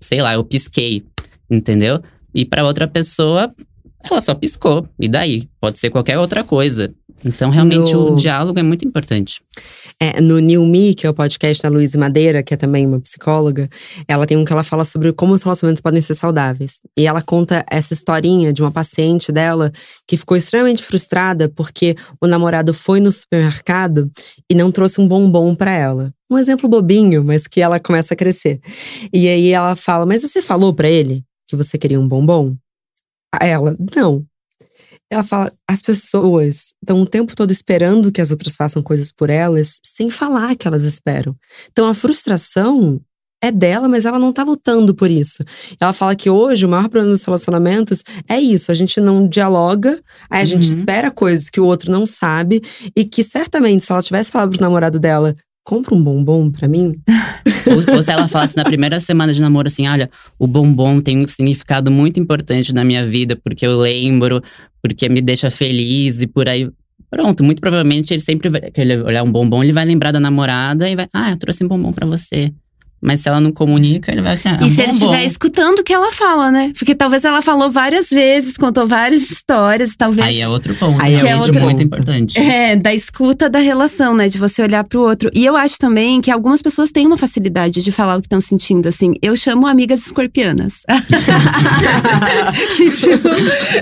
sei 0.00 0.22
lá, 0.22 0.34
eu 0.34 0.44
pisquei, 0.44 1.04
entendeu? 1.50 2.02
E 2.34 2.44
para 2.44 2.64
outra 2.64 2.86
pessoa, 2.86 3.50
ela 4.02 4.20
só 4.20 4.34
piscou. 4.34 4.88
E 4.98 5.08
daí? 5.08 5.48
Pode 5.60 5.78
ser 5.78 5.90
qualquer 5.90 6.18
outra 6.18 6.44
coisa. 6.44 6.94
Então, 7.24 7.50
realmente, 7.50 7.92
no... 7.92 8.12
o 8.12 8.16
diálogo 8.16 8.58
é 8.58 8.62
muito 8.62 8.86
importante. 8.86 9.40
É, 10.00 10.20
no 10.20 10.38
New 10.38 10.64
Me, 10.64 10.94
que 10.94 11.06
é 11.06 11.10
o 11.10 11.14
podcast 11.14 11.60
da 11.62 11.68
Luísa 11.68 11.98
Madeira, 11.98 12.42
que 12.42 12.54
é 12.54 12.56
também 12.56 12.86
uma 12.86 13.00
psicóloga, 13.00 13.68
ela 14.06 14.26
tem 14.26 14.36
um 14.36 14.44
que 14.44 14.52
ela 14.52 14.62
fala 14.62 14.84
sobre 14.84 15.12
como 15.12 15.32
os 15.32 15.42
relacionamentos 15.42 15.80
podem 15.80 16.00
ser 16.00 16.14
saudáveis. 16.14 16.80
E 16.96 17.06
ela 17.06 17.20
conta 17.20 17.64
essa 17.68 17.92
historinha 17.92 18.52
de 18.52 18.62
uma 18.62 18.70
paciente 18.70 19.32
dela 19.32 19.72
que 20.06 20.16
ficou 20.16 20.36
extremamente 20.36 20.84
frustrada 20.84 21.48
porque 21.48 21.96
o 22.20 22.28
namorado 22.28 22.72
foi 22.72 23.00
no 23.00 23.10
supermercado 23.10 24.08
e 24.48 24.54
não 24.54 24.70
trouxe 24.70 25.00
um 25.00 25.08
bombom 25.08 25.52
para 25.54 25.72
ela. 25.72 26.12
Um 26.30 26.38
exemplo 26.38 26.68
bobinho, 26.68 27.24
mas 27.24 27.48
que 27.48 27.60
ela 27.60 27.80
começa 27.80 28.14
a 28.14 28.16
crescer. 28.16 28.60
E 29.12 29.28
aí 29.28 29.50
ela 29.50 29.74
fala: 29.74 30.06
Mas 30.06 30.22
você 30.22 30.40
falou 30.40 30.72
para 30.72 30.88
ele 30.88 31.24
que 31.48 31.56
você 31.56 31.76
queria 31.76 31.98
um 31.98 32.06
bombom? 32.06 32.54
A 33.34 33.46
ela, 33.46 33.76
não. 33.96 34.24
Ela 35.10 35.24
fala: 35.24 35.52
as 35.68 35.80
pessoas 35.80 36.74
estão 36.82 37.00
o 37.00 37.06
tempo 37.06 37.34
todo 37.34 37.50
esperando 37.50 38.12
que 38.12 38.20
as 38.20 38.30
outras 38.30 38.54
façam 38.54 38.82
coisas 38.82 39.10
por 39.10 39.30
elas, 39.30 39.78
sem 39.82 40.10
falar 40.10 40.56
que 40.56 40.68
elas 40.68 40.84
esperam. 40.84 41.34
Então 41.70 41.86
a 41.86 41.94
frustração 41.94 43.00
é 43.40 43.52
dela, 43.52 43.88
mas 43.88 44.04
ela 44.04 44.18
não 44.18 44.32
tá 44.32 44.42
lutando 44.42 44.94
por 44.94 45.10
isso. 45.10 45.44
Ela 45.80 45.92
fala 45.92 46.16
que 46.16 46.28
hoje 46.28 46.66
o 46.66 46.68
maior 46.68 46.88
problema 46.88 47.12
dos 47.12 47.22
relacionamentos 47.22 48.02
é 48.28 48.38
isso: 48.38 48.70
a 48.70 48.74
gente 48.74 49.00
não 49.00 49.28
dialoga, 49.28 50.00
aí 50.28 50.40
a 50.40 50.42
uhum. 50.42 50.62
gente 50.62 50.68
espera 50.68 51.10
coisas 51.10 51.48
que 51.48 51.60
o 51.60 51.64
outro 51.64 51.90
não 51.90 52.04
sabe, 52.04 52.60
e 52.94 53.04
que 53.04 53.22
certamente, 53.22 53.84
se 53.84 53.92
ela 53.92 54.02
tivesse 54.02 54.30
falado 54.30 54.50
pro 54.50 54.60
namorado 54.60 54.98
dela, 54.98 55.34
compra 55.68 55.94
um 55.94 56.02
bombom 56.02 56.50
para 56.50 56.66
mim. 56.66 56.98
ou, 57.68 57.96
ou, 57.96 58.02
se 58.02 58.10
ela 58.10 58.26
falasse 58.26 58.56
na 58.56 58.64
primeira 58.64 58.98
semana 58.98 59.34
de 59.34 59.40
namoro 59.40 59.68
assim: 59.68 59.86
olha, 59.86 60.08
o 60.38 60.46
bombom 60.46 60.98
tem 60.98 61.18
um 61.18 61.28
significado 61.28 61.90
muito 61.90 62.18
importante 62.18 62.72
na 62.72 62.82
minha 62.82 63.06
vida, 63.06 63.36
porque 63.36 63.66
eu 63.66 63.78
lembro, 63.78 64.42
porque 64.82 65.10
me 65.10 65.20
deixa 65.20 65.50
feliz 65.50 66.22
e 66.22 66.26
por 66.26 66.48
aí. 66.48 66.70
Pronto, 67.10 67.44
muito 67.44 67.60
provavelmente 67.60 68.14
ele 68.14 68.20
sempre 68.20 68.48
vai. 68.48 68.70
Ele 68.74 68.96
olhar 69.02 69.22
um 69.22 69.30
bombom, 69.30 69.62
ele 69.62 69.72
vai 69.72 69.84
lembrar 69.84 70.10
da 70.10 70.18
namorada 70.18 70.88
e 70.88 70.96
vai. 70.96 71.06
Ah, 71.12 71.30
eu 71.30 71.36
trouxe 71.36 71.62
um 71.62 71.68
bombom 71.68 71.92
para 71.92 72.06
você. 72.06 72.50
Mas 73.00 73.20
se 73.20 73.28
ela 73.28 73.40
não 73.40 73.52
comunica, 73.52 74.10
ele 74.10 74.22
vai 74.22 74.34
assim. 74.34 74.48
Ah, 74.48 74.58
e 74.64 74.68
se 74.68 74.80
ele 74.80 74.92
estiver 74.92 75.24
escutando 75.24 75.78
o 75.80 75.84
que 75.84 75.92
ela 75.92 76.12
fala, 76.12 76.50
né? 76.50 76.72
Porque 76.76 76.94
talvez 76.94 77.24
ela 77.24 77.40
falou 77.40 77.70
várias 77.70 78.08
vezes, 78.10 78.56
contou 78.56 78.86
várias 78.86 79.30
histórias, 79.30 79.94
talvez. 79.96 80.26
Aí 80.26 80.40
é 80.40 80.48
outro 80.48 80.74
ponto. 80.74 81.00
Aí 81.00 81.14
é, 81.14 81.30
é 81.30 81.36
outro 81.36 81.60
muito 81.60 81.78
ponto. 81.78 81.82
importante. 81.82 82.38
É, 82.38 82.74
da 82.76 82.92
escuta 82.94 83.48
da 83.48 83.60
relação, 83.60 84.14
né? 84.14 84.26
De 84.26 84.38
você 84.38 84.62
olhar 84.62 84.82
pro 84.84 85.00
outro. 85.00 85.30
E 85.32 85.44
eu 85.44 85.56
acho 85.56 85.76
também 85.78 86.20
que 86.20 86.30
algumas 86.30 86.60
pessoas 86.60 86.90
têm 86.90 87.06
uma 87.06 87.16
facilidade 87.16 87.82
de 87.82 87.92
falar 87.92 88.16
o 88.16 88.20
que 88.20 88.26
estão 88.26 88.40
sentindo. 88.40 88.88
Assim, 88.88 89.14
eu 89.22 89.36
chamo 89.36 89.66
amigas 89.66 90.06
escorpianas. 90.06 90.80
que, 92.76 92.90
tipo, 92.90 93.28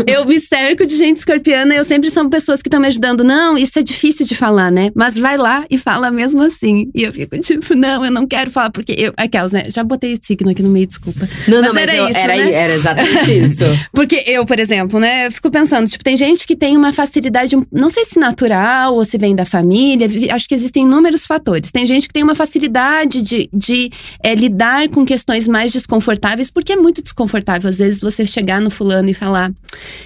eu 0.06 0.24
me 0.24 0.40
cerco 0.40 0.86
de 0.86 0.96
gente 0.96 1.18
escorpiana 1.18 1.74
e 1.74 1.76
eu 1.78 1.84
sempre 1.84 2.10
são 2.10 2.28
pessoas 2.28 2.60
que 2.60 2.68
estão 2.68 2.80
me 2.80 2.88
ajudando. 2.88 3.24
Não, 3.24 3.56
isso 3.56 3.78
é 3.78 3.82
difícil 3.82 4.26
de 4.26 4.34
falar, 4.34 4.70
né? 4.70 4.90
Mas 4.94 5.18
vai 5.18 5.36
lá 5.36 5.64
e 5.70 5.78
fala 5.78 6.10
mesmo 6.10 6.42
assim. 6.42 6.90
E 6.94 7.02
eu 7.02 7.12
fico 7.12 7.38
tipo, 7.38 7.74
não, 7.74 8.04
eu 8.04 8.10
não 8.10 8.26
quero 8.26 8.50
falar, 8.50 8.70
porque 8.70 9.05
eu, 9.06 9.14
aquelas, 9.16 9.52
né? 9.52 9.64
Já 9.68 9.82
botei 9.82 10.18
signo 10.22 10.50
aqui 10.50 10.62
no 10.62 10.68
meio, 10.68 10.86
desculpa. 10.86 11.28
Não, 11.48 11.60
mas 11.60 11.72
não, 11.72 11.80
era 11.80 11.92
mas 11.96 12.10
isso, 12.10 12.18
era, 12.18 12.36
né? 12.36 12.52
era 12.52 12.74
exatamente 12.74 13.32
isso. 13.36 13.64
Porque 13.92 14.24
eu, 14.26 14.44
por 14.46 14.58
exemplo, 14.58 15.00
né, 15.00 15.30
fico 15.30 15.50
pensando, 15.50 15.88
tipo, 15.88 16.04
tem 16.04 16.16
gente 16.16 16.46
que 16.46 16.54
tem 16.54 16.76
uma 16.76 16.92
facilidade, 16.92 17.56
não 17.72 17.90
sei 17.90 18.04
se 18.04 18.18
natural 18.18 18.94
ou 18.94 19.04
se 19.04 19.18
vem 19.18 19.34
da 19.34 19.44
família, 19.44 20.08
acho 20.32 20.48
que 20.48 20.54
existem 20.54 20.84
inúmeros 20.84 21.26
fatores. 21.26 21.70
Tem 21.70 21.86
gente 21.86 22.06
que 22.06 22.14
tem 22.14 22.22
uma 22.22 22.34
facilidade 22.34 23.22
de, 23.22 23.48
de 23.52 23.90
é, 24.22 24.34
lidar 24.34 24.88
com 24.88 25.04
questões 25.04 25.48
mais 25.48 25.72
desconfortáveis, 25.72 26.50
porque 26.50 26.72
é 26.72 26.76
muito 26.76 27.02
desconfortável, 27.02 27.68
às 27.68 27.78
vezes, 27.78 28.00
você 28.00 28.26
chegar 28.26 28.60
no 28.60 28.70
fulano 28.70 29.08
e 29.08 29.14
falar: 29.14 29.52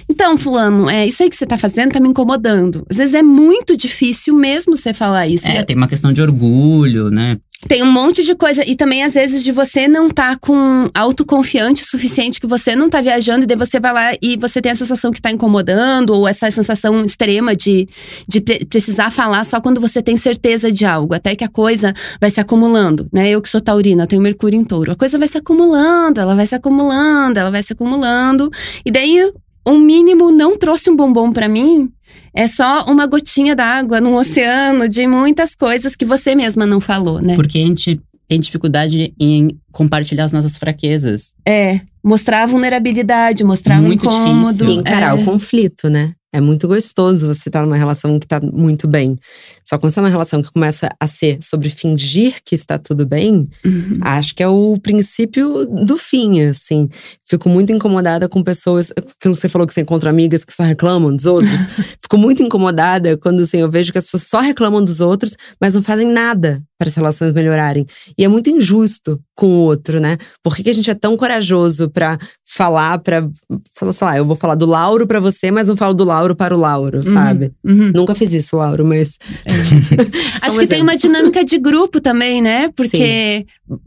Então, 0.09 0.37
fulano, 0.37 0.89
é 0.89 1.07
isso 1.07 1.21
aí 1.23 1.29
que 1.29 1.35
você 1.35 1.45
tá 1.45 1.57
fazendo 1.57 1.91
tá 1.91 1.99
me 1.99 2.09
incomodando. 2.09 2.85
Às 2.89 2.97
vezes 2.97 3.13
é 3.13 3.21
muito 3.21 3.75
difícil 3.75 4.35
mesmo 4.35 4.75
você 4.75 4.93
falar 4.93 5.27
isso. 5.27 5.47
É, 5.47 5.63
tem 5.63 5.75
uma 5.75 5.87
questão 5.87 6.13
de 6.13 6.21
orgulho, 6.21 7.09
né? 7.09 7.37
Tem 7.67 7.83
um 7.83 7.91
monte 7.91 8.23
de 8.23 8.35
coisa. 8.35 8.67
E 8.67 8.75
também, 8.75 9.03
às 9.03 9.13
vezes, 9.13 9.43
de 9.43 9.51
você 9.51 9.87
não 9.87 10.09
tá 10.09 10.35
com 10.35 10.89
autoconfiante 10.93 11.83
o 11.83 11.85
suficiente, 11.85 12.39
que 12.39 12.47
você 12.47 12.75
não 12.75 12.89
tá 12.89 13.01
viajando, 13.01 13.43
e 13.43 13.47
daí 13.47 13.57
você 13.57 13.79
vai 13.79 13.93
lá 13.93 14.11
e 14.21 14.35
você 14.37 14.61
tem 14.61 14.71
a 14.71 14.75
sensação 14.75 15.11
que 15.11 15.21
tá 15.21 15.31
incomodando, 15.31 16.11
ou 16.11 16.27
essa 16.27 16.49
sensação 16.49 17.03
extrema 17.05 17.55
de, 17.55 17.87
de 18.27 18.41
pre 18.41 18.65
precisar 18.65 19.11
falar 19.11 19.43
só 19.45 19.61
quando 19.61 19.79
você 19.79 20.01
tem 20.01 20.17
certeza 20.17 20.71
de 20.71 20.85
algo. 20.85 21.13
Até 21.13 21.35
que 21.35 21.43
a 21.43 21.49
coisa 21.49 21.93
vai 22.19 22.31
se 22.31 22.39
acumulando, 22.39 23.07
né? 23.13 23.29
Eu 23.29 23.41
que 23.41 23.49
sou 23.49 23.61
taurina, 23.61 24.07
tenho 24.07 24.21
Mercúrio 24.21 24.59
em 24.59 24.63
touro. 24.63 24.91
A 24.91 24.95
coisa 24.95 25.19
vai 25.19 25.27
se 25.27 25.37
acumulando, 25.37 26.19
ela 26.19 26.35
vai 26.35 26.47
se 26.47 26.55
acumulando, 26.55 27.39
ela 27.39 27.51
vai 27.51 27.61
se 27.61 27.73
acumulando. 27.73 28.49
E 28.85 28.91
daí, 28.91 29.31
um 29.67 29.77
mínimo 29.77 30.31
não 30.31 30.57
trouxe 30.57 30.89
um 30.89 30.95
bombom 30.95 31.31
para 31.31 31.47
mim, 31.47 31.91
é 32.33 32.47
só 32.47 32.85
uma 32.85 33.05
gotinha 33.05 33.55
d'água 33.55 33.99
num 33.99 34.15
oceano 34.15 34.87
de 34.87 35.05
muitas 35.05 35.53
coisas 35.53 35.95
que 35.95 36.05
você 36.05 36.33
mesma 36.35 36.65
não 36.65 36.79
falou, 36.79 37.21
né? 37.21 37.35
Porque 37.35 37.57
a 37.57 37.65
gente 37.65 37.99
tem 38.27 38.39
dificuldade 38.39 39.13
em 39.19 39.59
compartilhar 39.71 40.23
as 40.23 40.31
nossas 40.31 40.55
fraquezas. 40.55 41.33
É, 41.45 41.81
mostrar 42.01 42.43
a 42.43 42.45
vulnerabilidade, 42.45 43.43
mostrar 43.43 43.81
Muito 43.81 44.07
um 44.07 44.11
incômodo. 44.11 44.53
Difícil. 44.53 44.75
E 44.75 44.79
encarar 44.79 45.17
é. 45.17 45.21
o 45.21 45.25
conflito, 45.25 45.89
né? 45.89 46.13
É 46.33 46.39
muito 46.39 46.65
gostoso 46.65 47.27
você 47.27 47.49
estar 47.49 47.59
tá 47.59 47.65
numa 47.65 47.75
relação 47.75 48.17
que 48.17 48.25
está 48.25 48.39
muito 48.39 48.87
bem. 48.87 49.17
Só 49.63 49.77
quando 49.77 49.93
você 49.93 49.99
é 49.99 50.03
uma 50.03 50.09
relação 50.09 50.41
que 50.41 50.51
começa 50.51 50.89
a 50.99 51.07
ser 51.07 51.39
sobre 51.41 51.69
fingir 51.69 52.35
que 52.43 52.55
está 52.55 52.77
tudo 52.77 53.05
bem, 53.05 53.49
uhum. 53.65 53.99
acho 54.01 54.35
que 54.35 54.43
é 54.43 54.47
o 54.47 54.77
princípio 54.81 55.65
do 55.65 55.97
fim, 55.97 56.41
assim. 56.41 56.89
Fico 57.25 57.47
muito 57.47 57.71
incomodada 57.71 58.27
com 58.27 58.43
pessoas. 58.43 58.91
Aquilo 58.91 59.35
que 59.35 59.41
você 59.41 59.49
falou 59.49 59.67
que 59.67 59.73
você 59.73 59.81
encontra 59.81 60.09
amigas 60.09 60.43
que 60.43 60.53
só 60.53 60.63
reclamam 60.63 61.15
dos 61.15 61.25
outros. 61.25 61.59
Fico 62.01 62.17
muito 62.17 62.43
incomodada 62.43 63.17
quando 63.17 63.41
assim, 63.41 63.57
eu 63.59 63.69
vejo 63.69 63.91
que 63.91 63.97
as 63.97 64.05
pessoas 64.05 64.23
só 64.23 64.39
reclamam 64.39 64.83
dos 64.83 64.99
outros, 64.99 65.35
mas 65.59 65.73
não 65.73 65.81
fazem 65.81 66.07
nada 66.07 66.61
para 66.81 66.89
as 66.89 66.95
relações 66.95 67.31
melhorarem. 67.31 67.85
E 68.17 68.25
é 68.25 68.27
muito 68.27 68.49
injusto 68.49 69.21
com 69.35 69.45
o 69.45 69.59
outro, 69.65 69.99
né? 69.99 70.17
Por 70.43 70.55
que, 70.55 70.63
que 70.63 70.69
a 70.69 70.73
gente 70.73 70.89
é 70.89 70.95
tão 70.95 71.15
corajoso 71.15 71.89
para 71.89 72.17
falar, 72.43 72.97
para 72.97 73.29
falar, 73.75 73.93
sei 73.93 74.07
lá, 74.07 74.17
eu 74.17 74.25
vou 74.25 74.35
falar 74.35 74.55
do 74.55 74.65
Lauro 74.65 75.05
para 75.05 75.19
você, 75.19 75.51
mas 75.51 75.67
não 75.67 75.77
falo 75.77 75.93
do 75.93 76.03
Lauro 76.03 76.35
para 76.35 76.55
o 76.55 76.59
Lauro, 76.59 76.97
uhum, 76.97 77.13
sabe? 77.13 77.51
Uhum. 77.63 77.91
Nunca 77.93 78.15
fiz 78.15 78.33
isso, 78.33 78.57
Lauro, 78.57 78.83
mas. 78.83 79.17
Acho 80.41 80.59
que 80.59 80.67
tem 80.67 80.81
uma 80.81 80.97
dinâmica 80.97 81.43
de 81.43 81.57
grupo 81.57 81.99
também, 81.99 82.41
né? 82.41 82.69
Porque 82.75 82.97
Sim. 82.97 83.45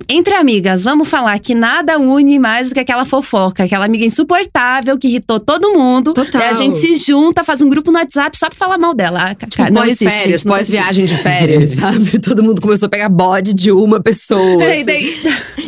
Entre 0.09 0.35
amigas, 0.35 0.85
vamos 0.85 1.09
falar 1.09 1.39
que 1.39 1.55
nada 1.55 1.99
une 1.99 2.39
mais 2.39 2.69
do 2.69 2.75
que 2.75 2.81
aquela 2.81 3.05
fofoca, 3.05 3.65
aquela 3.65 3.85
amiga 3.85 4.05
insuportável 4.05 4.97
que 4.99 5.09
irritou 5.09 5.39
todo 5.39 5.73
mundo. 5.73 6.15
Total. 6.15 6.41
E 6.41 6.45
a 6.45 6.53
gente 6.55 6.79
se 6.79 6.95
junta, 6.95 7.45
faz 7.45 7.61
um 7.61 7.69
grupo 7.69 7.91
no 7.91 7.99
WhatsApp 7.99 8.39
só 8.39 8.49
pra 8.49 8.57
falar 8.57 8.79
mal 8.79 8.95
dela. 8.95 9.31
Ah, 9.31 9.35
tipo, 9.35 9.73
pós-férias, 9.73 10.43
pós-viagem 10.43 11.07
de 11.07 11.17
férias, 11.17 11.71
sabe? 11.79 12.19
Todo 12.19 12.43
mundo 12.43 12.61
começou 12.61 12.87
a 12.87 12.89
pegar 12.89 13.09
bode 13.09 13.53
de 13.55 13.71
uma 13.71 14.01
pessoa. 14.01 14.63
É, 14.63 14.77
assim. 14.77 14.85
daí... 14.85 15.15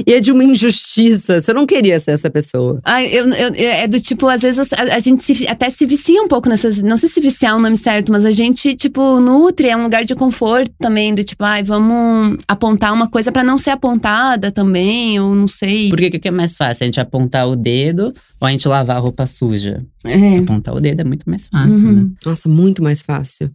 E 0.06 0.14
é 0.14 0.20
de 0.20 0.30
uma 0.30 0.44
injustiça. 0.44 1.40
Você 1.40 1.52
não 1.52 1.66
queria 1.66 1.98
ser 1.98 2.12
essa 2.12 2.30
pessoa. 2.30 2.80
Ai, 2.84 3.06
eu, 3.06 3.26
eu, 3.28 3.54
é 3.54 3.86
do 3.86 3.98
tipo, 3.98 4.28
às 4.28 4.42
vezes 4.42 4.68
a, 4.72 4.94
a 4.94 4.98
gente 4.98 5.22
se, 5.24 5.46
até 5.48 5.68
se 5.68 5.84
vicia 5.84 6.22
um 6.22 6.28
pouco 6.28 6.48
nessas. 6.48 6.80
Não 6.80 6.96
sei 6.96 7.08
se 7.08 7.20
viciar 7.20 7.52
é 7.52 7.54
o 7.56 7.60
nome 7.60 7.76
certo, 7.76 8.12
mas 8.12 8.24
a 8.24 8.32
gente, 8.32 8.74
tipo, 8.74 9.20
nutre, 9.20 9.68
é 9.68 9.76
um 9.76 9.82
lugar 9.82 10.04
de 10.04 10.14
conforto 10.14 10.72
também, 10.78 11.14
do 11.14 11.24
tipo, 11.24 11.42
ai, 11.44 11.62
vamos 11.62 12.38
apontar 12.46 12.92
uma 12.92 13.08
coisa 13.08 13.32
para 13.32 13.42
não 13.42 13.58
ser 13.58 13.70
apontado 13.70 14.05
apontada 14.06 14.50
também, 14.50 15.18
ou 15.20 15.34
não 15.34 15.48
sei. 15.48 15.88
Porque 15.88 16.06
o 16.06 16.10
que, 16.10 16.18
que 16.18 16.28
é 16.28 16.30
mais 16.30 16.56
fácil? 16.56 16.84
A 16.84 16.86
gente 16.86 17.00
apontar 17.00 17.48
o 17.48 17.56
dedo 17.56 18.12
ou 18.40 18.46
a 18.48 18.50
gente 18.50 18.66
lavar 18.68 18.96
a 18.96 19.00
roupa 19.00 19.26
suja? 19.26 19.84
É. 20.04 20.38
Apontar 20.38 20.74
o 20.74 20.80
dedo 20.80 21.00
é 21.00 21.04
muito 21.04 21.28
mais 21.28 21.46
fácil, 21.46 21.86
Uhum. 21.86 21.92
né? 21.92 22.10
Nossa, 22.24 22.48
muito 22.48 22.82
mais 22.82 23.02
fácil. 23.02 23.50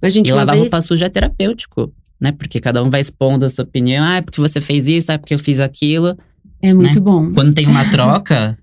Mas, 0.00 0.12
gente, 0.12 0.28
E 0.28 0.32
lavar 0.32 0.54
vez... 0.56 0.64
roupa 0.70 0.80
suja 0.82 1.06
é 1.06 1.08
terapêutico, 1.08 1.92
né? 2.20 2.32
Porque 2.32 2.60
cada 2.60 2.82
um 2.82 2.90
vai 2.90 3.00
expondo 3.00 3.44
a 3.46 3.50
sua 3.50 3.64
opinião. 3.64 4.04
Ah, 4.04 4.16
é 4.16 4.20
porque 4.20 4.40
você 4.40 4.60
fez 4.60 4.86
isso, 4.86 5.10
ah, 5.10 5.14
é 5.14 5.18
porque 5.18 5.34
eu 5.34 5.38
fiz 5.38 5.60
aquilo. 5.60 6.16
É 6.60 6.72
muito 6.72 6.94
Né? 6.96 7.00
bom. 7.00 7.32
Quando 7.32 7.52
tem 7.54 7.66
uma 7.66 7.84
troca, 7.90 8.56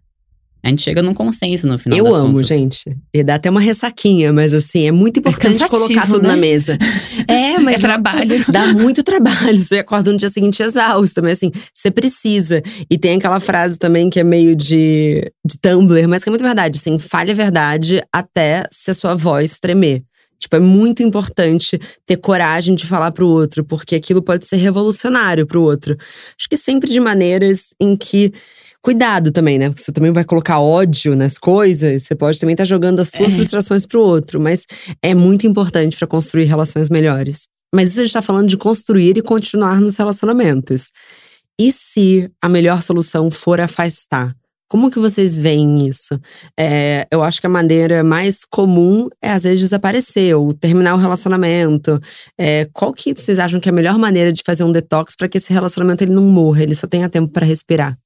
a 0.62 0.70
gente 0.70 0.82
chega 0.82 1.02
num 1.02 1.14
consenso 1.14 1.66
no 1.66 1.80
final 1.80 1.98
Eu 1.98 2.14
amo, 2.14 2.34
contas. 2.34 2.48
gente. 2.48 2.98
E 3.14 3.24
dá 3.24 3.36
até 3.36 3.50
uma 3.50 3.62
ressaquinha, 3.62 4.34
mas 4.34 4.54
assim, 4.54 4.88
é 4.88 4.92
muito 4.92 5.20
importante 5.20 5.60
cansativo, 5.60 5.70
colocar 5.70 6.08
tudo 6.08 6.24
né? 6.24 6.30
na 6.30 6.36
mesa. 6.36 6.78
É, 7.28 7.60
mas 7.60 7.76
É 7.76 7.80
trabalho. 7.80 8.46
Dá 8.52 8.74
muito 8.74 9.04
trabalho. 9.04 9.56
Você 9.58 9.80
acorda 9.80 10.12
no 10.12 10.18
dia 10.18 10.30
seguinte 10.30 10.64
exausto, 10.64 11.22
mas 11.22 11.34
assim, 11.34 11.52
você 11.72 11.92
precisa. 11.92 12.64
E 12.90 12.98
tem 12.98 13.18
aquela 13.18 13.40
frase 13.40 13.78
também 13.78 14.10
que 14.10 14.20
é 14.20 14.24
meio 14.24 14.56
de, 14.56 15.32
de 15.46 15.60
Tumblr, 15.62 16.08
mas 16.08 16.24
que 16.24 16.30
é 16.30 16.32
muito 16.32 16.44
verdade. 16.44 16.80
Assim, 16.80 16.98
fale 16.98 17.32
a 17.32 17.36
verdade 17.36 18.02
até 18.12 18.66
se 18.72 18.90
a 18.90 18.96
sua 18.96 19.14
voz 19.14 19.60
tremer. 19.60 20.02
Tipo, 20.40 20.56
é 20.56 20.60
muito 20.60 21.04
importante 21.04 21.80
ter 22.06 22.18
coragem 22.18 22.74
de 22.74 22.88
falar 22.88 23.12
pro 23.12 23.28
outro, 23.28 23.64
porque 23.64 23.96
aquilo 23.96 24.24
pode 24.24 24.48
ser 24.48 24.56
revolucionário 24.56 25.46
pro 25.46 25.62
outro. 25.62 25.96
Acho 26.38 26.50
que 26.50 26.58
sempre 26.58 26.90
de 26.90 27.00
maneiras 27.00 27.76
em 27.80 27.96
que. 27.96 28.34
Cuidado 28.82 29.32
também, 29.32 29.60
né? 29.60 29.70
Porque 29.70 29.82
você 29.82 29.92
também 29.92 30.12
vai 30.12 30.24
colocar 30.24 30.60
ódio 30.60 31.16
nas 31.16 31.38
coisas, 31.38 32.04
você 32.04 32.16
pode 32.16 32.40
também 32.40 32.54
estar 32.54 32.66
jogando 32.66 33.02
as 33.02 33.10
suas 33.10 33.34
É. 33.34 33.36
frustrações 33.36 33.86
pro 33.86 34.02
outro, 34.02 34.40
mas 34.40 34.66
é 35.04 35.14
muito 35.14 35.46
importante 35.46 35.98
para 35.98 36.08
construir 36.08 36.46
relações 36.46 36.90
melhores. 36.90 37.44
Mas 37.76 37.90
isso 37.90 38.00
a 38.00 38.04
gente 38.04 38.14
tá 38.14 38.22
falando 38.22 38.48
de 38.48 38.58
construir 38.58 39.18
e 39.18 39.22
continuar 39.22 39.82
nos 39.82 39.98
relacionamentos. 39.98 40.92
E 41.60 41.74
se 41.74 42.32
a 42.42 42.48
melhor 42.48 42.82
solução 42.82 43.30
for 43.30 43.60
afastar? 43.60 44.34
Como 44.72 44.90
que 44.90 45.00
vocês 45.00 45.38
veem 45.38 45.88
isso? 45.88 46.18
É, 46.58 47.06
eu 47.12 47.22
acho 47.22 47.42
que 47.42 47.48
a 47.48 47.50
maneira 47.50 48.04
mais 48.04 48.46
comum 48.50 49.10
é, 49.22 49.32
às 49.32 49.44
vezes, 49.44 49.60
desaparecer 49.62 50.36
ou 50.38 50.54
terminar 50.54 50.94
o 50.94 50.98
relacionamento. 50.98 52.00
É, 52.40 52.66
qual 52.72 52.94
que 52.94 53.14
vocês 53.14 53.40
acham 53.40 53.60
que 53.60 53.68
é 53.68 53.72
a 53.72 53.76
melhor 53.76 53.98
maneira 53.98 54.32
de 54.32 54.42
fazer 54.46 54.64
um 54.64 54.72
detox 54.72 55.16
para 55.18 55.28
que 55.28 55.38
esse 55.38 55.52
relacionamento 55.52 56.04
ele 56.04 56.14
não 56.14 56.24
morra, 56.24 56.64
ele 56.64 56.76
só 56.76 56.88
tenha 56.88 57.10
tempo 57.10 57.34
para 57.34 57.46
respirar? 57.46 57.98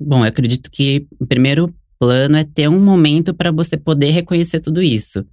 Bom, 0.00 0.24
eu 0.24 0.28
acredito 0.28 0.70
que 0.70 1.06
o 1.18 1.26
primeiro 1.26 1.74
plano 1.98 2.36
é 2.36 2.44
ter 2.44 2.68
um 2.68 2.80
momento 2.80 3.34
para 3.34 3.52
você 3.52 3.76
poder 3.76 4.10
reconhecer 4.10 4.60
tudo 4.60 4.82
isso. 4.82 5.24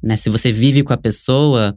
Né? 0.00 0.16
Se 0.16 0.30
você 0.30 0.52
vive 0.52 0.84
com 0.84 0.92
a 0.92 0.96
pessoa, 0.96 1.76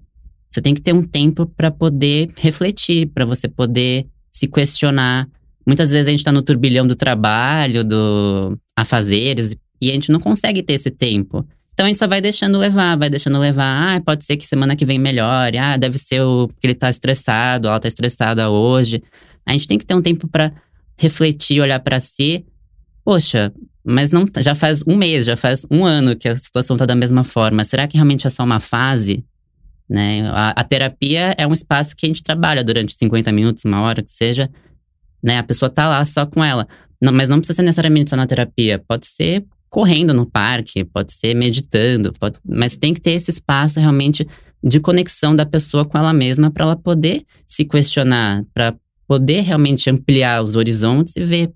você 0.50 0.62
tem 0.62 0.76
que 0.76 0.82
ter 0.82 0.93
um 0.93 1.02
tempo 1.02 1.47
para 1.47 1.71
poder 1.71 2.30
refletir, 2.38 3.08
para 3.08 3.26
você 3.26 3.47
poder 3.47 4.06
se 4.32 4.47
questionar. 4.47 5.28
Muitas 5.65 5.89
vezes 5.89 6.08
a 6.08 6.12
gente 6.12 6.19
está 6.19 6.32
no 6.32 6.43
turbilhão 6.43 6.86
do 6.86 6.95
trabalho, 6.95 7.84
do 7.84 8.56
afazeres, 8.78 9.56
e 9.82 9.89
a 9.89 9.93
gente 9.93 10.12
não 10.12 10.19
consegue 10.19 10.62
ter 10.62 10.73
esse 10.73 10.91
tempo. 10.91 11.43
Então 11.73 11.86
a 11.86 11.89
gente 11.89 11.97
só 11.97 12.08
vai 12.08 12.21
deixando 12.21 12.58
levar, 12.58 12.97
vai 12.97 13.10
deixando 13.10 13.39
levar. 13.39 13.95
Ah, 13.95 14.02
pode 14.02 14.23
ser 14.23 14.38
que 14.38 14.45
semana 14.45 14.76
que 14.76 14.86
vem 14.86 15.00
melhore. 15.00 15.58
Ah, 15.58 15.78
deve 15.78 15.97
ser 15.97 16.21
o 16.21 16.47
porque 16.47 16.67
ele 16.67 16.76
tá 16.76 16.89
estressado, 16.89 17.67
ela 17.67 17.80
tá 17.80 17.88
estressada 17.88 18.50
hoje. 18.50 19.02
A 19.45 19.54
gente 19.54 19.67
tem 19.67 19.78
que 19.78 19.86
ter 19.86 19.95
um 19.95 20.02
tempo 20.02 20.28
para 20.28 20.52
refletir, 20.98 21.62
olhar 21.62 21.80
para 21.80 22.00
si. 22.00 22.46
Poxa, 23.04 23.54
mas 23.84 24.12
não 24.12 24.26
já 24.40 24.54
faz 24.54 24.84
um 24.86 24.96
mês, 24.96 25.26
já 25.26 25.38
faz 25.38 25.66
um 25.72 25.86
ano 25.86 26.16
que 26.16 26.28
a 26.28 26.38
situação 26.38 26.76
tá 26.76 26.86
da 26.86 26.96
mesma 26.96 27.24
forma. 27.24 27.64
Será 27.64 27.88
que 27.88 27.96
realmente 27.96 28.28
é 28.28 28.30
só 28.30 28.44
uma 28.44 28.60
fase? 28.60 29.24
Né? 29.90 30.30
A, 30.30 30.50
a 30.50 30.64
terapia 30.64 31.34
é 31.38 31.48
um 31.48 31.54
espaço 31.54 31.96
que 31.96 32.06
a 32.06 32.10
gente 32.10 32.22
trabalha 32.22 32.64
durante 32.64 32.94
50 32.96 33.32
minutos, 33.32 33.64
uma 33.64 33.82
hora, 33.82 34.04
que 34.04 34.12
seja. 34.12 34.50
Né? 35.24 35.38
A 35.38 35.44
pessoa 35.44 35.70
tá 35.70 35.88
lá 35.88 36.04
só 36.04 36.26
com 36.26 36.44
ela. 36.44 36.68
Não, 37.02 37.14
mas 37.14 37.30
não 37.30 37.38
precisa 37.38 37.56
ser 37.56 37.62
necessariamente 37.62 38.10
só 38.10 38.16
na 38.16 38.28
terapia. 38.28 38.84
Pode 38.86 39.08
ser 39.08 39.46
correndo 39.70 40.14
no 40.14 40.26
parque, 40.26 40.84
pode 40.84 41.14
ser 41.14 41.36
meditando, 41.36 42.12
pode, 42.14 42.40
mas 42.46 42.78
tem 42.78 42.94
que 42.94 43.02
ter 43.02 43.12
esse 43.12 43.32
espaço 43.32 43.80
realmente 43.80 44.28
de 44.64 44.80
conexão 44.80 45.36
da 45.36 45.46
pessoa 45.46 45.86
com 45.86 45.98
ela 45.98 46.14
mesma 46.14 46.50
para 46.50 46.66
ela 46.66 46.76
poder 46.76 47.24
se 47.48 47.64
questionar, 47.64 48.44
para 48.54 48.76
poder 49.08 49.41
realmente 49.41 49.89
ampliar 49.89 50.43
os 50.43 50.56
horizontes 50.56 51.15
e 51.15 51.24
ver, 51.24 51.52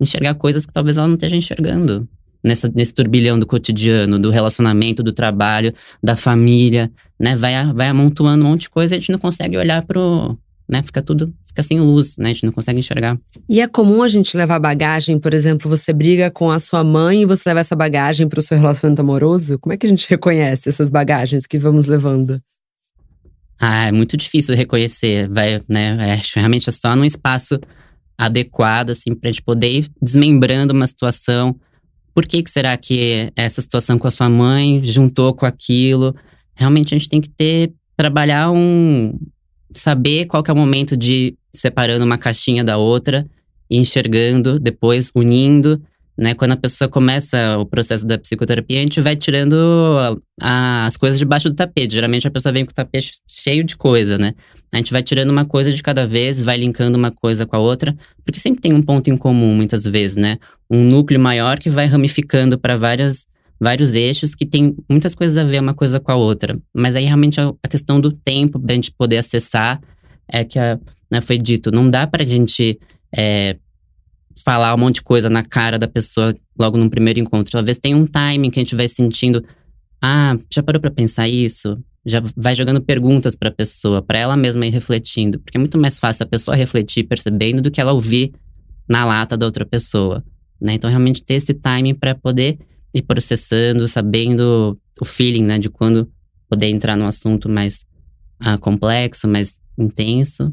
enxergar 0.00 0.34
coisas 0.34 0.66
que 0.66 0.72
talvez 0.72 0.96
ela 0.96 1.06
não 1.06 1.14
esteja 1.14 1.36
enxergando. 1.36 2.08
Nessa, 2.44 2.70
nesse 2.72 2.94
turbilhão 2.94 3.38
do 3.38 3.46
cotidiano, 3.46 4.20
do 4.20 4.30
relacionamento, 4.30 5.02
do 5.02 5.12
trabalho, 5.12 5.72
da 6.00 6.14
família, 6.14 6.92
né? 7.18 7.34
Vai, 7.34 7.72
vai 7.72 7.88
amontoando 7.88 8.44
um 8.44 8.48
monte 8.50 8.62
de 8.62 8.70
coisa 8.70 8.94
e 8.94 8.96
a 8.96 9.00
gente 9.00 9.10
não 9.10 9.18
consegue 9.18 9.56
olhar 9.56 9.84
pro. 9.84 10.38
Né? 10.68 10.80
Fica 10.82 11.02
tudo. 11.02 11.32
Fica 11.46 11.62
sem 11.62 11.80
luz, 11.80 12.16
né? 12.18 12.30
A 12.30 12.32
gente 12.32 12.44
não 12.44 12.52
consegue 12.52 12.78
enxergar. 12.78 13.18
E 13.48 13.60
é 13.60 13.66
comum 13.66 14.02
a 14.02 14.08
gente 14.08 14.36
levar 14.36 14.60
bagagem, 14.60 15.18
por 15.18 15.34
exemplo, 15.34 15.68
você 15.68 15.92
briga 15.92 16.30
com 16.30 16.50
a 16.50 16.60
sua 16.60 16.84
mãe 16.84 17.22
e 17.22 17.26
você 17.26 17.48
leva 17.48 17.60
essa 17.60 17.74
bagagem 17.74 18.28
para 18.28 18.38
o 18.38 18.42
seu 18.42 18.56
relacionamento 18.58 19.00
amoroso? 19.00 19.58
Como 19.58 19.72
é 19.72 19.76
que 19.76 19.86
a 19.86 19.88
gente 19.88 20.08
reconhece 20.08 20.68
essas 20.68 20.90
bagagens 20.90 21.46
que 21.46 21.58
vamos 21.58 21.86
levando? 21.86 22.40
Ah, 23.58 23.86
é 23.86 23.92
muito 23.92 24.16
difícil 24.16 24.54
reconhecer, 24.54 25.28
vai, 25.28 25.62
né? 25.68 26.14
É, 26.14 26.20
realmente 26.34 26.68
é 26.68 26.72
só 26.72 26.94
num 26.94 27.04
espaço 27.04 27.58
adequado, 28.18 28.90
assim, 28.90 29.14
pra 29.14 29.30
gente 29.30 29.42
poder 29.42 29.70
ir 29.70 29.90
desmembrando 30.00 30.72
uma 30.72 30.86
situação. 30.86 31.58
Por 32.14 32.26
que, 32.26 32.42
que 32.42 32.50
será 32.50 32.76
que 32.76 33.30
essa 33.36 33.60
situação 33.60 33.98
com 33.98 34.06
a 34.06 34.10
sua 34.10 34.28
mãe 34.28 34.82
juntou 34.84 35.34
com 35.34 35.46
aquilo? 35.46 36.14
Realmente 36.54 36.94
a 36.94 36.98
gente 36.98 37.08
tem 37.08 37.20
que 37.20 37.28
ter, 37.28 37.72
trabalhar 37.96 38.50
um. 38.50 39.18
saber 39.74 40.26
qual 40.26 40.42
que 40.42 40.50
é 40.50 40.54
o 40.54 40.56
momento 40.56 40.96
de 40.96 41.36
separando 41.54 42.04
uma 42.04 42.18
caixinha 42.18 42.64
da 42.64 42.76
outra 42.76 43.26
e 43.70 43.78
enxergando, 43.78 44.58
depois 44.58 45.10
unindo. 45.14 45.82
Né, 46.18 46.32
quando 46.34 46.52
a 46.52 46.56
pessoa 46.56 46.88
começa 46.88 47.58
o 47.58 47.66
processo 47.66 48.06
da 48.06 48.16
psicoterapia, 48.16 48.78
a 48.78 48.82
gente 48.82 49.02
vai 49.02 49.14
tirando 49.14 49.54
a- 50.40 50.86
as 50.86 50.96
coisas 50.96 51.18
debaixo 51.18 51.50
do 51.50 51.54
tapete. 51.54 51.94
Geralmente 51.94 52.26
a 52.26 52.30
pessoa 52.30 52.52
vem 52.52 52.64
com 52.64 52.70
o 52.70 52.74
tapete 52.74 53.12
cheio 53.28 53.62
de 53.62 53.76
coisa, 53.76 54.16
né? 54.16 54.32
A 54.72 54.78
gente 54.78 54.92
vai 54.92 55.02
tirando 55.02 55.28
uma 55.28 55.44
coisa 55.44 55.70
de 55.72 55.82
cada 55.82 56.06
vez, 56.06 56.40
vai 56.40 56.56
linkando 56.56 56.96
uma 56.96 57.10
coisa 57.12 57.44
com 57.44 57.54
a 57.56 57.58
outra, 57.58 57.94
porque 58.24 58.40
sempre 58.40 58.62
tem 58.62 58.72
um 58.72 58.80
ponto 58.80 59.08
em 59.10 59.16
comum, 59.16 59.54
muitas 59.54 59.84
vezes, 59.84 60.16
né? 60.16 60.38
Um 60.70 60.82
núcleo 60.84 61.20
maior 61.20 61.58
que 61.58 61.68
vai 61.68 61.84
ramificando 61.86 62.58
para 62.58 62.76
várias 62.76 63.26
vários 63.58 63.94
eixos 63.94 64.34
que 64.34 64.44
tem 64.44 64.74
muitas 64.88 65.14
coisas 65.14 65.36
a 65.38 65.44
ver 65.44 65.60
uma 65.60 65.72
coisa 65.74 65.98
com 65.98 66.12
a 66.12 66.14
outra. 66.16 66.58
Mas 66.74 66.94
aí 66.94 67.04
realmente 67.04 67.38
a 67.40 67.52
a 67.62 67.68
questão 67.68 68.00
do 68.00 68.10
tempo 68.10 68.58
da 68.58 68.74
gente 68.74 68.90
poder 68.90 69.18
acessar 69.18 69.80
é 70.30 70.44
que 70.44 70.58
a, 70.58 70.78
né, 71.10 71.20
foi 71.20 71.38
dito, 71.38 71.70
não 71.70 71.88
dá 71.88 72.06
pra 72.06 72.24
gente 72.24 72.78
é, 73.16 73.56
falar 74.44 74.74
um 74.74 74.78
monte 74.78 74.96
de 74.96 75.02
coisa 75.02 75.30
na 75.30 75.42
cara 75.42 75.78
da 75.78 75.88
pessoa 75.88 76.34
logo 76.58 76.76
num 76.76 76.88
primeiro 76.88 77.18
encontro. 77.18 77.52
Talvez 77.52 77.78
tenha 77.78 77.96
um 77.96 78.06
timing 78.06 78.50
que 78.50 78.58
a 78.58 78.62
gente 78.62 78.74
vai 78.74 78.88
sentindo, 78.88 79.44
ah, 80.02 80.36
já 80.52 80.62
parou 80.62 80.80
pra 80.80 80.90
pensar 80.90 81.28
isso? 81.28 81.78
Já 82.04 82.22
vai 82.36 82.54
jogando 82.54 82.80
perguntas 82.80 83.34
pra 83.34 83.50
pessoa, 83.50 84.00
pra 84.00 84.18
ela 84.18 84.36
mesma 84.36 84.66
ir 84.66 84.70
refletindo, 84.70 85.40
porque 85.40 85.56
é 85.56 85.60
muito 85.60 85.76
mais 85.76 85.98
fácil 85.98 86.24
a 86.24 86.26
pessoa 86.26 86.56
refletir 86.56 87.04
percebendo 87.04 87.60
do 87.60 87.70
que 87.70 87.80
ela 87.80 87.92
ouvir 87.92 88.32
na 88.88 89.04
lata 89.04 89.36
da 89.36 89.46
outra 89.46 89.64
pessoa, 89.64 90.22
né? 90.60 90.74
Então 90.74 90.88
realmente 90.88 91.22
ter 91.22 91.34
esse 91.34 91.52
timing 91.52 91.94
pra 91.94 92.14
poder 92.14 92.58
ir 92.94 93.02
processando, 93.02 93.88
sabendo 93.88 94.78
o 95.00 95.04
feeling, 95.04 95.44
né, 95.44 95.58
de 95.58 95.68
quando 95.68 96.08
poder 96.48 96.68
entrar 96.68 96.96
num 96.96 97.06
assunto 97.06 97.48
mais 97.48 97.84
ah, 98.38 98.56
complexo, 98.56 99.26
mais 99.26 99.58
intenso. 99.76 100.52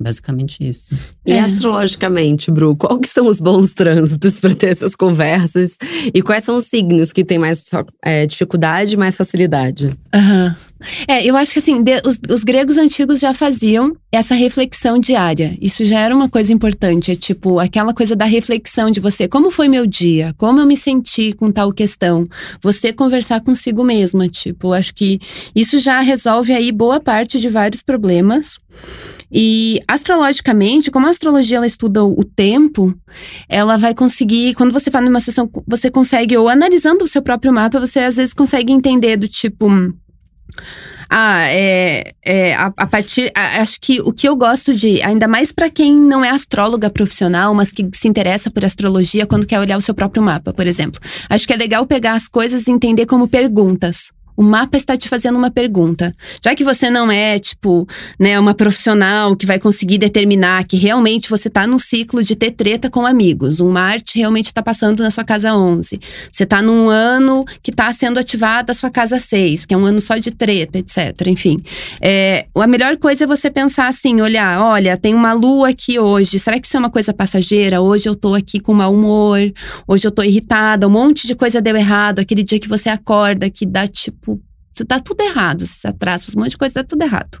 Basicamente 0.00 0.56
isso. 0.66 0.90
E 1.24 1.32
É. 1.32 1.40
astrologicamente, 1.40 2.50
Bru, 2.50 2.74
qual 2.76 2.98
que 2.98 3.08
são 3.08 3.26
os 3.26 3.40
bons 3.40 3.72
trânsitos 3.72 4.38
para 4.40 4.54
ter 4.54 4.68
essas 4.68 4.94
conversas? 4.94 5.76
E 6.12 6.20
quais 6.22 6.44
são 6.44 6.56
os 6.56 6.64
signos 6.64 7.12
que 7.12 7.24
têm 7.24 7.38
mais 7.38 7.62
é, 8.02 8.26
dificuldade 8.26 8.94
e 8.94 8.96
mais 8.96 9.16
facilidade? 9.16 9.96
Aham. 10.12 10.56
É, 11.08 11.24
eu 11.24 11.36
acho 11.36 11.52
que 11.52 11.58
assim, 11.58 11.82
de- 11.82 12.00
os, 12.06 12.18
os 12.30 12.44
gregos 12.44 12.76
antigos 12.76 13.18
já 13.18 13.32
faziam 13.34 13.96
essa 14.12 14.34
reflexão 14.34 14.98
diária. 14.98 15.56
Isso 15.60 15.84
já 15.84 16.00
era 16.00 16.14
uma 16.14 16.28
coisa 16.28 16.52
importante. 16.52 17.10
É 17.10 17.14
tipo, 17.14 17.58
aquela 17.58 17.92
coisa 17.92 18.14
da 18.14 18.24
reflexão 18.24 18.90
de 18.90 19.00
você, 19.00 19.26
como 19.26 19.50
foi 19.50 19.68
meu 19.68 19.86
dia? 19.86 20.34
Como 20.36 20.60
eu 20.60 20.66
me 20.66 20.76
senti 20.76 21.32
com 21.32 21.50
tal 21.50 21.72
questão? 21.72 22.26
Você 22.62 22.92
conversar 22.92 23.40
consigo 23.40 23.82
mesma. 23.84 24.28
Tipo, 24.28 24.72
acho 24.72 24.94
que 24.94 25.18
isso 25.54 25.78
já 25.78 26.00
resolve 26.00 26.52
aí 26.52 26.70
boa 26.70 27.00
parte 27.00 27.40
de 27.40 27.48
vários 27.48 27.82
problemas. 27.82 28.56
E 29.32 29.80
astrologicamente, 29.88 30.90
como 30.90 31.06
a 31.06 31.10
astrologia 31.10 31.56
ela 31.56 31.66
estuda 31.66 32.04
o 32.04 32.22
tempo, 32.24 32.94
ela 33.48 33.76
vai 33.76 33.94
conseguir, 33.94 34.54
quando 34.54 34.72
você 34.72 34.90
faz 34.90 35.04
numa 35.04 35.20
sessão, 35.20 35.48
você 35.66 35.90
consegue, 35.90 36.36
ou 36.36 36.48
analisando 36.48 37.04
o 37.04 37.08
seu 37.08 37.22
próprio 37.22 37.52
mapa, 37.52 37.80
você 37.80 38.00
às 38.00 38.16
vezes 38.16 38.34
consegue 38.34 38.72
entender 38.72 39.16
do 39.16 39.26
tipo. 39.28 39.66
Ah, 41.08 41.42
é, 41.48 42.12
é 42.24 42.54
a, 42.54 42.72
a 42.76 42.86
partir. 42.86 43.30
a- 43.36 43.60
acho 43.60 43.78
que 43.80 44.00
o 44.00 44.12
que 44.12 44.28
eu 44.28 44.34
gosto 44.34 44.74
de, 44.74 45.02
ainda 45.02 45.28
mais 45.28 45.52
pra 45.52 45.70
quem 45.70 45.94
não 45.94 46.24
é 46.24 46.30
astróloga 46.30 46.90
profissional, 46.90 47.54
mas 47.54 47.70
que 47.70 47.88
se 47.94 48.08
interessa 48.08 48.50
por 48.50 48.64
astrologia 48.64 49.26
quando 49.26 49.46
quer 49.46 49.60
olhar 49.60 49.76
o 49.76 49.82
seu 49.82 49.94
próprio 49.94 50.22
mapa, 50.22 50.52
por 50.52 50.66
exemplo. 50.66 51.00
Acho 51.28 51.46
que 51.46 51.52
é 51.52 51.56
legal 51.56 51.86
pegar 51.86 52.14
as 52.14 52.26
coisas 52.26 52.66
e 52.66 52.70
entender 52.70 53.06
como 53.06 53.28
perguntas. 53.28 54.10
O 54.36 54.42
mapa 54.42 54.76
está 54.76 54.96
te 54.96 55.08
fazendo 55.08 55.36
uma 55.36 55.50
pergunta. 55.50 56.14
Já 56.42 56.54
que 56.54 56.64
você 56.64 56.90
não 56.90 57.10
é, 57.10 57.38
tipo, 57.38 57.86
né, 58.18 58.38
uma 58.38 58.54
profissional 58.54 59.36
que 59.36 59.46
vai 59.46 59.58
conseguir 59.58 59.98
determinar 59.98 60.64
que 60.64 60.76
realmente 60.76 61.30
você 61.30 61.48
está 61.48 61.66
num 61.66 61.78
ciclo 61.78 62.22
de 62.22 62.34
ter 62.34 62.50
treta 62.50 62.90
com 62.90 63.06
amigos. 63.06 63.60
Um 63.60 63.70
Marte 63.70 64.18
realmente 64.18 64.46
está 64.46 64.62
passando 64.62 65.02
na 65.02 65.10
sua 65.10 65.24
casa 65.24 65.54
11. 65.54 66.00
Você 66.32 66.42
está 66.42 66.60
num 66.60 66.88
ano 66.88 67.44
que 67.62 67.70
está 67.70 67.92
sendo 67.92 68.18
ativada 68.18 68.72
a 68.72 68.74
sua 68.74 68.90
casa 68.90 69.18
6, 69.18 69.66
que 69.66 69.74
é 69.74 69.76
um 69.76 69.84
ano 69.84 70.00
só 70.00 70.16
de 70.16 70.30
treta, 70.30 70.78
etc. 70.78 71.28
Enfim. 71.28 71.62
É, 72.00 72.46
a 72.54 72.66
melhor 72.66 72.96
coisa 72.96 73.24
é 73.24 73.26
você 73.26 73.50
pensar 73.50 73.88
assim: 73.88 74.20
olhar, 74.20 74.60
olha, 74.60 74.96
tem 74.96 75.14
uma 75.14 75.32
lua 75.32 75.68
aqui 75.68 75.98
hoje. 75.98 76.38
Será 76.38 76.58
que 76.58 76.66
isso 76.66 76.76
é 76.76 76.80
uma 76.80 76.90
coisa 76.90 77.12
passageira? 77.12 77.80
Hoje 77.80 78.08
eu 78.08 78.14
tô 78.14 78.34
aqui 78.34 78.58
com 78.58 78.74
mau 78.74 78.92
humor, 78.92 79.40
hoje 79.86 80.06
eu 80.06 80.10
tô 80.10 80.22
irritada, 80.22 80.88
um 80.88 80.90
monte 80.90 81.26
de 81.26 81.34
coisa 81.34 81.60
deu 81.60 81.76
errado. 81.76 82.18
Aquele 82.18 82.42
dia 82.42 82.58
que 82.58 82.68
você 82.68 82.88
acorda, 82.88 83.48
que 83.48 83.64
dá 83.64 83.86
tipo 83.86 84.23
tá 84.82 84.98
tudo 84.98 85.20
errado, 85.20 85.66
se 85.66 85.86
atrasa, 85.86 86.24
um 86.34 86.40
monte 86.40 86.52
de 86.52 86.56
coisa, 86.56 86.74
tá 86.74 86.84
tudo 86.84 87.02
errado. 87.02 87.38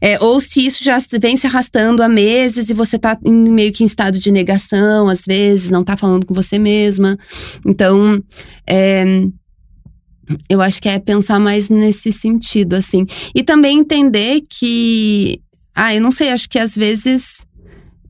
É, 0.00 0.18
ou 0.20 0.40
se 0.40 0.66
isso 0.66 0.82
já 0.82 0.98
vem 1.20 1.36
se 1.36 1.46
arrastando 1.46 2.02
há 2.02 2.08
meses 2.08 2.68
e 2.68 2.74
você 2.74 2.98
tá 2.98 3.16
em, 3.24 3.32
meio 3.32 3.72
que 3.72 3.84
em 3.84 3.86
estado 3.86 4.18
de 4.18 4.32
negação, 4.32 5.08
às 5.08 5.24
vezes, 5.24 5.70
não 5.70 5.84
tá 5.84 5.96
falando 5.96 6.26
com 6.26 6.34
você 6.34 6.58
mesma. 6.58 7.16
Então, 7.64 8.20
é, 8.66 9.04
eu 10.50 10.60
acho 10.60 10.82
que 10.82 10.88
é 10.88 10.98
pensar 10.98 11.38
mais 11.38 11.68
nesse 11.68 12.12
sentido, 12.12 12.74
assim. 12.74 13.06
E 13.34 13.42
também 13.42 13.78
entender 13.78 14.42
que. 14.48 15.40
Ah, 15.74 15.94
eu 15.94 16.00
não 16.00 16.10
sei, 16.10 16.30
acho 16.30 16.48
que 16.48 16.58
às 16.58 16.74
vezes 16.74 17.46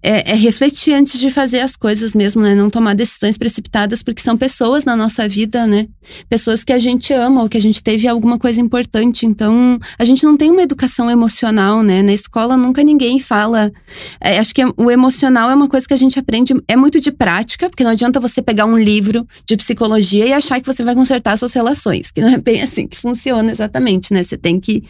é, 0.09 0.31
é, 0.31 0.35
refletir 0.37 0.95
antes 0.95 1.19
de 1.19 1.31
fazer 1.31 1.59
as 1.59 1.75
coisas 1.75 2.15
mesmo, 2.15 2.41
né? 2.41 2.55
Não 2.55 2.71
tomar 2.71 2.95
decisões 2.95 3.37
precipitadas, 3.37 4.05
porque 4.05 4.23
são 4.23 4.37
pessoas 4.37 4.85
na 4.85 4.95
nossa 4.95 5.29
vida, 5.29 5.67
né? 5.67 5.89
Pessoas 6.29 6.63
que 6.63 6.73
a 6.73 6.79
gente 6.79 7.13
ama 7.13 7.43
ou 7.43 7.49
que 7.49 7.57
a 7.57 7.61
gente 7.61 7.83
teve 7.83 8.07
alguma 8.07 8.39
coisa 8.39 8.61
importante. 8.61 9.27
Então, 9.27 9.81
a 9.99 10.05
gente 10.05 10.23
não 10.23 10.37
tem 10.37 10.53
uma 10.53 10.63
educação 10.63 11.11
emocional, 11.11 11.83
né? 11.83 12.03
Na 12.03 12.13
escola 12.13 12.57
nunca 12.57 12.85
ninguém 12.85 13.19
fala. 13.19 13.73
É, 14.21 14.39
acho 14.39 14.55
que 14.55 14.63
o 14.77 14.93
emocional 14.93 15.51
é 15.51 15.57
uma 15.57 15.69
coisa 15.69 15.85
que 15.89 15.95
a 15.95 15.99
gente 15.99 16.17
aprende, 16.17 16.55
é 16.69 16.77
muito 16.77 17.01
de 17.01 17.11
prática, 17.11 17.69
porque 17.69 17.83
não 17.83 17.91
adianta 17.91 18.21
você 18.21 18.41
pegar 18.41 18.65
um 18.65 18.79
livro 18.79 19.27
de 19.45 19.57
psicologia 19.57 20.25
e 20.25 20.33
achar 20.33 20.61
que 20.61 20.67
você 20.67 20.85
vai 20.85 20.95
consertar 20.95 21.37
suas 21.37 21.53
relações, 21.53 22.13
que 22.13 22.21
não 22.21 22.29
é 22.29 22.39
bem 22.39 22.63
assim 22.63 22.87
que 22.87 22.97
funciona 22.97 23.51
exatamente, 23.51 24.15
né? 24.15 24.23
Você 24.23 24.37
tem 24.37 24.61
que 24.61 24.85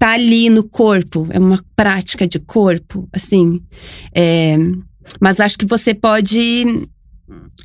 tá 0.00 0.12
ali 0.12 0.48
no 0.48 0.64
corpo, 0.64 1.28
é 1.28 1.38
uma 1.38 1.62
prática 1.76 2.26
de 2.26 2.38
corpo, 2.38 3.06
assim. 3.12 3.60
É, 4.14 4.56
mas 5.20 5.40
acho 5.40 5.58
que 5.58 5.66
você 5.66 5.92
pode 5.92 6.88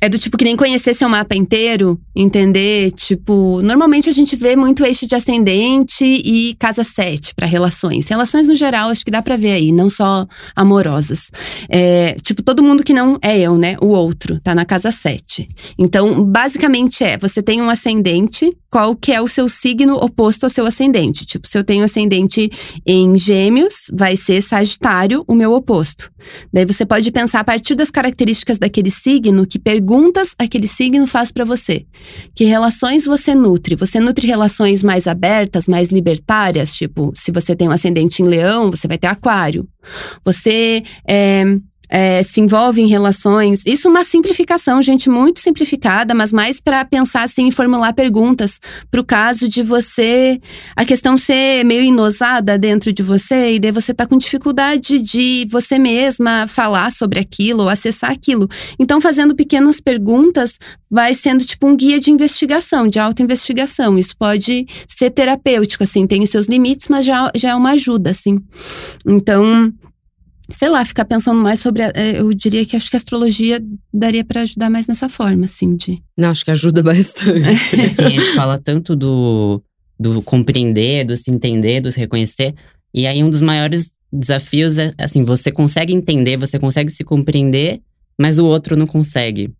é 0.00 0.08
do 0.08 0.18
tipo 0.18 0.36
que 0.36 0.44
nem 0.44 0.56
conhecer 0.56 0.94
seu 0.94 1.08
mapa 1.08 1.34
inteiro, 1.34 1.98
entender? 2.14 2.90
Tipo, 2.92 3.62
normalmente 3.62 4.08
a 4.08 4.12
gente 4.12 4.36
vê 4.36 4.54
muito 4.54 4.84
eixo 4.84 5.06
de 5.06 5.14
ascendente 5.14 6.04
e 6.04 6.54
casa 6.58 6.84
7 6.84 7.34
para 7.34 7.46
relações. 7.46 8.06
Relações 8.06 8.48
no 8.48 8.54
geral, 8.54 8.90
acho 8.90 9.04
que 9.04 9.10
dá 9.10 9.22
para 9.22 9.36
ver 9.36 9.52
aí, 9.52 9.72
não 9.72 9.88
só 9.88 10.26
amorosas. 10.54 11.30
É, 11.68 12.14
tipo, 12.22 12.42
todo 12.42 12.62
mundo 12.62 12.84
que 12.84 12.92
não 12.92 13.18
é 13.22 13.38
eu, 13.40 13.56
né? 13.56 13.76
O 13.80 13.86
outro, 13.86 14.38
tá 14.40 14.54
na 14.54 14.64
casa 14.64 14.92
7. 14.92 15.48
Então, 15.78 16.22
basicamente 16.22 17.02
é, 17.02 17.16
você 17.16 17.42
tem 17.42 17.62
um 17.62 17.70
ascendente, 17.70 18.50
qual 18.76 18.94
que 18.94 19.10
é 19.10 19.22
o 19.22 19.26
seu 19.26 19.48
signo 19.48 19.94
oposto 19.94 20.44
ao 20.44 20.50
seu 20.50 20.66
ascendente? 20.66 21.24
Tipo, 21.24 21.48
se 21.48 21.56
eu 21.56 21.64
tenho 21.64 21.82
ascendente 21.82 22.50
em 22.84 23.16
Gêmeos, 23.16 23.86
vai 23.90 24.16
ser 24.16 24.42
Sagitário, 24.42 25.24
o 25.26 25.34
meu 25.34 25.54
oposto. 25.54 26.12
Daí 26.52 26.66
você 26.66 26.84
pode 26.84 27.10
pensar 27.10 27.40
a 27.40 27.44
partir 27.44 27.74
das 27.74 27.90
características 27.90 28.58
daquele 28.58 28.90
signo 28.90 29.46
que 29.46 29.58
perguntas 29.58 30.34
aquele 30.38 30.66
signo 30.66 31.06
faz 31.06 31.32
para 31.32 31.42
você? 31.42 31.86
Que 32.34 32.44
relações 32.44 33.06
você 33.06 33.34
nutre? 33.34 33.74
Você 33.76 33.98
nutre 33.98 34.26
relações 34.26 34.82
mais 34.82 35.06
abertas, 35.06 35.66
mais 35.66 35.88
libertárias? 35.88 36.74
Tipo, 36.74 37.14
se 37.14 37.32
você 37.32 37.56
tem 37.56 37.68
um 37.68 37.72
ascendente 37.72 38.20
em 38.20 38.26
leão, 38.26 38.70
você 38.70 38.86
vai 38.86 38.98
ter 38.98 39.06
aquário. 39.06 39.66
Você 40.22 40.82
é, 41.08 41.44
é, 41.88 42.22
se 42.22 42.40
envolve 42.40 42.80
em 42.80 42.86
relações. 42.86 43.62
Isso 43.64 43.88
é 43.88 43.90
uma 43.90 44.04
simplificação, 44.04 44.82
gente, 44.82 45.08
muito 45.08 45.40
simplificada, 45.40 46.14
mas 46.14 46.32
mais 46.32 46.60
para 46.60 46.84
pensar 46.84 47.22
assim 47.22 47.48
e 47.48 47.52
formular 47.52 47.92
perguntas 47.92 48.60
para 48.90 49.00
o 49.00 49.04
caso 49.04 49.48
de 49.48 49.62
você. 49.62 50.40
A 50.74 50.84
questão 50.84 51.16
ser 51.16 51.64
meio 51.64 51.82
inosada 51.82 52.58
dentro 52.58 52.92
de 52.92 53.02
você 53.02 53.54
e 53.54 53.58
daí 53.58 53.72
você 53.72 53.94
tá 53.94 54.06
com 54.06 54.18
dificuldade 54.18 54.98
de 54.98 55.46
você 55.50 55.78
mesma 55.78 56.46
falar 56.46 56.92
sobre 56.92 57.20
aquilo 57.20 57.62
ou 57.62 57.68
acessar 57.68 58.10
aquilo. 58.10 58.48
Então, 58.78 59.00
fazendo 59.00 59.34
pequenas 59.34 59.80
perguntas 59.80 60.58
vai 60.90 61.14
sendo 61.14 61.44
tipo 61.44 61.66
um 61.66 61.76
guia 61.76 61.98
de 61.98 62.10
investigação, 62.10 62.86
de 62.88 62.98
autoinvestigação. 62.98 63.98
Isso 63.98 64.16
pode 64.16 64.66
ser 64.88 65.10
terapêutico, 65.10 65.82
assim, 65.82 66.06
tem 66.06 66.22
os 66.22 66.30
seus 66.30 66.46
limites, 66.46 66.88
mas 66.88 67.04
já, 67.04 67.30
já 67.34 67.50
é 67.50 67.54
uma 67.54 67.70
ajuda, 67.70 68.10
assim. 68.10 68.38
Então 69.06 69.72
sei 70.48 70.68
lá, 70.68 70.84
ficar 70.84 71.04
pensando 71.04 71.40
mais 71.40 71.60
sobre. 71.60 71.82
A, 71.82 71.92
é, 71.94 72.20
eu 72.20 72.32
diria 72.32 72.64
que 72.64 72.76
acho 72.76 72.90
que 72.90 72.96
a 72.96 72.98
astrologia 72.98 73.60
daria 73.92 74.24
para 74.24 74.42
ajudar 74.42 74.70
mais 74.70 74.86
nessa 74.86 75.08
forma, 75.08 75.46
assim, 75.46 75.76
de. 75.76 75.98
Não, 76.16 76.30
acho 76.30 76.44
que 76.44 76.50
ajuda 76.50 76.82
bastante. 76.82 77.56
Sim, 77.94 78.04
a 78.04 78.08
gente 78.08 78.34
fala 78.34 78.58
tanto 78.58 78.94
do, 78.94 79.62
do 79.98 80.22
compreender, 80.22 81.04
do 81.04 81.16
se 81.16 81.30
entender, 81.30 81.80
do 81.80 81.90
se 81.90 81.98
reconhecer. 81.98 82.54
E 82.94 83.06
aí, 83.06 83.22
um 83.22 83.30
dos 83.30 83.40
maiores 83.40 83.90
desafios 84.12 84.78
é, 84.78 84.92
assim, 84.96 85.24
você 85.24 85.50
consegue 85.50 85.92
entender, 85.92 86.36
você 86.36 86.58
consegue 86.58 86.90
se 86.90 87.04
compreender, 87.04 87.80
mas 88.18 88.38
o 88.38 88.46
outro 88.46 88.76
não 88.76 88.86
consegue. 88.86 89.52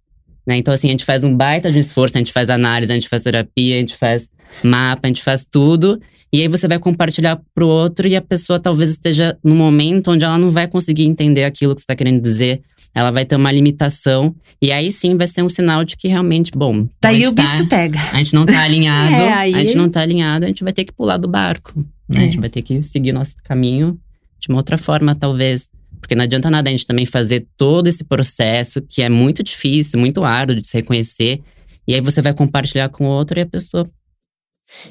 Né? 0.47 0.57
Então, 0.57 0.73
assim, 0.73 0.87
a 0.87 0.91
gente 0.93 1.05
faz 1.05 1.25
um 1.25 1.37
baita 1.37 1.71
de 1.73 1.79
esforço, 1.79 2.17
a 2.17 2.21
gente 2.21 2.33
faz 2.33 2.49
análise, 2.49 2.93
a 2.93 2.95
gente 2.95 3.09
faz 3.09 3.23
terapia, 3.23 3.77
a 3.77 3.81
gente 3.81 3.97
faz 3.97 4.31
mapa, 4.63 5.03
a 5.05 5.09
gente 5.09 5.23
faz 5.23 5.47
tudo. 5.49 6.01
E 6.33 6.43
aí 6.43 6.49
você 6.49 6.67
vai 6.67 6.79
compartilhar 6.79 7.41
pro 7.55 7.67
outro 7.67 8.07
e 8.07 8.17
a 8.17 8.21
pessoa 8.21 8.59
talvez 8.59 8.91
esteja 8.91 9.39
no 9.43 9.55
momento 9.55 10.11
onde 10.11 10.25
ela 10.25 10.37
não 10.37 10.51
vai 10.51 10.67
conseguir 10.67 11.05
entender 11.05 11.45
aquilo 11.45 11.75
que 11.75 11.81
você 11.81 11.85
está 11.85 11.97
querendo 11.97 12.21
dizer. 12.21 12.61
Ela 12.95 13.11
vai 13.11 13.25
ter 13.25 13.37
uma 13.37 13.53
limitação. 13.53 14.35
E 14.61 14.73
aí 14.73 14.91
sim 14.91 15.17
vai 15.17 15.29
ser 15.29 15.43
um 15.43 15.49
sinal 15.49 15.85
de 15.85 15.97
que 15.97 16.09
realmente, 16.09 16.51
bom. 16.55 16.89
Daí 17.01 17.27
o 17.27 17.33
tá, 17.33 17.43
bicho 17.43 17.67
pega. 17.69 18.01
A 18.13 18.17
gente 18.17 18.35
não 18.35 18.45
tá 18.47 18.61
alinhado. 18.65 19.15
é, 19.15 19.33
aí... 19.33 19.55
A 19.55 19.63
gente 19.63 19.77
não 19.77 19.89
tá 19.89 20.01
alinhado, 20.01 20.45
a 20.45 20.49
gente 20.49 20.65
vai 20.65 20.73
ter 20.73 20.85
que 20.85 20.93
pular 20.93 21.17
do 21.17 21.29
barco. 21.29 21.79
Né? 22.09 22.19
É. 22.19 22.19
A 22.19 22.23
gente 22.23 22.41
vai 22.41 22.49
ter 22.49 22.63
que 22.63 22.83
seguir 22.83 23.13
nosso 23.13 23.37
caminho 23.45 23.99
de 24.39 24.49
uma 24.49 24.59
outra 24.59 24.77
forma, 24.77 25.15
talvez. 25.15 25.69
Porque 26.01 26.15
não 26.15 26.25
adianta 26.25 26.51
nada 26.51 26.69
a 26.69 26.73
gente 26.73 26.87
também 26.87 27.07
fazer 27.07 27.47
todo 27.57 27.87
esse 27.87 28.05
processo, 28.05 28.83
que 28.83 29.03
é 29.03 29.09
muito 29.09 29.43
difícil, 29.43 29.99
muito 29.99 30.25
árduo 30.25 30.61
de 30.61 30.67
se 30.67 30.77
reconhecer. 30.77 31.41
E 31.87 31.95
aí 31.95 32.01
você 32.01 32.21
vai 32.21 32.35
compartilhar 32.35 32.89
com 32.89 33.07
o 33.07 33.09
outro 33.09 33.39
e 33.39 33.43
a 33.43 33.47
pessoa 33.47 33.89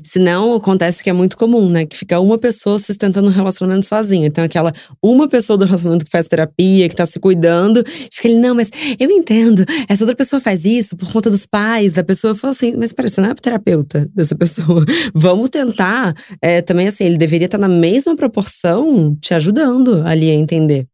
Senão, 0.03 0.55
acontece 0.55 1.01
o 1.01 1.03
que 1.03 1.09
é 1.09 1.13
muito 1.13 1.37
comum, 1.37 1.69
né? 1.69 1.85
Que 1.85 1.97
fica 1.97 2.19
uma 2.19 2.37
pessoa 2.37 2.79
sustentando 2.79 3.27
um 3.27 3.31
relacionamento 3.31 3.85
sozinha. 3.85 4.27
Então, 4.27 4.43
aquela 4.43 4.73
uma 5.01 5.27
pessoa 5.27 5.57
do 5.57 5.65
relacionamento 5.65 6.05
que 6.05 6.11
faz 6.11 6.27
terapia, 6.27 6.87
que 6.89 6.95
tá 6.95 7.05
se 7.05 7.19
cuidando, 7.19 7.83
fica 8.11 8.27
ali, 8.27 8.37
não, 8.37 8.55
mas 8.55 8.69
eu 8.99 9.09
entendo. 9.11 9.65
Essa 9.87 10.03
outra 10.03 10.15
pessoa 10.15 10.39
faz 10.39 10.65
isso 10.65 10.95
por 10.95 11.11
conta 11.11 11.29
dos 11.29 11.45
pais 11.45 11.93
da 11.93 12.03
pessoa. 12.03 12.31
Eu 12.31 12.35
falo 12.35 12.51
assim, 12.51 12.75
mas 12.77 12.93
peraí, 12.93 13.09
você 13.09 13.21
não 13.21 13.29
é 13.29 13.35
terapeuta 13.35 14.09
dessa 14.13 14.35
pessoa. 14.37 14.83
Vamos 15.13 15.49
tentar. 15.49 16.13
É, 16.41 16.61
também, 16.61 16.87
assim, 16.87 17.03
ele 17.03 17.17
deveria 17.17 17.45
estar 17.45 17.57
na 17.57 17.69
mesma 17.69 18.15
proporção 18.15 19.15
te 19.21 19.33
ajudando 19.33 20.01
ali 20.05 20.29
a 20.29 20.33
entender. 20.33 20.87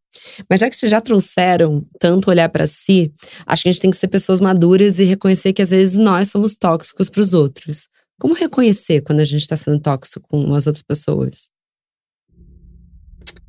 Mas 0.49 0.59
já 0.59 0.69
que 0.69 0.75
vocês 0.75 0.89
já 0.89 1.01
trouxeram 1.01 1.85
tanto 1.99 2.29
olhar 2.29 2.49
para 2.49 2.67
si, 2.67 3.13
acho 3.45 3.63
que 3.63 3.69
a 3.69 3.71
gente 3.71 3.81
tem 3.81 3.91
que 3.91 3.97
ser 3.97 4.07
pessoas 4.07 4.41
maduras 4.41 4.99
e 4.99 5.03
reconhecer 5.03 5.53
que 5.53 5.61
às 5.61 5.69
vezes 5.69 5.97
nós 5.97 6.29
somos 6.29 6.55
tóxicos 6.55 7.09
para 7.09 7.21
os 7.21 7.33
outros. 7.33 7.87
Como 8.21 8.35
reconhecer 8.35 9.01
quando 9.01 9.21
a 9.21 9.25
gente 9.25 9.41
está 9.41 9.57
sendo 9.57 9.81
tóxico 9.81 10.27
com 10.29 10.53
as 10.53 10.67
outras 10.67 10.83
pessoas? 10.83 11.49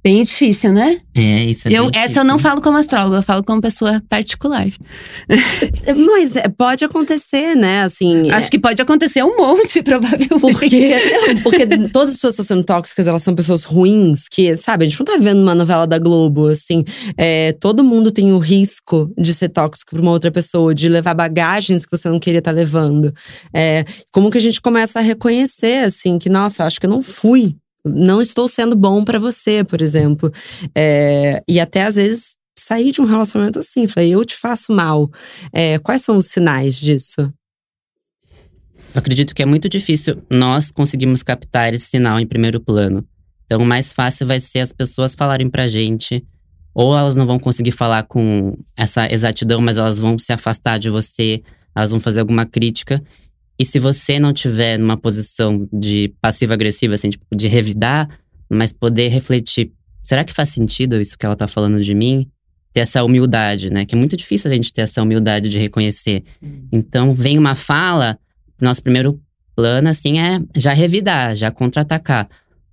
Bem 0.04 0.24
difícil, 0.24 0.72
né? 0.72 0.98
É, 1.14 1.44
isso 1.44 1.68
é 1.68 1.70
eu, 1.70 1.84
Essa 1.84 2.00
difícil. 2.00 2.22
eu 2.22 2.24
não 2.24 2.36
falo 2.36 2.60
como 2.60 2.76
astróloga, 2.76 3.18
eu 3.18 3.22
falo 3.22 3.44
como 3.44 3.60
pessoa 3.60 4.02
particular. 4.08 4.66
Mas 6.06 6.34
é, 6.34 6.48
pode 6.48 6.84
acontecer, 6.84 7.54
né? 7.54 7.82
Assim, 7.82 8.28
Acho 8.32 8.48
é... 8.48 8.50
que 8.50 8.58
pode 8.58 8.82
acontecer 8.82 9.22
um 9.22 9.36
monte, 9.36 9.80
provavelmente. 9.84 10.40
Porque, 10.40 10.96
porque 11.40 11.66
todas 11.90 12.10
as 12.10 12.16
pessoas 12.16 12.34
que 12.34 12.42
estão 12.42 12.56
sendo 12.56 12.64
tóxicas, 12.64 13.06
elas 13.06 13.22
são 13.22 13.32
pessoas 13.32 13.62
ruins, 13.62 14.26
que, 14.28 14.56
sabe, 14.56 14.84
a 14.84 14.88
gente 14.88 14.98
não 14.98 15.06
tá 15.06 15.16
vendo 15.20 15.40
uma 15.40 15.54
novela 15.54 15.86
da 15.86 16.00
Globo, 16.00 16.48
assim. 16.48 16.84
É, 17.16 17.52
todo 17.52 17.84
mundo 17.84 18.10
tem 18.10 18.32
o 18.32 18.38
risco 18.38 19.08
de 19.16 19.32
ser 19.32 19.50
tóxico 19.50 19.92
pra 19.92 20.02
uma 20.02 20.10
outra 20.10 20.32
pessoa, 20.32 20.74
de 20.74 20.88
levar 20.88 21.14
bagagens 21.14 21.86
que 21.86 21.96
você 21.96 22.08
não 22.08 22.18
queria 22.18 22.40
estar 22.40 22.50
tá 22.50 22.56
levando. 22.56 23.14
É, 23.54 23.84
como 24.10 24.32
que 24.32 24.38
a 24.38 24.42
gente 24.42 24.60
começa 24.60 24.98
a 24.98 25.02
reconhecer, 25.02 25.84
assim, 25.84 26.18
que, 26.18 26.28
nossa, 26.28 26.64
acho 26.64 26.80
que 26.80 26.86
eu 26.86 26.90
não 26.90 27.04
fui 27.04 27.54
não 27.84 28.20
estou 28.20 28.48
sendo 28.48 28.76
bom 28.76 29.04
para 29.04 29.18
você, 29.18 29.64
por 29.64 29.80
exemplo. 29.80 30.32
É, 30.74 31.42
e 31.48 31.58
até 31.58 31.84
às 31.84 31.96
vezes 31.96 32.36
sair 32.58 32.92
de 32.92 33.00
um 33.00 33.04
relacionamento 33.04 33.58
assim, 33.58 33.88
falei, 33.88 34.10
eu 34.10 34.24
te 34.24 34.36
faço 34.36 34.72
mal. 34.72 35.10
É, 35.52 35.78
quais 35.78 36.02
são 36.02 36.16
os 36.16 36.26
sinais 36.26 36.76
disso? 36.76 37.20
Eu 38.94 38.98
acredito 38.98 39.34
que 39.34 39.42
é 39.42 39.46
muito 39.46 39.68
difícil 39.68 40.22
nós 40.30 40.70
conseguirmos 40.70 41.22
captar 41.22 41.72
esse 41.72 41.86
sinal 41.86 42.20
em 42.20 42.26
primeiro 42.26 42.60
plano. 42.60 43.06
Então, 43.44 43.60
o 43.60 43.66
mais 43.66 43.92
fácil 43.92 44.26
vai 44.26 44.38
ser 44.38 44.60
as 44.60 44.72
pessoas 44.72 45.14
falarem 45.14 45.48
pra 45.48 45.66
gente, 45.66 46.24
ou 46.74 46.96
elas 46.96 47.16
não 47.16 47.26
vão 47.26 47.38
conseguir 47.38 47.72
falar 47.72 48.04
com 48.04 48.56
essa 48.76 49.10
exatidão, 49.12 49.60
mas 49.60 49.78
elas 49.78 49.98
vão 49.98 50.18
se 50.18 50.32
afastar 50.32 50.78
de 50.78 50.88
você, 50.88 51.42
elas 51.74 51.90
vão 51.90 52.00
fazer 52.00 52.20
alguma 52.20 52.46
crítica. 52.46 53.02
E 53.62 53.64
se 53.64 53.78
você 53.78 54.18
não 54.18 54.32
tiver 54.32 54.76
numa 54.76 54.96
posição 54.96 55.68
de 55.72 56.12
passiva-agressiva, 56.20 56.94
assim, 56.94 57.10
tipo, 57.10 57.24
de 57.32 57.46
revidar, 57.46 58.08
mas 58.50 58.72
poder 58.72 59.06
refletir, 59.06 59.70
será 60.02 60.24
que 60.24 60.32
faz 60.32 60.48
sentido 60.48 61.00
isso 61.00 61.16
que 61.16 61.24
ela 61.24 61.36
tá 61.36 61.46
falando 61.46 61.80
de 61.80 61.94
mim? 61.94 62.28
Ter 62.72 62.80
essa 62.80 63.04
humildade, 63.04 63.70
né? 63.70 63.84
Que 63.84 63.94
é 63.94 63.98
muito 63.98 64.16
difícil 64.16 64.50
a 64.50 64.54
gente 64.54 64.72
ter 64.72 64.80
essa 64.80 65.00
humildade 65.00 65.48
de 65.48 65.60
reconhecer. 65.60 66.24
Hum. 66.42 66.66
Então, 66.72 67.14
vem 67.14 67.38
uma 67.38 67.54
fala, 67.54 68.18
nosso 68.60 68.82
primeiro 68.82 69.20
plano, 69.54 69.88
assim, 69.88 70.18
é 70.18 70.40
já 70.56 70.72
revidar, 70.72 71.36
já 71.36 71.52
contra-atacar. 71.52 72.28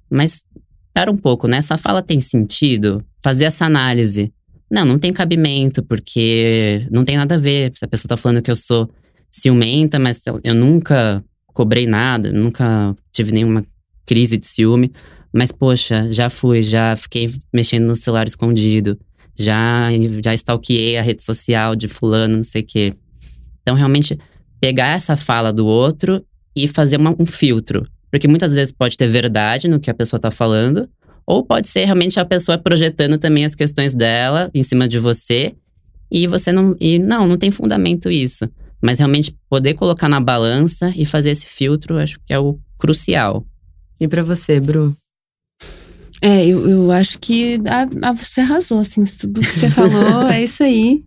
Mas, 0.09 0.43
espera 0.87 1.11
um 1.11 1.17
pouco, 1.17 1.47
né? 1.47 1.57
Essa 1.57 1.77
fala 1.77 2.01
tem 2.01 2.19
sentido? 2.19 3.05
Fazer 3.21 3.45
essa 3.45 3.63
análise. 3.63 4.33
Não, 4.71 4.85
não 4.85 4.97
tem 4.97 5.13
cabimento, 5.13 5.83
porque 5.83 6.87
não 6.89 7.05
tem 7.05 7.15
nada 7.15 7.35
a 7.35 7.37
ver. 7.37 7.73
Se 7.75 7.85
a 7.85 7.87
pessoa 7.87 8.09
tá 8.09 8.17
falando 8.17 8.41
que 8.41 8.49
eu 8.49 8.55
sou 8.55 8.89
ciumenta, 9.31 9.99
mas 9.99 10.21
eu 10.43 10.53
nunca 10.53 11.23
cobrei 11.53 11.85
nada, 11.85 12.31
nunca 12.31 12.95
tive 13.11 13.31
nenhuma 13.31 13.65
crise 14.05 14.37
de 14.37 14.45
ciúme. 14.45 14.91
Mas, 15.31 15.51
poxa, 15.51 16.11
já 16.11 16.29
fui, 16.29 16.61
já 16.61 16.95
fiquei 16.95 17.31
mexendo 17.53 17.85
no 17.85 17.95
celular 17.95 18.27
escondido, 18.27 18.99
já, 19.37 19.89
já 20.23 20.33
stalkeei 20.33 20.97
a 20.97 21.01
rede 21.01 21.23
social 21.23 21.75
de 21.75 21.87
fulano, 21.87 22.37
não 22.37 22.43
sei 22.43 22.61
o 22.61 22.65
quê. 22.65 22.93
Então, 23.61 23.75
realmente, 23.75 24.17
pegar 24.59 24.95
essa 24.95 25.15
fala 25.15 25.53
do 25.53 25.67
outro 25.67 26.25
e 26.55 26.67
fazer 26.67 26.97
uma, 26.97 27.15
um 27.19 27.25
filtro. 27.25 27.85
Porque 28.09 28.27
muitas 28.27 28.53
vezes 28.55 28.71
pode 28.71 28.97
ter 28.97 29.07
verdade 29.07 29.67
no 29.67 29.79
que 29.79 29.89
a 29.89 29.93
pessoa 29.93 30.19
tá 30.19 30.31
falando, 30.31 30.89
ou 31.27 31.45
pode 31.45 31.67
ser 31.67 31.85
realmente 31.85 32.19
a 32.19 32.25
pessoa 32.25 32.57
projetando 32.57 33.19
também 33.19 33.45
as 33.45 33.53
questões 33.53 33.93
dela 33.93 34.49
em 34.53 34.63
cima 34.63 34.87
de 34.87 34.97
você, 34.97 35.55
e 36.11 36.25
você 36.25 36.51
não. 36.51 36.75
E 36.79 36.97
não, 36.97 37.27
não 37.27 37.37
tem 37.37 37.51
fundamento 37.51 38.09
isso. 38.09 38.49
Mas 38.81 38.99
realmente 38.99 39.35
poder 39.49 39.73
colocar 39.73 40.07
na 40.07 40.19
balança 40.19 40.93
e 40.95 41.05
fazer 41.05 41.31
esse 41.31 41.45
filtro, 41.45 41.97
acho 41.97 42.19
que 42.25 42.33
é 42.33 42.39
o 42.39 42.57
crucial. 42.77 43.45
E 43.99 44.07
para 44.07 44.23
você, 44.23 44.59
Bru? 44.59 44.95
É, 46.21 46.45
eu, 46.45 46.67
eu 46.69 46.91
acho 46.91 47.17
que 47.19 47.59
a, 47.65 48.09
a, 48.09 48.13
você 48.13 48.41
arrasou, 48.41 48.79
assim, 48.79 49.03
tudo 49.03 49.41
que 49.41 49.47
você 49.47 49.69
falou, 49.71 50.27
é 50.29 50.43
isso 50.43 50.63
aí. 50.63 51.03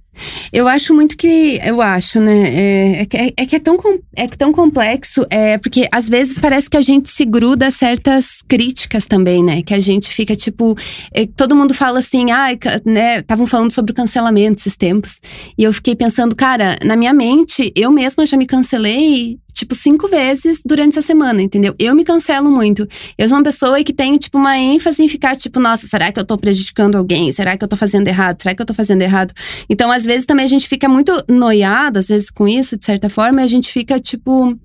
Eu 0.53 0.69
acho 0.69 0.95
muito 0.95 1.17
que. 1.17 1.59
Eu 1.65 1.81
acho, 1.81 2.21
né? 2.21 2.49
É, 2.49 3.03
é, 3.03 3.27
é, 3.27 3.33
é, 3.39 3.47
que 3.47 3.57
é 3.57 3.59
tão, 3.59 3.79
é 4.15 4.27
tão 4.29 4.53
complexo, 4.53 5.25
é, 5.31 5.57
porque 5.59 5.89
às 5.91 6.09
vezes 6.09 6.39
parece 6.39 6.69
que 6.69 6.77
a 6.77 6.83
gente 6.83 7.11
se 7.11 7.25
gruda 7.25 7.69
a 7.69 7.71
certas 7.71 8.43
críticas 8.47 9.07
também, 9.07 9.43
né? 9.43 9.63
Que 9.63 9.75
a 9.75 9.81
gente 9.81 10.11
fica 10.11 10.37
tipo. 10.37 10.77
É, 11.13 11.27
todo 11.27 11.57
mundo 11.57 11.73
fala 11.73 11.99
assim, 11.99 12.31
ah, 12.31 12.49
né? 12.85 13.21
Estavam 13.21 13.47
falando 13.47 13.73
sobre 13.73 13.93
o 13.93 13.95
cancelamento 13.95 14.61
esses 14.61 14.77
tempos. 14.77 15.21
E 15.57 15.65
eu 15.65 15.73
fiquei 15.73 15.97
pensando, 15.97 16.37
cara, 16.37 16.79
na 16.85 16.97
minha 16.97 17.15
mente, 17.15 17.73
eu 17.75 17.91
mesma 17.91 18.27
já 18.27 18.37
me 18.37 18.47
cancelei 18.47 19.39
tipo, 19.53 19.75
cinco 19.75 20.09
vezes 20.09 20.61
durante 20.65 20.99
a 20.99 21.03
semana, 21.03 21.43
entendeu? 21.43 21.75
Eu 21.79 21.95
me 21.95 22.05
cancelo 22.05 22.51
muito. 22.51 22.87
Eu 23.17 23.29
sou 23.29 23.37
uma 23.37 23.45
pessoa 23.45 23.83
que 23.85 23.93
tem, 23.93 24.17
tipo, 24.19 24.39
uma 24.39 24.59
ênfase 24.59 25.03
em 25.03 25.09
ficar, 25.09 25.37
tipo, 25.37 25.61
nossa, 25.61 25.87
será 25.87 26.11
que 26.11 26.19
eu 26.19 26.25
tô 26.25 26.37
prejudicando 26.39 26.97
alguém? 26.97 27.33
Será 27.33 27.57
que 27.57 27.65
eu 27.65 27.69
tô 27.69 27.77
fazendo 27.77 28.09
errado? 28.09 28.41
Será 28.41 28.55
que 28.55 28.63
eu 28.63 28.67
tô 28.67 28.75
fazendo 28.75 29.03
errado? 29.03 29.33
Então, 29.69 29.91
às 29.91 30.05
vezes, 30.05 30.25
também 30.25 30.45
a 30.45 30.49
gente 30.49 30.69
fica 30.69 30.89
muito 30.89 31.13
noiada, 31.29 31.99
às 31.99 32.09
vezes, 32.09 32.31
com 32.31 32.49
isso, 32.49 32.77
de 32.77 32.85
certa 32.85 33.09
forma, 33.09 33.41
e 33.41 33.45
a 33.45 33.47
gente 33.49 33.71
fica, 33.71 34.01
tipo, 34.01 34.59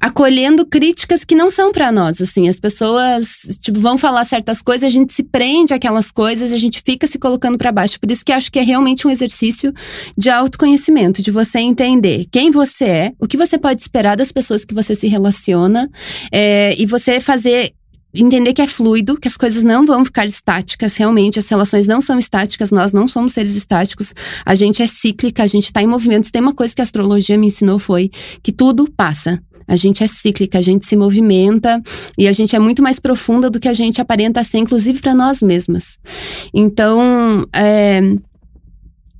acolhendo 0.00 0.66
críticas 0.66 1.24
que 1.24 1.34
não 1.34 1.50
são 1.50 1.72
para 1.72 1.90
nós, 1.90 2.20
assim. 2.20 2.48
As 2.48 2.58
pessoas, 2.58 3.58
tipo, 3.60 3.80
vão 3.80 3.96
falar 3.96 4.24
certas 4.24 4.60
coisas, 4.60 4.84
a 4.84 4.90
gente 4.90 5.12
se 5.12 5.22
prende 5.22 5.72
àquelas 5.72 6.10
coisas, 6.10 6.52
a 6.52 6.58
gente 6.58 6.82
fica 6.84 7.06
se 7.06 7.18
colocando 7.18 7.56
para 7.56 7.72
baixo. 7.72 7.98
Por 7.98 8.10
isso 8.10 8.24
que 8.24 8.32
acho 8.32 8.50
que 8.52 8.58
é 8.58 8.62
realmente 8.62 9.06
um 9.06 9.10
exercício 9.10 9.72
de 10.16 10.30
autoconhecimento, 10.30 11.22
de 11.22 11.30
você 11.30 11.58
entender 11.58 12.26
quem 12.30 12.50
você 12.50 12.84
é, 12.84 13.12
o 13.18 13.26
que 13.26 13.36
você 13.36 13.58
pode 13.58 13.80
esperar 13.80 14.03
das 14.14 14.30
pessoas 14.30 14.64
que 14.64 14.74
você 14.74 14.94
se 14.94 15.06
relaciona 15.06 15.88
é, 16.30 16.74
e 16.78 16.84
você 16.84 17.20
fazer 17.20 17.72
entender 18.14 18.52
que 18.52 18.62
é 18.62 18.66
fluido, 18.66 19.18
que 19.18 19.26
as 19.26 19.36
coisas 19.36 19.64
não 19.64 19.84
vão 19.84 20.04
ficar 20.04 20.24
estáticas, 20.26 20.96
realmente, 20.96 21.38
as 21.38 21.48
relações 21.48 21.86
não 21.86 22.00
são 22.00 22.18
estáticas, 22.18 22.70
nós 22.70 22.92
não 22.92 23.08
somos 23.08 23.32
seres 23.32 23.56
estáticos, 23.56 24.14
a 24.46 24.54
gente 24.54 24.82
é 24.82 24.86
cíclica, 24.86 25.42
a 25.42 25.46
gente 25.46 25.64
está 25.64 25.82
em 25.82 25.86
movimento. 25.86 26.30
Tem 26.30 26.40
uma 26.40 26.54
coisa 26.54 26.74
que 26.74 26.80
a 26.80 26.84
astrologia 26.84 27.36
me 27.36 27.48
ensinou 27.48 27.78
foi 27.78 28.10
que 28.42 28.52
tudo 28.52 28.88
passa. 28.96 29.42
A 29.66 29.76
gente 29.76 30.04
é 30.04 30.06
cíclica, 30.06 30.58
a 30.58 30.62
gente 30.62 30.84
se 30.86 30.94
movimenta 30.94 31.82
e 32.18 32.28
a 32.28 32.32
gente 32.32 32.54
é 32.54 32.58
muito 32.58 32.82
mais 32.82 32.98
profunda 32.98 33.48
do 33.48 33.58
que 33.58 33.66
a 33.66 33.72
gente 33.72 34.00
aparenta 34.00 34.44
ser, 34.44 34.58
inclusive 34.58 35.00
para 35.00 35.14
nós 35.14 35.40
mesmas. 35.40 35.98
Então, 36.52 37.46
é, 37.54 38.00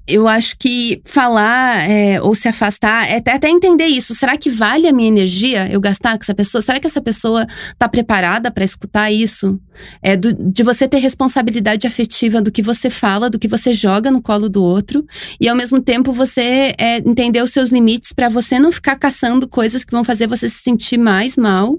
eu 0.07 0.29
acho 0.29 0.57
que 0.59 1.01
falar 1.05 1.89
é, 1.89 2.21
ou 2.21 2.35
se 2.35 2.47
afastar 2.47 3.09
é 3.11 3.17
até, 3.17 3.33
até, 3.33 3.49
entender 3.49 3.87
isso. 3.87 4.15
Será 4.15 4.37
que 4.37 4.51
vale 4.51 4.87
a 4.87 4.93
minha 4.93 5.09
energia 5.09 5.67
eu 5.73 5.81
gastar 5.81 6.17
com 6.19 6.23
essa 6.23 6.35
pessoa? 6.35 6.61
Será 6.61 6.79
que 6.79 6.87
essa 6.87 7.01
pessoa 7.01 7.47
está 7.73 7.89
preparada 7.89 8.51
para 8.51 8.65
escutar 8.65 9.11
isso? 9.11 9.59
É 10.03 10.17
do, 10.17 10.33
de 10.33 10.63
você 10.63 10.87
ter 10.87 10.99
responsabilidade 10.99 11.87
afetiva 11.87 12.41
do 12.41 12.53
que 12.53 12.63
você 12.63 12.91
fala, 12.91 13.31
do 13.31 13.39
que 13.39 13.49
você 13.49 13.73
joga 13.73 14.11
no 14.11 14.21
colo 14.21 14.49
do 14.49 14.63
outro, 14.63 15.07
e 15.41 15.49
ao 15.49 15.57
mesmo 15.57 15.81
tempo 15.81 16.13
você 16.13 16.75
é, 16.79 16.99
entender 16.99 17.43
os 17.43 17.51
seus 17.51 17.71
limites 17.71 18.13
para 18.13 18.29
você 18.29 18.59
não 18.59 18.71
ficar 18.71 18.97
caçando 18.97 19.49
coisas 19.49 19.85
que 19.85 19.93
vão 19.93 20.05
fazer 20.05 20.27
você 20.27 20.49
se 20.49 20.63
sentir 20.63 20.99
mais 20.99 21.37
mal 21.37 21.79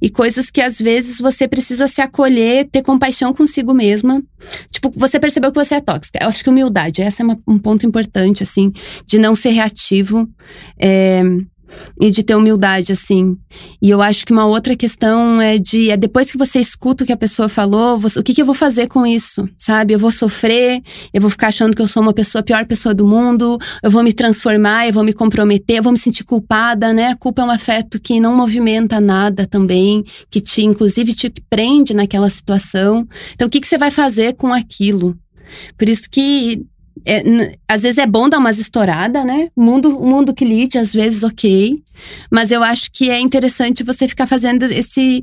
e 0.00 0.08
coisas 0.08 0.50
que 0.50 0.60
às 0.60 0.78
vezes 0.78 1.18
você 1.18 1.46
precisa 1.46 1.86
se 1.86 2.00
acolher, 2.00 2.68
ter 2.70 2.82
compaixão 2.82 3.32
consigo 3.32 3.74
mesma. 3.74 4.22
Tipo, 4.70 4.92
você 4.94 5.18
percebeu 5.18 5.50
que 5.50 5.64
você 5.64 5.76
é 5.76 5.80
tóxica. 5.80 6.18
Eu 6.22 6.28
acho 6.28 6.42
que 6.42 6.50
humildade, 6.50 7.02
essa 7.02 7.22
é 7.22 7.24
uma, 7.24 7.38
um 7.46 7.58
ponto 7.58 7.86
importante, 7.86 8.42
assim, 8.42 8.72
de 9.06 9.18
não 9.18 9.34
ser 9.34 9.50
reativo. 9.50 10.28
É, 10.78 11.22
e 12.00 12.10
de 12.10 12.22
ter 12.22 12.34
humildade, 12.34 12.92
assim. 12.92 13.36
E 13.80 13.90
eu 13.90 14.00
acho 14.02 14.24
que 14.24 14.32
uma 14.32 14.46
outra 14.46 14.76
questão 14.76 15.40
é 15.40 15.58
de 15.58 15.90
é 15.90 15.96
depois 15.96 16.30
que 16.30 16.38
você 16.38 16.58
escuta 16.58 17.04
o 17.04 17.06
que 17.06 17.12
a 17.12 17.16
pessoa 17.16 17.48
falou, 17.48 17.98
você, 17.98 18.18
o 18.18 18.22
que, 18.22 18.34
que 18.34 18.42
eu 18.42 18.46
vou 18.46 18.54
fazer 18.54 18.86
com 18.86 19.06
isso, 19.06 19.48
sabe? 19.56 19.94
Eu 19.94 19.98
vou 19.98 20.10
sofrer, 20.10 20.82
eu 21.12 21.20
vou 21.20 21.30
ficar 21.30 21.48
achando 21.48 21.74
que 21.74 21.82
eu 21.82 21.88
sou 21.88 22.02
uma 22.02 22.12
pessoa, 22.12 22.40
a 22.40 22.44
pior 22.44 22.66
pessoa 22.66 22.94
do 22.94 23.06
mundo, 23.06 23.58
eu 23.82 23.90
vou 23.90 24.02
me 24.02 24.12
transformar, 24.12 24.86
eu 24.86 24.92
vou 24.92 25.04
me 25.04 25.12
comprometer, 25.12 25.78
eu 25.78 25.82
vou 25.82 25.92
me 25.92 25.98
sentir 25.98 26.24
culpada, 26.24 26.92
né? 26.92 27.08
A 27.08 27.16
culpa 27.16 27.42
é 27.42 27.44
um 27.44 27.50
afeto 27.50 28.00
que 28.00 28.20
não 28.20 28.34
movimenta 28.34 29.00
nada 29.00 29.46
também, 29.46 30.04
que 30.30 30.40
te, 30.40 30.64
inclusive, 30.64 31.14
te 31.14 31.32
prende 31.48 31.94
naquela 31.94 32.28
situação. 32.28 33.06
Então, 33.34 33.46
o 33.46 33.50
que, 33.50 33.60
que 33.60 33.68
você 33.68 33.78
vai 33.78 33.90
fazer 33.90 34.34
com 34.34 34.52
aquilo? 34.52 35.16
Por 35.76 35.88
isso 35.88 36.08
que 36.10 36.64
é, 37.06 37.56
às 37.68 37.82
vezes 37.82 37.98
é 37.98 38.06
bom 38.06 38.28
dar 38.28 38.38
umas 38.38 38.58
estouradas, 38.58 39.24
né? 39.24 39.48
O 39.54 39.62
mundo, 39.62 39.98
o 39.98 40.06
mundo 40.06 40.34
que 40.34 40.44
lide, 40.44 40.78
às 40.78 40.92
vezes, 40.92 41.22
ok. 41.22 41.82
Mas 42.30 42.50
eu 42.50 42.62
acho 42.62 42.90
que 42.92 43.10
é 43.10 43.18
interessante 43.20 43.82
você 43.82 44.06
ficar 44.08 44.26
fazendo 44.26 44.64
esse, 44.64 45.22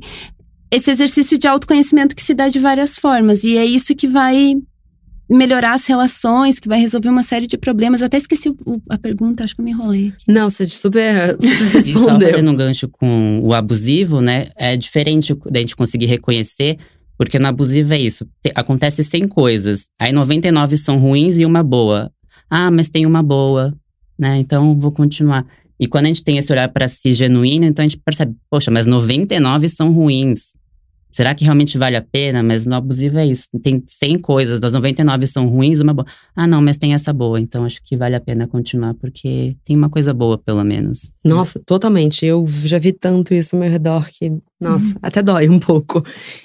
esse 0.70 0.90
exercício 0.90 1.38
de 1.38 1.46
autoconhecimento 1.46 2.14
que 2.14 2.22
se 2.22 2.34
dá 2.34 2.48
de 2.48 2.58
várias 2.58 2.96
formas. 2.96 3.44
E 3.44 3.56
é 3.56 3.64
isso 3.64 3.94
que 3.94 4.06
vai 4.06 4.54
melhorar 5.28 5.74
as 5.74 5.86
relações, 5.86 6.58
que 6.58 6.68
vai 6.68 6.78
resolver 6.78 7.08
uma 7.08 7.22
série 7.22 7.46
de 7.46 7.58
problemas. 7.58 8.00
Eu 8.00 8.06
até 8.06 8.16
esqueci 8.16 8.48
o, 8.48 8.80
a 8.88 8.96
pergunta, 8.96 9.44
acho 9.44 9.54
que 9.54 9.60
eu 9.60 9.64
me 9.64 9.72
enrolei. 9.72 10.08
Aqui. 10.08 10.24
Não, 10.28 10.48
você 10.48 10.64
super, 10.64 11.36
super 11.40 11.48
respondeu. 11.72 12.02
Só 12.02 12.32
fazendo 12.32 12.50
um 12.50 12.56
gancho 12.56 12.88
com 12.88 13.40
o 13.42 13.52
abusivo, 13.52 14.20
né? 14.20 14.48
É 14.56 14.76
diferente 14.76 15.36
da 15.50 15.60
gente 15.60 15.74
conseguir 15.74 16.06
reconhecer 16.06 16.78
porque 17.18 17.38
no 17.38 17.46
abusivo 17.46 17.92
é 17.94 17.98
isso. 17.98 18.26
Acontece 18.54 19.02
100 19.02 19.28
coisas. 19.28 19.88
Aí 20.00 20.12
99 20.12 20.76
são 20.76 20.98
ruins 20.98 21.38
e 21.38 21.44
uma 21.44 21.62
boa. 21.62 22.10
Ah, 22.48 22.70
mas 22.70 22.88
tem 22.88 23.06
uma 23.06 23.22
boa, 23.22 23.74
né? 24.18 24.38
Então 24.38 24.78
vou 24.78 24.92
continuar. 24.92 25.46
E 25.78 25.86
quando 25.86 26.06
a 26.06 26.08
gente 26.08 26.24
tem 26.24 26.38
esse 26.38 26.50
olhar 26.50 26.68
para 26.68 26.88
si 26.88 27.12
genuíno, 27.12 27.64
então 27.64 27.84
a 27.84 27.88
gente 27.88 28.00
percebe, 28.02 28.34
poxa, 28.50 28.70
mas 28.70 28.86
99 28.86 29.68
são 29.68 29.92
ruins. 29.92 30.52
Será 31.16 31.34
que 31.34 31.44
realmente 31.44 31.78
vale 31.78 31.96
a 31.96 32.02
pena? 32.02 32.42
Mas 32.42 32.66
no 32.66 32.74
abusivo 32.74 33.16
é 33.16 33.24
isso. 33.24 33.46
Tem 33.62 33.82
100 33.88 34.18
coisas, 34.18 34.60
das 34.60 34.74
99 34.74 35.26
são 35.26 35.48
ruins, 35.48 35.80
uma 35.80 35.94
boa. 35.94 36.06
Ah, 36.34 36.46
não, 36.46 36.60
mas 36.60 36.76
tem 36.76 36.92
essa 36.92 37.10
boa. 37.10 37.40
Então 37.40 37.64
acho 37.64 37.80
que 37.82 37.96
vale 37.96 38.14
a 38.14 38.20
pena 38.20 38.46
continuar, 38.46 38.92
porque 38.92 39.56
tem 39.64 39.74
uma 39.74 39.88
coisa 39.88 40.12
boa, 40.12 40.36
pelo 40.36 40.62
menos. 40.62 41.10
Nossa, 41.24 41.58
totalmente. 41.58 42.26
Eu 42.26 42.46
já 42.46 42.78
vi 42.78 42.92
tanto 42.92 43.32
isso 43.32 43.56
ao 43.56 43.62
meu 43.62 43.70
redor 43.70 44.06
que, 44.10 44.30
nossa, 44.60 44.88
uhum. 44.88 44.98
até 45.00 45.22
dói 45.22 45.48
um 45.48 45.58
pouco. 45.58 46.04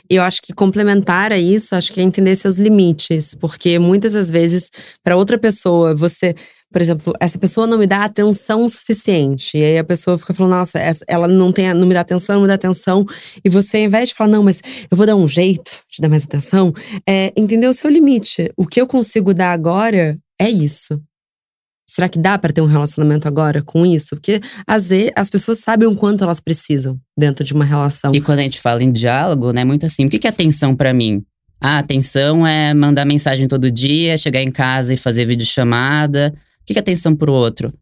E 0.10 0.16
eu 0.16 0.24
acho 0.24 0.42
que 0.42 0.54
complementar 0.54 1.34
a 1.34 1.38
isso, 1.38 1.76
acho 1.76 1.92
que 1.92 2.00
é 2.00 2.04
entender 2.04 2.38
seus 2.38 2.58
limites. 2.58 3.36
Porque 3.36 3.78
muitas 3.78 4.14
das 4.14 4.32
vezes, 4.32 4.70
para 5.04 5.18
outra 5.18 5.38
pessoa, 5.38 5.94
você 5.94 6.34
por 6.72 6.82
exemplo, 6.82 7.14
essa 7.20 7.38
pessoa 7.38 7.68
não 7.68 7.78
me 7.78 7.86
dá 7.86 8.06
atenção 8.06 8.68
suficiente. 8.70 9.58
E 9.58 9.64
aí 9.64 9.78
a 9.78 9.84
pessoa 9.84 10.18
fica 10.18 10.34
falando, 10.34 10.54
nossa, 10.54 10.80
ela 11.08 11.28
não, 11.28 11.52
tem, 11.52 11.74
não 11.74 11.88
me 11.88 11.94
dá 11.94 12.02
atenção, 12.02 12.36
não 12.36 12.44
me 12.44 12.48
dá 12.48 12.54
atenção. 12.54 13.06
E 13.44 13.50
você, 13.50 13.78
ao 13.78 13.84
invés 13.84 14.10
de 14.10 14.16
falar, 14.16 14.30
não, 14.30 14.44
mas 14.44 14.62
eu 14.90 14.96
vou 14.96 15.06
dar 15.06 15.16
um 15.16 15.28
jeito 15.28 15.72
de 15.90 16.02
dar 16.02 16.10
mais 16.10 16.24
atenção, 16.24 16.74
é 17.08 17.34
entender 17.36 17.68
o 17.68 17.74
seu 17.74 17.90
limite. 17.90 18.52
O 18.56 18.66
que 18.66 18.80
eu 18.80 18.88
consigo 18.88 19.34
dar 19.34 19.52
agora 19.52 20.18
é 20.40 20.50
isso. 20.50 21.02
Será 21.88 22.08
que 22.08 22.18
dá 22.18 22.38
para 22.38 22.54
ter 22.54 22.62
um 22.62 22.68
relacionamento 22.68 23.28
agora 23.28 23.62
com 23.62 23.86
isso? 23.86 24.16
Porque 24.16 24.40
às 24.66 24.90
vezes 24.90 25.12
as 25.14 25.30
pessoas 25.30 25.60
sabem 25.60 25.90
o 25.90 25.96
quanto 25.96 26.24
elas 26.24 26.40
precisam 26.40 26.98
dentro 27.18 27.44
de 27.44 27.54
uma 27.54 27.66
relação. 27.66 28.16
E 28.16 28.22
quando 28.22 28.40
a 28.40 28.44
gente 28.44 28.62
fala 28.62 28.82
em 28.82 28.94
diálogo, 28.94 29.52
né, 29.52 29.66
muito 29.66 29.86
assim, 29.86 30.06
o 30.06 30.10
que 30.10 30.26
é 30.26 30.30
atenção 30.30 30.74
para 30.74 30.94
mim? 30.94 31.22
Ah, 31.60 31.80
atenção 31.80 32.48
é 32.48 32.74
mandar 32.74 33.04
mensagem 33.04 33.46
todo 33.46 33.70
dia, 33.70 34.18
chegar 34.18 34.42
em 34.42 34.50
casa 34.50 34.94
e 34.94 34.98
fazer 34.98 35.26
videochamada. 35.26 36.34
O 36.34 36.51
que 36.66 36.74
é 36.74 36.80
atenção 36.80 37.16
pro 37.16 37.34
outro? 37.34 37.74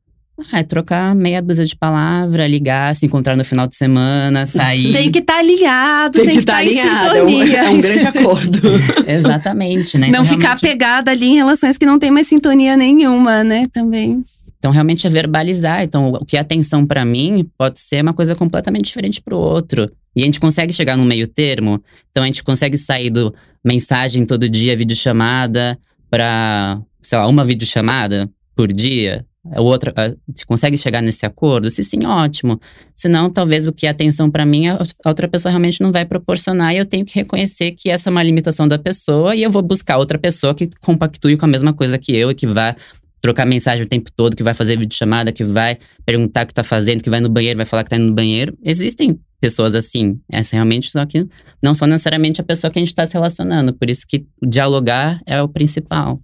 Ah, 0.51 0.59
é 0.59 0.63
trocar 0.63 1.13
meia 1.13 1.41
dúzia 1.41 1.65
de 1.65 1.75
palavras, 1.75 2.49
ligar, 2.49 2.95
se 2.95 3.05
encontrar 3.05 3.35
no 3.35 3.43
final 3.43 3.67
de 3.67 3.75
semana, 3.75 4.45
sair. 4.45 4.93
Tem 4.93 5.11
que 5.11 5.19
estar 5.19 5.35
tá 5.35 5.41
ligado, 5.41 6.13
tem, 6.13 6.25
tem 6.25 6.33
que 6.35 6.39
estar 6.39 6.53
tá 6.53 6.59
alinhado. 6.59 7.17
É 7.17 7.23
um, 7.23 7.41
é 7.43 7.69
um, 7.69 7.81
grande 7.81 8.07
acordo. 8.07 8.59
Exatamente, 9.05 9.97
né? 9.97 10.07
Não 10.07 10.23
então, 10.23 10.25
ficar 10.25 10.55
realmente... 10.55 10.61
pegada 10.61 11.11
ali 11.11 11.25
em 11.25 11.35
relações 11.35 11.77
que 11.77 11.85
não 11.85 11.99
tem 11.99 12.09
mais 12.09 12.27
sintonia 12.27 12.77
nenhuma, 12.77 13.43
né? 13.43 13.65
Também. 13.73 14.23
Então, 14.57 14.71
realmente 14.71 15.05
é 15.05 15.09
verbalizar. 15.09 15.83
Então, 15.83 16.13
o 16.13 16.25
que 16.25 16.37
é 16.37 16.39
atenção 16.39 16.85
para 16.85 17.03
mim 17.03 17.45
pode 17.57 17.79
ser 17.79 18.01
uma 18.01 18.13
coisa 18.13 18.35
completamente 18.35 18.85
diferente 18.85 19.21
para 19.21 19.35
o 19.35 19.39
outro. 19.39 19.91
E 20.15 20.21
a 20.21 20.25
gente 20.25 20.39
consegue 20.39 20.71
chegar 20.73 20.97
num 20.97 21.05
meio 21.05 21.27
termo. 21.27 21.81
Então, 22.11 22.23
a 22.23 22.27
gente 22.27 22.43
consegue 22.43 22.77
sair 22.77 23.09
do 23.09 23.33
mensagem 23.63 24.25
todo 24.25 24.47
dia, 24.47 24.75
videochamada, 24.75 25.77
para, 26.09 26.79
sei 27.01 27.17
lá, 27.17 27.27
uma 27.27 27.43
videochamada 27.43 28.29
por 28.59 28.73
dia. 28.73 29.25
A 29.53 29.61
outra, 29.61 29.93
se 30.35 30.45
consegue 30.45 30.77
chegar 30.77 31.01
nesse 31.01 31.25
acordo? 31.25 31.69
Se 31.69 31.81
sim, 31.81 32.05
ótimo. 32.05 32.59
Senão, 32.93 33.29
talvez 33.29 33.65
o 33.65 33.71
que 33.71 33.87
é 33.87 33.89
atenção 33.89 34.29
para 34.29 34.45
mim, 34.45 34.67
a 34.67 34.77
outra 35.05 35.29
pessoa 35.29 35.49
realmente 35.49 35.79
não 35.79 35.93
vai 35.93 36.03
proporcionar 36.03 36.75
e 36.75 36.77
eu 36.77 36.85
tenho 36.85 37.05
que 37.05 37.15
reconhecer 37.15 37.71
que 37.71 37.89
essa 37.89 38.09
é 38.09 38.11
uma 38.11 38.21
limitação 38.21 38.67
da 38.67 38.77
pessoa 38.77 39.33
e 39.33 39.41
eu 39.41 39.49
vou 39.49 39.61
buscar 39.61 39.97
outra 39.97 40.17
pessoa 40.17 40.53
que 40.53 40.69
compactue 40.81 41.37
com 41.37 41.45
a 41.45 41.47
mesma 41.47 41.71
coisa 41.71 41.97
que 41.97 42.13
eu 42.13 42.31
e 42.31 42.35
que 42.35 42.45
vá 42.45 42.75
trocar 43.21 43.45
mensagem 43.45 43.85
o 43.85 43.87
tempo 43.87 44.11
todo, 44.13 44.35
que 44.35 44.43
vai 44.43 44.53
fazer 44.53 44.77
videochamada, 44.77 45.31
que 45.31 45.45
vai 45.45 45.77
perguntar 46.05 46.43
o 46.43 46.47
que 46.47 46.53
tá 46.53 46.63
fazendo, 46.63 47.01
que 47.01 47.09
vai 47.09 47.21
no 47.21 47.29
banheiro, 47.29 47.55
vai 47.55 47.65
falar 47.65 47.85
que 47.85 47.91
tá 47.91 47.95
indo 47.95 48.07
no 48.07 48.13
banheiro. 48.13 48.57
Existem 48.61 49.17
pessoas 49.39 49.73
assim. 49.73 50.19
Essa 50.29 50.57
realmente 50.57 50.91
só 50.91 51.05
que 51.05 51.25
não 51.63 51.73
são 51.73 51.87
necessariamente 51.87 52.41
a 52.41 52.43
pessoa 52.43 52.69
que 52.69 52.77
a 52.77 52.81
gente 52.81 52.89
está 52.89 53.05
se 53.05 53.13
relacionando. 53.13 53.73
Por 53.73 53.89
isso 53.89 54.05
que 54.05 54.25
dialogar 54.43 55.21
é 55.25 55.41
o 55.41 55.47
principal. 55.47 56.19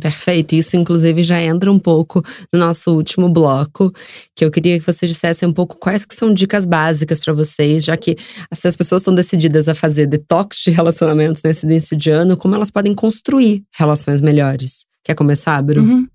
Perfeito. 0.00 0.54
Isso, 0.54 0.76
inclusive, 0.76 1.22
já 1.22 1.40
entra 1.40 1.72
um 1.72 1.78
pouco 1.78 2.22
no 2.52 2.58
nosso 2.58 2.94
último 2.94 3.28
bloco, 3.28 3.92
que 4.36 4.44
eu 4.44 4.50
queria 4.50 4.78
que 4.78 4.86
você 4.86 5.06
dissesse 5.06 5.46
um 5.46 5.52
pouco 5.52 5.78
quais 5.78 6.04
que 6.04 6.14
são 6.14 6.32
dicas 6.32 6.66
básicas 6.66 7.18
para 7.18 7.32
vocês, 7.32 7.84
já 7.84 7.96
que 7.96 8.16
se 8.52 8.68
as 8.68 8.76
pessoas 8.76 9.00
estão 9.00 9.14
decididas 9.14 9.68
a 9.68 9.74
fazer 9.74 10.06
detox 10.06 10.58
de 10.58 10.70
relacionamentos 10.70 11.42
nesse 11.42 11.64
início 11.64 11.96
de 11.96 12.10
ano, 12.10 12.36
como 12.36 12.54
elas 12.54 12.70
podem 12.70 12.94
construir 12.94 13.62
relações 13.74 14.20
melhores? 14.20 14.84
Quer 15.04 15.14
começar, 15.14 15.60
Bru? 15.62 15.82
Uhum. 15.82 16.06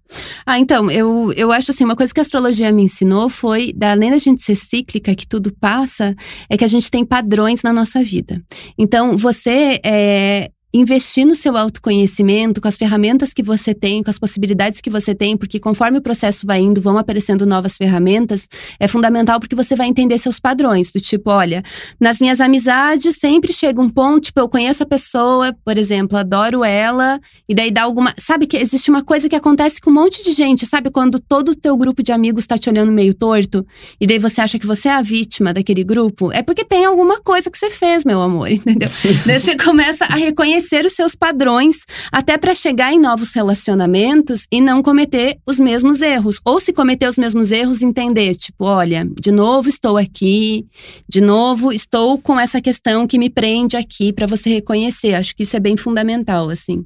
Ah, 0.45 0.57
então, 0.57 0.89
eu, 0.89 1.33
eu 1.33 1.51
acho 1.51 1.71
assim, 1.71 1.83
uma 1.83 1.95
coisa 1.95 2.13
que 2.13 2.21
a 2.21 2.23
astrologia 2.23 2.71
me 2.71 2.83
ensinou 2.83 3.27
foi, 3.27 3.73
além 3.81 4.11
da 4.11 4.17
gente 4.17 4.41
ser 4.41 4.55
cíclica, 4.55 5.13
que 5.13 5.27
tudo 5.27 5.53
passa, 5.59 6.15
é 6.49 6.55
que 6.55 6.63
a 6.63 6.67
gente 6.69 6.89
tem 6.89 7.03
padrões 7.05 7.61
na 7.63 7.73
nossa 7.73 8.01
vida. 8.01 8.41
Então, 8.77 9.17
você 9.17 9.79
é, 9.83 10.49
investir 10.73 11.25
no 11.25 11.33
seu 11.33 11.55
autoconhecimento, 11.55 12.59
com 12.59 12.67
as 12.67 12.75
ferramentas 12.75 13.33
que 13.33 13.41
você 13.41 13.73
tem, 13.73 14.03
com 14.03 14.09
as 14.09 14.19
possibilidades 14.19 14.81
que 14.81 14.89
você 14.89 15.15
tem, 15.15 15.37
porque 15.37 15.59
conforme 15.59 15.97
o 15.97 16.01
processo 16.01 16.45
vai 16.45 16.59
indo, 16.59 16.81
vão 16.81 16.97
aparecendo 16.97 17.45
novas 17.45 17.77
ferramentas, 17.77 18.47
é 18.79 18.87
fundamental 18.87 19.39
porque 19.39 19.55
você 19.55 19.75
vai 19.75 19.87
entender 19.87 20.17
seus 20.17 20.39
padrões, 20.39 20.91
do 20.91 20.99
tipo, 20.99 21.31
olha, 21.31 21.63
nas 21.99 22.19
minhas 22.19 22.41
amizades 22.41 23.15
sempre 23.15 23.53
chega 23.53 23.81
um 23.81 23.89
ponto, 23.89 24.25
tipo, 24.25 24.39
eu 24.39 24.49
conheço 24.49 24.83
a 24.83 24.85
pessoa, 24.85 25.55
por 25.63 25.77
exemplo, 25.77 26.17
adoro 26.17 26.63
ela, 26.63 27.19
e 27.47 27.55
daí 27.55 27.71
dá 27.71 27.83
alguma, 27.83 28.13
sabe 28.17 28.45
que 28.45 28.57
existe 28.57 28.89
uma 28.89 29.03
coisa 29.03 29.29
que 29.29 29.35
acontece 29.35 29.79
com 29.79 29.89
um 29.89 29.93
monte 29.93 30.23
de 30.23 30.33
gente, 30.33 30.65
sabe 30.65 30.91
quando 30.91 31.17
todo 31.17 31.49
o 31.49 31.55
teu 31.55 31.77
grupo 31.77 32.03
de 32.03 32.11
amigos 32.11 32.43
está 32.43 32.57
te 32.57 32.69
olhando 32.69 32.91
meio 32.91 33.13
torto, 33.13 33.65
e 34.01 34.05
daí 34.05 34.19
você 34.19 34.41
acha 34.41 34.59
que 34.59 34.67
você 34.67 34.89
é 34.89 34.93
a 34.93 35.01
vítima 35.01 35.53
daquele 35.53 35.83
grupo, 35.83 36.31
é 36.33 36.41
porque 36.41 36.65
tem 36.65 36.83
alguma 36.83 37.21
coisa 37.21 37.49
que 37.49 37.57
você 37.57 37.71
fez, 37.71 38.03
meu 38.03 38.21
amor, 38.21 38.51
entendeu? 38.51 38.89
daí 39.25 39.39
você 39.39 39.55
começa 39.55 40.03
a 40.05 40.15
reconhecer 40.15 40.56
conhecer 40.57 40.85
os 40.85 40.93
seus 40.93 41.13
padrões, 41.13 41.77
até 42.11 42.37
para 42.37 42.55
chegar 42.55 42.91
em 42.91 42.99
novos 42.99 43.31
relacionamentos 43.33 44.47
e 44.51 44.59
não 44.59 44.81
cometer 44.81 45.37
os 45.45 45.59
mesmos 45.59 46.01
erros. 46.01 46.39
Ou 46.43 46.59
se 46.59 46.73
cometer 46.73 47.07
os 47.07 47.17
mesmos 47.17 47.51
erros, 47.51 47.83
entender, 47.83 48.35
tipo, 48.35 48.65
olha, 48.65 49.07
de 49.19 49.31
novo 49.31 49.69
estou 49.69 49.97
aqui, 49.97 50.65
de 51.07 51.21
novo 51.21 51.71
estou 51.71 52.17
com 52.17 52.39
essa 52.39 52.59
questão 52.59 53.05
que 53.05 53.19
me 53.19 53.29
prende 53.29 53.77
aqui 53.77 54.11
para 54.11 54.25
você 54.25 54.49
reconhecer. 54.49 55.13
Acho 55.13 55.35
que 55.35 55.43
isso 55.43 55.55
é 55.55 55.59
bem 55.59 55.77
fundamental, 55.77 56.49
assim. 56.49 56.83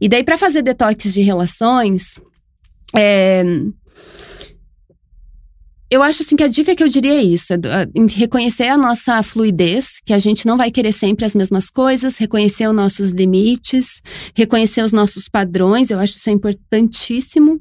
E 0.00 0.08
daí, 0.08 0.22
para 0.22 0.38
fazer 0.38 0.62
detox 0.62 1.12
de 1.12 1.20
relações, 1.20 2.20
é, 2.94 3.42
eu 5.90 6.02
acho 6.02 6.22
assim 6.22 6.36
que 6.36 6.44
a 6.44 6.48
dica 6.48 6.74
que 6.74 6.82
eu 6.82 6.88
diria 6.88 7.14
é 7.14 7.22
isso: 7.22 7.52
é 7.52 7.58
reconhecer 8.14 8.68
a 8.68 8.76
nossa 8.76 9.22
fluidez, 9.22 10.00
que 10.04 10.12
a 10.12 10.18
gente 10.18 10.46
não 10.46 10.56
vai 10.56 10.70
querer 10.70 10.92
sempre 10.92 11.24
as 11.24 11.34
mesmas 11.34 11.70
coisas, 11.70 12.18
reconhecer 12.18 12.66
os 12.66 12.74
nossos 12.74 13.10
limites, 13.10 14.02
reconhecer 14.34 14.82
os 14.82 14.92
nossos 14.92 15.28
padrões, 15.28 15.90
eu 15.90 15.98
acho 15.98 16.16
isso 16.16 16.28
é 16.28 16.32
importantíssimo. 16.32 17.60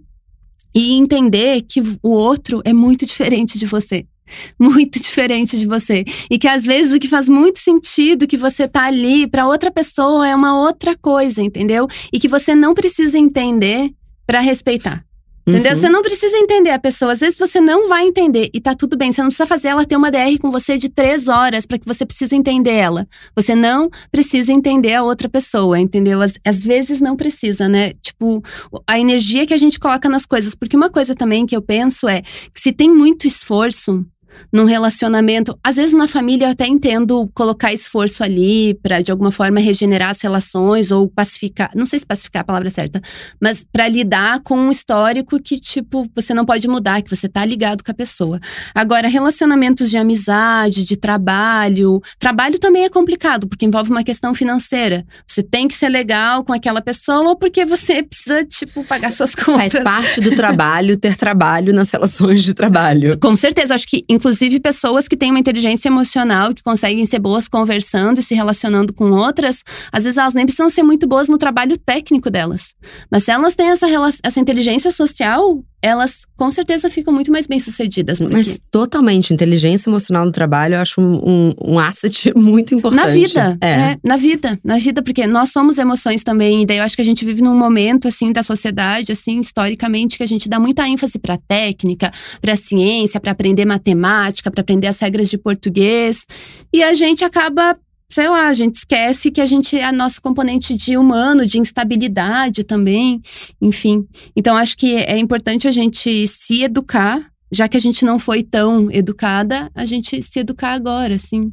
E 0.76 0.94
entender 0.94 1.62
que 1.62 1.82
o 2.04 2.10
outro 2.10 2.62
é 2.64 2.74
muito 2.74 3.06
diferente 3.06 3.58
de 3.58 3.66
você. 3.66 4.06
Muito 4.60 5.00
diferente 5.00 5.58
de 5.58 5.66
você. 5.66 6.04
E 6.30 6.38
que 6.38 6.50
às 6.50 6.66
vezes 6.66 6.92
o 6.92 7.00
que 7.00 7.08
faz 7.08 7.30
muito 7.30 7.60
sentido 7.60 8.28
que 8.28 8.36
você 8.36 8.68
tá 8.68 8.84
ali 8.84 9.26
para 9.26 9.48
outra 9.48 9.72
pessoa 9.72 10.28
é 10.28 10.36
uma 10.36 10.60
outra 10.60 10.98
coisa, 10.98 11.42
entendeu? 11.42 11.88
E 12.12 12.20
que 12.20 12.28
você 12.28 12.54
não 12.54 12.74
precisa 12.74 13.18
entender 13.18 13.90
para 14.26 14.42
respeitar. 14.42 15.07
Entendeu? 15.48 15.72
Uhum. 15.72 15.80
Você 15.80 15.90
não 15.90 16.02
precisa 16.02 16.38
entender 16.38 16.72
a 16.72 16.80
pessoa. 16.80 17.14
Às 17.14 17.22
vezes 17.22 17.40
você 17.40 17.62
não 17.62 17.88
vai 17.88 18.06
entender 18.06 18.50
e 18.54 18.60
tá 18.60 18.76
tudo 18.76 18.98
bem. 18.98 19.14
Você 19.14 19.22
não 19.22 19.30
precisa 19.30 19.48
fazer 19.48 19.70
ela 19.70 19.86
ter 19.86 19.96
uma 19.96 20.12
DR 20.12 20.38
com 20.42 20.52
você 20.52 20.78
de 20.78 20.90
três 20.90 21.30
horas 21.30 21.66
para 21.66 21.78
que 21.78 21.88
você 21.88 22.06
precise 22.06 22.36
entender 22.36 22.74
ela. 22.74 23.08
Você 23.34 23.56
não 23.56 23.90
precisa 24.12 24.52
entender 24.52 24.94
a 24.94 25.04
outra 25.04 25.30
pessoa, 25.30 25.80
entendeu? 25.80 26.22
Às, 26.22 26.34
às 26.46 26.64
vezes 26.64 27.00
não 27.00 27.16
precisa, 27.16 27.70
né? 27.70 27.94
Tipo, 28.02 28.44
a 28.86 29.00
energia 29.00 29.48
que 29.48 29.54
a 29.54 29.58
gente 29.58 29.80
coloca 29.80 30.10
nas 30.10 30.26
coisas. 30.26 30.54
Porque 30.54 30.76
uma 30.76 30.90
coisa 30.90 31.16
também 31.16 31.46
que 31.46 31.56
eu 31.56 31.62
penso 31.62 32.10
é 32.10 32.22
que 32.22 32.60
se 32.60 32.74
tem 32.74 32.90
muito 32.90 33.26
esforço, 33.26 34.06
num 34.52 34.66
relacionamento. 34.66 35.58
Às 35.64 35.76
vezes 35.76 35.94
na 35.94 36.08
família 36.08 36.46
eu 36.46 36.52
até 36.52 36.66
entendo 36.68 37.30
colocar 37.34 37.74
esforço 37.74 38.24
ali 38.24 38.74
para 38.82 39.02
de 39.02 39.12
alguma 39.12 39.32
forma 39.32 39.60
regenerar 39.60 40.12
as 40.12 40.22
relações 40.22 40.92
ou 40.92 41.10
pacificar, 41.10 41.72
não 41.76 41.86
sei 41.86 42.00
se 42.00 42.06
pacificar 42.06 42.38
é 42.38 42.42
a 42.42 42.46
palavra 42.46 42.70
certa, 42.70 43.02
mas 43.42 43.66
para 43.72 43.88
lidar 43.88 44.42
com 44.42 44.58
um 44.58 44.72
histórico 44.72 45.42
que 45.42 45.60
tipo 45.60 46.06
você 46.16 46.34
não 46.34 46.46
pode 46.46 46.68
mudar, 46.68 47.02
que 47.02 47.10
você 47.10 47.28
tá 47.28 47.44
ligado 47.44 47.84
com 47.84 47.92
a 47.92 47.94
pessoa. 47.94 48.40
Agora, 48.76 49.08
relacionamentos 49.08 49.90
de 49.90 49.98
amizade, 49.98 50.84
de 50.84 50.96
trabalho, 50.96 52.00
trabalho 52.20 52.60
também 52.60 52.84
é 52.84 52.90
complicado 52.90 53.48
porque 53.48 53.66
envolve 53.66 53.90
uma 53.90 54.04
questão 54.04 54.36
financeira. 54.36 55.06
Você 55.26 55.42
tem 55.42 55.68
que 55.68 55.74
ser 55.74 55.90
legal 55.90 56.44
com 56.44 56.54
aquela 56.54 56.82
pessoa 56.82 57.36
porque 57.36 57.66
você 57.66 58.04
precisa 58.04 58.44
tipo 58.46 58.84
pagar 58.84 59.12
suas 59.12 59.34
contas. 59.34 59.72
Faz 59.72 59.84
parte 59.84 60.22
do 60.22 60.36
trabalho 60.36 60.98
ter 60.98 61.16
trabalho 61.16 61.74
nas 61.74 61.90
relações 61.90 62.44
de 62.44 62.54
trabalho. 62.54 63.18
Com 63.20 63.36
certeza, 63.36 63.74
acho 63.74 63.88
que 63.88 64.06
inclusive 64.08 64.27
Inclusive, 64.28 64.60
pessoas 64.60 65.08
que 65.08 65.16
têm 65.16 65.32
uma 65.32 65.40
inteligência 65.40 65.88
emocional, 65.88 66.54
que 66.54 66.62
conseguem 66.62 67.06
ser 67.06 67.18
boas 67.18 67.48
conversando 67.48 68.20
e 68.20 68.22
se 68.22 68.36
relacionando 68.36 68.92
com 68.92 69.10
outras, 69.12 69.64
às 69.90 70.04
vezes 70.04 70.18
elas 70.18 70.34
nem 70.34 70.46
precisam 70.46 70.70
ser 70.70 70.84
muito 70.84 71.08
boas 71.08 71.30
no 71.30 71.38
trabalho 71.38 71.78
técnico 71.78 72.30
delas. 72.30 72.76
Mas 73.10 73.24
se 73.24 73.32
elas 73.32 73.56
têm 73.56 73.70
essa, 73.70 73.88
essa 74.22 74.38
inteligência 74.38 74.92
social, 74.92 75.64
elas 75.82 76.26
com 76.36 76.52
certeza 76.52 76.90
ficam 76.90 77.14
muito 77.14 77.32
mais 77.32 77.46
bem 77.46 77.60
sucedidas. 77.60 78.18
Porque... 78.18 78.34
Mas 78.34 78.60
totalmente, 78.72 79.34
inteligência 79.34 79.90
emocional 79.90 80.26
no 80.26 80.32
trabalho 80.32 80.76
eu 80.76 80.80
acho 80.80 81.00
um, 81.00 81.16
um, 81.16 81.74
um 81.74 81.80
asset 81.80 82.34
muito 82.38 82.74
importante. 82.74 83.06
Na 83.06 83.10
vida, 83.10 83.58
é. 83.62 83.68
é. 83.68 83.98
Na 84.04 84.18
vida, 84.18 84.60
na 84.64 84.78
vida, 84.78 85.02
porque 85.04 85.28
nós 85.28 85.52
somos 85.52 85.78
emoções 85.78 86.24
também, 86.24 86.64
e 86.64 86.66
daí 86.66 86.78
eu 86.78 86.84
acho 86.84 86.96
que 86.96 87.02
a 87.02 87.06
gente 87.06 87.24
vive 87.24 87.42
num 87.42 87.58
momento, 87.58 88.08
assim, 88.08 88.32
da 88.32 88.42
sociedade, 88.42 89.12
assim, 89.12 89.40
historicamente, 89.40 90.18
que 90.18 90.24
a 90.24 90.28
gente 90.28 90.50
dá 90.50 90.60
muita 90.60 90.88
ênfase 90.88 91.20
pra 91.20 91.38
técnica, 91.38 92.12
pra 92.42 92.56
ciência, 92.56 93.20
para 93.20 93.32
aprender 93.32 93.66
matemática, 93.66 94.50
para 94.50 94.62
aprender 94.62 94.88
as 94.88 95.00
regras 95.00 95.30
de 95.30 95.38
português, 95.38 96.26
e 96.74 96.84
a 96.84 96.94
gente 96.94 97.24
acaba 97.24 97.78
sei 98.10 98.30
lá, 98.30 98.48
a 98.48 98.54
gente 98.54 98.76
esquece 98.76 99.30
que 99.32 99.42
a 99.42 99.46
gente 99.46 99.78
é 99.78 99.92
nosso 99.92 100.22
componente 100.22 100.74
de 100.74 100.98
humano, 100.98 101.46
de 101.46 101.60
instabilidade 101.60 102.64
também, 102.64 103.22
enfim. 103.62 104.08
Então 104.36 104.56
acho 104.56 104.78
que 104.78 104.96
é 104.96 105.18
importante 105.18 105.68
a 105.68 105.72
gente 105.72 106.28
se 106.28 106.64
educar, 106.64 107.30
já 107.52 107.68
que 107.68 107.78
a 107.78 107.80
gente 107.80 108.06
não 108.06 108.18
foi 108.18 108.44
tão 108.44 108.92
educada, 108.92 109.70
a 109.76 109.86
gente 109.86 110.22
se 110.22 110.40
educar 110.40 110.74
agora, 110.74 111.16
assim. 111.16 111.52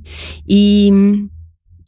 E 0.49 0.91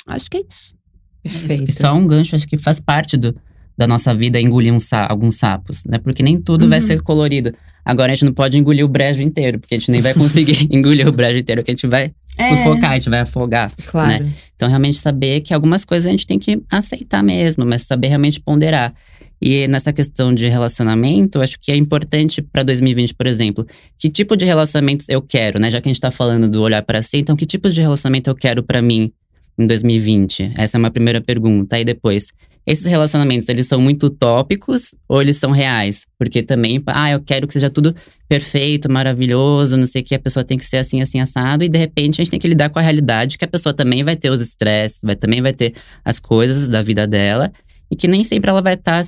acho 0.07 0.31
que 0.31 0.39
é 0.39 0.43
isso. 0.49 0.75
Perfeito. 1.23 1.73
Só 1.73 1.95
um 1.95 2.07
gancho, 2.07 2.37
acho 2.37 2.47
que 2.47 2.57
faz 2.57 2.81
parte 2.81 3.17
do, 3.17 3.35
da 3.77 3.87
nossa 3.87 4.14
vida 4.14 4.41
engolir 4.41 4.73
um 4.73 4.81
sa 4.81 5.07
alguns 5.07 5.37
sapos, 5.37 5.85
né? 5.85 5.99
Porque 5.99 6.23
nem 6.23 6.41
tudo 6.41 6.62
uhum. 6.62 6.71
vai 6.71 6.81
ser 6.81 7.03
colorido. 7.03 7.53
Agora 7.85 8.12
a 8.12 8.14
gente 8.14 8.25
não 8.25 8.33
pode 8.33 8.59
engolir 8.59 8.85
o 8.85 8.89
brejo 8.89 9.23
inteiro, 9.23 9.59
porque 9.61 9.75
a 9.75 9.79
gente 9.79 9.91
nem 9.91 10.01
vai 10.01 10.14
conseguir 10.14 10.67
engolir 10.75 11.07
o 11.07 11.12
brejo 11.12 11.39
inteiro, 11.39 11.62
que 11.62 11.71
a 11.71 11.75
gente 11.75 11.87
vai. 11.87 12.12
Sufocar, 12.37 12.93
a 12.93 12.95
gente 12.95 13.11
vai 13.11 13.20
afogar. 13.20 13.72
Claro. 13.87 14.24
Né? 14.24 14.32
Então, 14.55 14.68
realmente 14.68 14.99
saber 14.99 15.41
que 15.41 15.53
algumas 15.53 15.84
coisas 15.84 16.07
a 16.07 16.11
gente 16.11 16.26
tem 16.26 16.39
que 16.39 16.62
aceitar 16.70 17.22
mesmo, 17.22 17.64
mas 17.64 17.82
saber 17.82 18.09
realmente 18.09 18.41
ponderar. 18.41 18.95
E 19.41 19.68
nessa 19.68 19.93
questão 19.93 20.34
de 20.34 20.49
relacionamento, 20.49 21.43
acho 21.43 21.59
que 21.61 21.70
é 21.70 21.76
importante 21.76 22.41
para 22.41 22.62
2020, 22.62 23.14
por 23.14 23.26
exemplo, 23.26 23.66
que 23.99 24.09
tipo 24.09 24.34
de 24.37 24.45
relacionamentos 24.45 25.09
eu 25.09 25.20
quero, 25.20 25.59
né? 25.59 25.70
Já 25.70 25.80
que 25.80 25.89
a 25.89 25.93
gente 25.93 26.01
tá 26.01 26.11
falando 26.11 26.49
do 26.49 26.62
olhar 26.62 26.82
para 26.82 27.03
si, 27.03 27.18
então 27.18 27.37
que 27.37 27.45
tipos 27.45 27.74
de 27.74 27.82
relacionamento 27.82 28.30
eu 28.30 28.34
quero 28.34 28.62
para 28.62 28.80
mim 28.80 29.12
em 29.59 29.66
2020? 29.66 30.53
Essa 30.57 30.76
é 30.76 30.78
uma 30.78 30.91
primeira 30.91 31.20
pergunta. 31.20 31.76
Aí 31.76 31.84
depois, 31.84 32.32
esses 32.67 32.87
relacionamentos, 32.87 33.49
eles 33.49 33.67
são 33.67 33.81
muito 33.81 34.07
utópicos 34.07 34.95
ou 35.09 35.23
eles 35.23 35.37
são 35.37 35.53
reais? 35.53 36.05
Porque 36.19 36.43
também, 36.43 36.83
ah, 36.87 37.12
eu 37.12 37.21
quero 37.21 37.47
que 37.47 37.53
seja 37.53 37.71
tudo 37.71 37.95
perfeito, 38.29 38.91
maravilhoso, 38.91 39.77
não 39.77 39.87
sei 39.87 40.03
o 40.03 40.05
que, 40.05 40.14
a 40.14 40.19
pessoa 40.19 40.45
tem 40.45 40.59
que 40.59 40.67
ser 40.67 40.79
assim, 40.79 41.01
assim, 41.01 41.21
assado, 41.21 41.62
e 41.62 41.69
de 41.69 41.79
repente 41.79 42.21
a 42.21 42.25
gente 42.25 42.31
tem 42.33 42.41
que 42.41 42.49
lidar 42.49 42.71
com 42.71 42.79
a 42.79 42.83
realidade 42.83 43.39
que 43.39 43.45
a 43.45 43.49
pessoa 43.49 43.73
também 43.73 44.03
vai 44.03 44.17
ter 44.17 44.31
os 44.31 44.41
estresses, 44.41 44.99
vai, 45.03 45.14
também 45.14 45.41
vai 45.41 45.53
ter 45.53 45.75
as 46.05 46.19
coisas 46.19 46.69
da 46.69 46.83
vida 46.83 47.07
dela, 47.07 47.53
e 47.89 47.95
que 47.95 48.09
nem 48.09 48.25
sempre 48.25 48.51
ela 48.51 48.61
vai 48.61 48.75
estar 48.75 49.05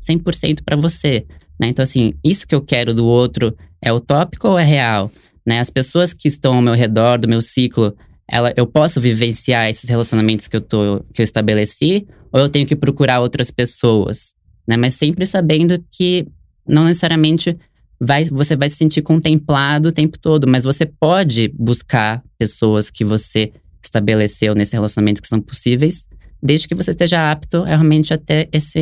100% 0.00 0.62
para 0.64 0.74
você, 0.74 1.26
né? 1.60 1.68
Então, 1.68 1.82
assim, 1.82 2.14
isso 2.24 2.46
que 2.46 2.54
eu 2.54 2.62
quero 2.62 2.94
do 2.94 3.06
outro 3.06 3.54
é 3.80 3.92
utópico 3.92 4.48
ou 4.48 4.58
é 4.58 4.64
real? 4.64 5.10
Né? 5.46 5.60
As 5.60 5.70
pessoas 5.70 6.14
que 6.14 6.28
estão 6.28 6.54
ao 6.54 6.62
meu 6.62 6.74
redor, 6.74 7.18
do 7.18 7.28
meu 7.28 7.42
ciclo, 7.42 7.94
ela, 8.32 8.50
eu 8.56 8.66
posso 8.66 8.98
vivenciar 8.98 9.68
esses 9.68 9.90
relacionamentos 9.90 10.48
que 10.48 10.56
eu, 10.56 10.60
tô, 10.62 11.04
que 11.12 11.20
eu 11.20 11.24
estabeleci, 11.24 12.06
ou 12.32 12.40
eu 12.40 12.48
tenho 12.48 12.66
que 12.66 12.74
procurar 12.74 13.20
outras 13.20 13.50
pessoas, 13.50 14.32
né? 14.66 14.74
Mas 14.74 14.94
sempre 14.94 15.26
sabendo 15.26 15.78
que 15.90 16.26
não 16.66 16.84
necessariamente 16.84 17.54
vai, 18.00 18.24
você 18.24 18.56
vai 18.56 18.70
se 18.70 18.76
sentir 18.76 19.02
contemplado 19.02 19.90
o 19.90 19.92
tempo 19.92 20.18
todo, 20.18 20.48
mas 20.48 20.64
você 20.64 20.86
pode 20.86 21.48
buscar 21.48 22.24
pessoas 22.38 22.90
que 22.90 23.04
você 23.04 23.52
estabeleceu 23.84 24.54
nesse 24.54 24.72
relacionamento 24.72 25.20
que 25.20 25.28
são 25.28 25.40
possíveis, 25.40 26.06
desde 26.42 26.66
que 26.66 26.74
você 26.74 26.92
esteja 26.92 27.30
apto 27.30 27.62
realmente 27.62 28.14
a 28.14 28.18
ter 28.18 28.48
esse, 28.50 28.80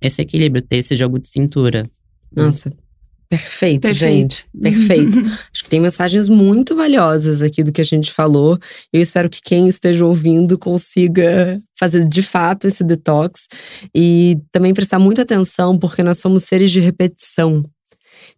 esse 0.00 0.20
equilíbrio, 0.20 0.62
ter 0.62 0.78
esse 0.78 0.96
jogo 0.96 1.20
de 1.20 1.28
cintura. 1.28 1.88
Nossa, 2.34 2.72
Perfeito, 3.30 3.82
Perfeito, 3.82 3.94
gente. 3.94 4.46
Perfeito. 4.58 5.18
Acho 5.52 5.62
que 5.62 5.68
tem 5.68 5.80
mensagens 5.80 6.28
muito 6.28 6.74
valiosas 6.74 7.42
aqui 7.42 7.62
do 7.62 7.70
que 7.70 7.82
a 7.82 7.84
gente 7.84 8.10
falou. 8.10 8.58
Eu 8.90 9.02
espero 9.02 9.28
que 9.28 9.42
quem 9.42 9.68
esteja 9.68 10.04
ouvindo 10.04 10.58
consiga 10.58 11.60
fazer 11.78 12.08
de 12.08 12.22
fato 12.22 12.66
esse 12.66 12.82
detox 12.82 13.46
e 13.94 14.38
também 14.50 14.72
prestar 14.72 14.98
muita 14.98 15.22
atenção, 15.22 15.78
porque 15.78 16.02
nós 16.02 16.18
somos 16.18 16.44
seres 16.44 16.70
de 16.70 16.80
repetição. 16.80 17.62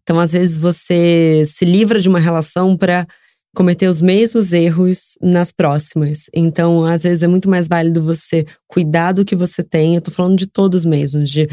Então, 0.03 0.19
às 0.19 0.33
vezes, 0.33 0.59
você 0.59 1.45
se 1.47 1.65
livra 1.65 2.01
de 2.01 2.09
uma 2.09 2.19
relação 2.19 2.77
para 2.77 3.07
cometer 3.55 3.89
os 3.89 4.01
mesmos 4.01 4.53
erros 4.53 5.17
nas 5.21 5.51
próximas. 5.51 6.31
Então, 6.35 6.85
às 6.85 7.03
vezes 7.03 7.23
é 7.23 7.29
muito 7.29 7.49
mais 7.49 7.67
válido 7.67 8.03
você 8.03 8.47
cuidar 8.69 9.13
do 9.13 9.25
que 9.25 9.35
você 9.35 9.63
tem. 9.63 9.95
Eu 9.95 10.01
tô 10.01 10.11
falando 10.11 10.39
de 10.39 10.47
todos 10.47 10.85
mesmos, 10.85 11.29
de 11.29 11.49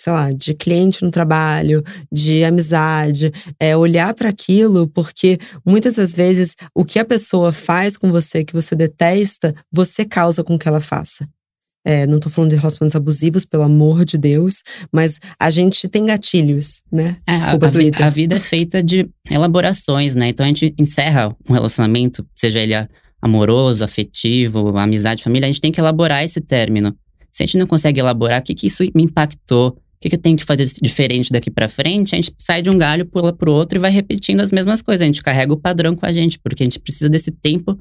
sei 0.00 0.12
lá, 0.12 0.32
de 0.32 0.54
cliente 0.54 1.04
no 1.04 1.10
trabalho, 1.10 1.84
de 2.10 2.42
amizade, 2.42 3.30
é 3.58 3.76
olhar 3.76 4.14
para 4.14 4.30
aquilo, 4.30 4.88
porque 4.88 5.38
muitas 5.64 5.96
das 5.96 6.14
vezes 6.14 6.56
o 6.74 6.84
que 6.84 6.98
a 6.98 7.04
pessoa 7.04 7.52
faz 7.52 7.98
com 7.98 8.10
você 8.10 8.42
que 8.42 8.54
você 8.54 8.74
detesta, 8.74 9.54
você 9.70 10.04
causa 10.04 10.42
com 10.42 10.58
que 10.58 10.66
ela 10.66 10.80
faça. 10.80 11.28
É, 11.84 12.06
não 12.06 12.20
tô 12.20 12.28
falando 12.28 12.50
de 12.50 12.56
relacionamentos 12.56 12.96
abusivos, 12.96 13.44
pelo 13.44 13.62
amor 13.62 14.04
de 14.04 14.16
Deus, 14.18 14.62
mas 14.92 15.18
a 15.38 15.50
gente 15.50 15.88
tem 15.88 16.06
gatilhos, 16.06 16.82
né? 16.92 17.16
É, 17.26 17.32
Desculpa, 17.32 17.66
a, 17.66 18.04
a, 18.04 18.06
a, 18.06 18.10
vida 18.10 18.36
é 18.36 18.38
feita 18.38 18.82
de 18.82 19.08
elaborações, 19.30 20.14
né? 20.14 20.28
Então 20.28 20.44
a 20.44 20.48
gente 20.48 20.74
encerra 20.78 21.34
um 21.48 21.52
relacionamento, 21.54 22.26
seja 22.34 22.58
ele 22.58 22.74
amoroso, 23.20 23.84
afetivo, 23.84 24.76
amizade, 24.78 25.22
família, 25.22 25.46
a 25.46 25.50
gente 25.50 25.60
tem 25.60 25.72
que 25.72 25.80
elaborar 25.80 26.24
esse 26.24 26.40
término. 26.40 26.94
Se 27.32 27.42
a 27.42 27.46
gente 27.46 27.58
não 27.58 27.66
consegue 27.66 28.00
elaborar, 28.00 28.40
o 28.40 28.42
que, 28.42 28.54
que 28.54 28.66
isso 28.66 28.82
me 28.94 29.02
impactou? 29.02 29.76
O 30.00 30.02
que, 30.02 30.08
que 30.08 30.16
eu 30.16 30.20
tenho 30.20 30.34
que 30.34 30.46
fazer 30.46 30.64
diferente 30.80 31.30
daqui 31.30 31.50
para 31.50 31.68
frente? 31.68 32.14
A 32.14 32.16
gente 32.16 32.32
sai 32.38 32.62
de 32.62 32.70
um 32.70 32.78
galho, 32.78 33.04
pula 33.04 33.34
pro 33.34 33.52
outro 33.52 33.76
e 33.76 33.80
vai 33.80 33.90
repetindo 33.90 34.40
as 34.40 34.50
mesmas 34.50 34.80
coisas. 34.80 35.02
A 35.02 35.04
gente 35.04 35.22
carrega 35.22 35.52
o 35.52 35.58
padrão 35.58 35.94
com 35.94 36.06
a 36.06 36.12
gente, 36.12 36.38
porque 36.38 36.62
a 36.62 36.66
gente 36.66 36.80
precisa 36.80 37.10
desse 37.10 37.30
tempo 37.30 37.78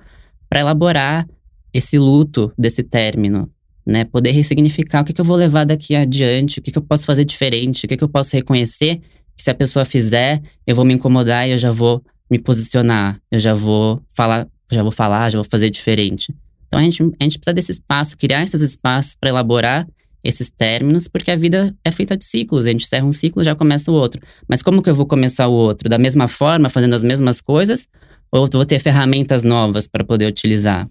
para 0.50 0.60
elaborar 0.60 1.26
esse 1.74 1.98
luto 1.98 2.52
desse 2.58 2.84
término, 2.84 3.50
né? 3.86 4.04
Poder 4.04 4.32
ressignificar 4.32 5.02
o 5.02 5.06
que, 5.06 5.14
que 5.14 5.22
eu 5.22 5.24
vou 5.24 5.38
levar 5.38 5.64
daqui 5.66 5.96
adiante, 5.96 6.60
o 6.60 6.62
que, 6.62 6.74
que 6.74 6.78
eu 6.78 6.82
posso 6.82 7.06
fazer 7.06 7.24
diferente, 7.24 7.86
o 7.86 7.88
que, 7.88 7.96
que 7.96 8.04
eu 8.04 8.10
posso 8.10 8.36
reconhecer 8.36 9.00
que 9.34 9.42
se 9.42 9.50
a 9.50 9.56
pessoa 9.56 9.86
fizer, 9.86 10.42
eu 10.68 10.76
vou 10.76 10.84
me 10.84 10.94
incomodar 10.94 11.48
e 11.48 11.52
eu 11.54 11.58
já 11.58 11.72
vou 11.72 12.04
me 12.30 12.38
posicionar, 12.38 13.18
eu 13.32 13.40
já 13.40 13.54
vou 13.54 14.02
falar, 14.10 14.46
já 14.70 14.84
vou 14.84 14.92
falar, 14.92 15.30
já 15.30 15.38
vou 15.38 15.48
fazer 15.50 15.70
diferente. 15.70 16.36
Então 16.68 16.82
a 16.82 16.84
gente, 16.84 17.02
a 17.02 17.24
gente 17.24 17.40
precisa 17.40 17.54
desse 17.54 17.72
espaço, 17.72 18.18
criar 18.18 18.44
esses 18.44 18.60
espaços 18.60 19.16
para 19.16 19.30
elaborar 19.30 19.88
esses 20.24 20.50
términos, 20.50 21.08
porque 21.08 21.32
a 21.32 21.36
vida 21.36 21.76
é 21.84 21.92
feita 21.92 22.18
de 22.18 22.26
ciclos. 22.26 22.66
A 22.66 22.70
gente 22.70 22.86
encerra 22.86 23.06
um 23.06 23.14
ciclo 23.14 23.44
já 23.44 23.56
começa 23.56 23.92
o 23.92 23.94
outro. 23.94 24.22
Mas 24.48 24.62
como 24.62 24.82
que 24.82 24.90
eu 24.90 24.96
vou 24.96 25.06
começar 25.06 25.48
o 25.48 25.54
outro? 25.54 25.90
Da 25.90 25.98
mesma 25.98 26.28
forma, 26.28 26.70
fazendo 26.70 26.96
as 26.96 27.04
mesmas 27.04 27.42
coisas? 27.42 27.88
Ou 28.32 28.48
vou 28.52 28.66
ter 28.66 28.80
ferramentas 28.80 29.44
novas 29.44 29.88
para 29.88 30.04
poder 30.04 30.28
utilizar? 30.28 30.88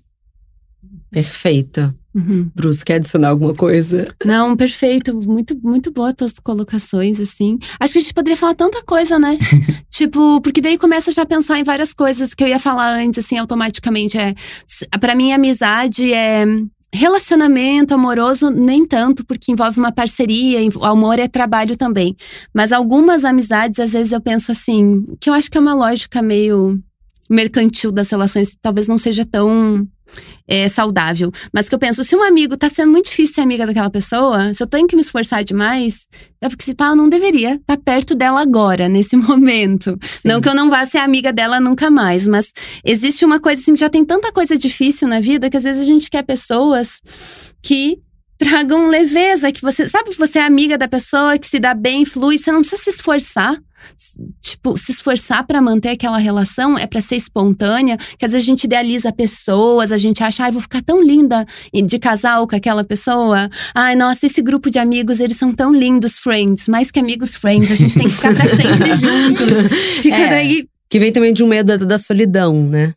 Perfeito. 1.11 1.95
Uhum. 2.15 2.51
Bruce, 2.55 2.85
quer 2.85 2.95
adicionar 2.95 3.29
alguma 3.29 3.55
coisa? 3.55 4.07
Não, 4.25 4.57
perfeito. 4.57 5.15
Muito, 5.15 5.57
muito 5.63 5.91
boa 5.93 6.13
tuas 6.13 6.33
colocações, 6.33 7.21
assim. 7.21 7.59
Acho 7.79 7.93
que 7.93 7.99
a 7.99 8.03
gente 8.03 8.15
poderia 8.15 8.37
falar 8.37 8.55
tanta 8.55 8.83
coisa, 8.83 9.19
né? 9.19 9.39
tipo, 9.89 10.41
porque 10.41 10.61
daí 10.61 10.77
começa 10.77 11.13
já 11.13 11.23
a 11.23 11.27
pensar 11.27 11.59
em 11.59 11.65
várias 11.65 11.95
coisas 11.95 12.35
que 12.35 12.43
eu 12.43 12.49
ia 12.49 12.59
falar 12.59 12.99
antes, 12.99 13.25
assim, 13.25 13.39
automaticamente. 13.39 14.19
É, 14.19 14.35
para 14.99 15.15
mim, 15.15 15.33
amizade 15.33 16.13
é 16.13 16.45
Relacionamento 16.93 17.93
amoroso, 17.93 18.51
nem 18.51 18.87
tanto, 18.87 19.25
porque 19.27 19.53
envolve 19.53 19.79
uma 19.79 19.93
parceria, 19.93 20.59
o 20.75 20.85
amor 20.85 21.19
é 21.19 21.29
trabalho 21.29 21.77
também. 21.77 22.17
Mas 22.53 22.73
algumas 22.73 23.25
amizades, 23.25 23.79
às 23.79 23.93
vezes 23.93 24.13
eu 24.13 24.21
penso 24.21 24.51
assim, 24.51 25.05
que 25.21 25.29
eu 25.29 25.35
acho 25.35 25.51
que 25.51 25.59
é 25.59 25.61
uma 25.61 25.75
lógica 25.75 26.23
meio 26.23 26.83
mercantil 27.29 27.93
das 27.93 28.09
relações, 28.09 28.57
talvez 28.63 28.89
não 28.89 28.97
seja 28.97 29.25
tão 29.25 29.87
é, 30.47 30.69
saudável. 30.69 31.31
Mas 31.53 31.69
que 31.69 31.75
eu 31.75 31.79
penso, 31.79 32.03
se 32.05 32.17
um 32.17 32.23
amigo 32.23 32.57
tá 32.57 32.69
sendo 32.69 32.91
muito 32.91 33.07
difícil 33.07 33.37
ser 33.37 33.41
amiga 33.43 33.67
daquela 33.67 33.91
pessoa, 33.91 34.53
se 34.55 34.63
eu 34.63 34.67
tenho 34.67 34.87
que 34.87 34.97
me 34.97 35.03
esforçar 35.03 35.45
demais, 35.45 36.07
é 36.41 36.49
porque 36.49 36.65
se 36.65 36.75
pá, 36.75 36.89
eu 36.89 36.97
não 36.97 37.09
deveria 37.09 37.55
estar 37.55 37.77
tá 37.77 37.83
perto 37.85 38.15
dela 38.15 38.41
agora, 38.41 38.89
nesse 38.91 39.17
momento. 39.17 39.99
Sim. 40.03 40.29
Não 40.29 40.41
que 40.41 40.49
eu 40.49 40.55
não 40.55 40.71
vá 40.71 40.85
ser 40.87 40.99
amiga 40.99 41.33
dela 41.33 41.61
nunca 41.61 41.91
mais, 41.91 42.27
mas 42.27 42.53
existe 42.85 43.25
uma 43.25 43.41
coisa 43.41 43.61
assim, 43.61 43.77
já 43.77 43.89
tem 43.89 44.05
tanta 44.05 44.33
coisa 44.33 44.57
difícil 44.57 45.07
na 45.09 45.21
vida 45.21 45.51
que 45.51 45.57
às 45.57 45.65
vezes 45.65 45.83
a 45.83 45.87
gente 45.87 46.11
quer 46.11 46.23
pessoas 46.23 47.01
que 47.63 47.99
tragam 48.39 48.87
leveza, 48.87 49.51
que 49.51 49.61
você 49.61 49.89
sabe 49.89 50.11
que 50.11 50.19
você 50.19 50.39
é 50.39 50.43
amiga 50.43 50.79
da 50.79 50.87
pessoa, 50.87 51.37
que 51.37 51.47
se 51.47 51.59
dá 51.59 51.75
bem, 51.75 52.05
flui, 52.05 52.39
você 52.39 52.53
não 52.53 52.61
precisa 52.61 52.83
se 52.83 52.91
esforçar 52.91 53.59
tipo, 54.41 54.77
se 54.79 54.93
esforçar 54.93 55.47
para 55.47 55.61
manter 55.61 55.91
aquela 55.91 56.19
relação 56.19 56.79
é 56.79 56.87
para 56.87 57.01
ser 57.01 57.17
espontânea, 57.17 57.97
que 58.19 58.25
às 58.25 58.33
vezes 58.33 58.47
a 58.47 58.51
gente 58.51 58.65
idealiza 58.65 59.13
pessoas, 59.13 59.93
a 59.93 59.99
gente 59.99 60.23
acha, 60.23 60.45
ai, 60.45 60.53
vou 60.53 60.61
ficar 60.61 60.83
tão 60.83 61.03
linda 61.03 61.47
de 61.73 61.99
casal 61.99 62.47
com 62.47 62.57
aquela 62.57 62.85
pessoa. 62.85 63.49
Ai, 63.75 63.95
nossa, 63.95 64.27
esse 64.27 64.43
grupo 64.43 64.71
de 64.71 64.79
amigos, 64.79 65.21
eles 65.21 65.37
são 65.37 65.53
tão 65.53 65.73
lindos, 65.73 66.19
friends, 66.19 66.69
mais 66.69 66.91
que 66.91 66.99
amigos, 66.99 67.37
friends, 67.37 67.71
a 67.71 67.75
gente 67.75 67.95
tem 67.95 68.09
que 68.09 68.15
ficar 68.15 68.35
pra 68.35 68.49
sempre 68.49 68.95
juntos. 68.97 69.69
Fica 70.03 70.17
é. 70.17 70.29
daí 70.29 70.69
que 70.89 70.99
vem 70.99 71.13
também 71.13 71.33
de 71.33 71.45
um 71.45 71.49
medo 71.49 71.67
da, 71.67 71.85
da 71.85 71.99
solidão, 71.99 72.67
né? 72.67 72.95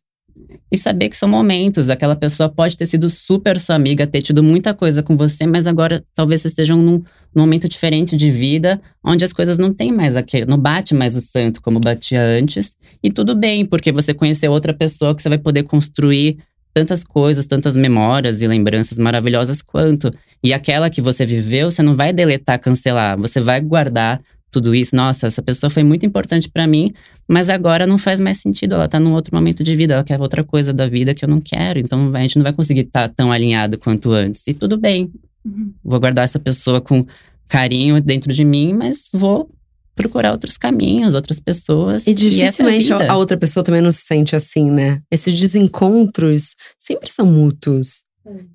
E 0.72 0.78
saber 0.78 1.10
que 1.10 1.18
são 1.18 1.28
momentos. 1.28 1.90
Aquela 1.90 2.16
pessoa 2.16 2.48
pode 2.48 2.78
ter 2.78 2.86
sido 2.86 3.10
super 3.10 3.60
sua 3.60 3.76
amiga, 3.76 4.08
ter 4.08 4.22
tido 4.22 4.42
muita 4.42 4.74
coisa 4.74 5.04
com 5.04 5.18
você, 5.18 5.46
mas 5.46 5.68
agora 5.68 6.04
talvez 6.16 6.42
vocês 6.42 6.54
estejam 6.54 6.82
num, 6.82 7.04
num 7.34 7.44
momento 7.44 7.68
diferente 7.68 8.18
de 8.18 8.30
vida, 8.30 8.82
onde 9.04 9.24
as 9.24 9.34
coisas 9.34 9.58
não 9.58 9.74
tem 9.74 9.92
mais 9.92 10.16
aquele, 10.16 10.46
não 10.46 10.58
bate 10.58 10.94
mais 10.94 11.16
o 11.16 11.22
santo 11.22 11.62
como 11.62 11.80
batia 11.80 12.22
antes. 12.22 12.76
E 13.02 13.12
tudo 13.12 13.36
bem, 13.36 13.66
porque 13.66 13.92
você 13.92 14.14
conheceu 14.14 14.52
outra 14.52 14.74
pessoa 14.74 15.16
que 15.16 15.22
você 15.22 15.30
vai 15.30 15.38
poder 15.38 15.64
construir 15.64 16.38
tantas 16.74 17.04
coisas, 17.04 17.46
tantas 17.46 17.76
memórias 17.76 18.42
e 18.42 18.48
lembranças 18.48 18.98
maravilhosas 18.98 19.62
quanto. 19.62 20.14
E 20.44 20.54
aquela 20.54 20.90
que 20.90 21.02
você 21.02 21.26
viveu, 21.26 21.70
você 21.70 21.84
não 21.84 21.96
vai 21.96 22.14
deletar, 22.14 22.60
cancelar, 22.60 23.18
você 23.18 23.40
vai 23.40 23.62
guardar 23.62 24.22
tudo 24.50 24.76
isso. 24.76 24.96
Nossa, 24.96 25.28
essa 25.28 25.42
pessoa 25.42 25.70
foi 25.70 25.84
muito 25.84 26.06
importante 26.06 26.50
para 26.50 26.68
mim, 26.68 26.94
mas 27.28 27.50
agora 27.50 27.88
não 27.88 27.98
faz 27.98 28.20
mais 28.20 28.38
sentido. 28.38 28.76
Ela 28.76 28.88
tá 28.88 29.00
num 29.00 29.14
outro 29.14 29.34
momento 29.34 29.64
de 29.64 29.76
vida, 29.76 29.94
ela 29.94 30.04
quer 30.04 30.20
outra 30.20 30.44
coisa 30.44 30.74
da 30.74 30.88
vida 30.88 31.14
que 31.14 31.24
eu 31.24 31.30
não 31.30 31.40
quero. 31.40 31.80
Então 31.80 32.14
a 32.14 32.22
gente 32.22 32.38
não 32.38 32.44
vai 32.44 32.54
conseguir 32.54 32.82
estar 32.82 33.08
tá 33.08 33.14
tão 33.16 33.32
alinhado 33.32 33.78
quanto 33.78 34.12
antes. 34.12 34.44
E 34.48 34.54
tudo 34.54 34.78
bem. 34.78 35.12
Uhum. 35.46 35.74
Vou 35.84 36.00
guardar 36.00 36.26
essa 36.26 36.39
pessoa 36.39 36.82
com 36.82 37.06
carinho 37.48 38.02
dentro 38.02 38.34
de 38.34 38.44
mim, 38.44 38.74
mas 38.74 39.10
vou 39.12 39.50
procurar 39.96 40.32
outros 40.32 40.58
caminhos, 40.58 41.14
outras 41.14 41.39
pessoas. 41.39 42.08
E 42.08 42.14
dificilmente 42.14 42.89
e 42.89 42.94
a 42.94 43.16
outra 43.16 43.38
pessoa 43.38 43.64
também 43.64 43.82
não 43.82 43.92
se 43.92 44.02
sente 44.02 44.36
assim, 44.36 44.72
né? 44.72 45.02
Esses 45.12 45.39
desencontros 45.39 46.56
sempre 46.80 47.12
são 47.12 47.26
mútuos. 47.26 48.04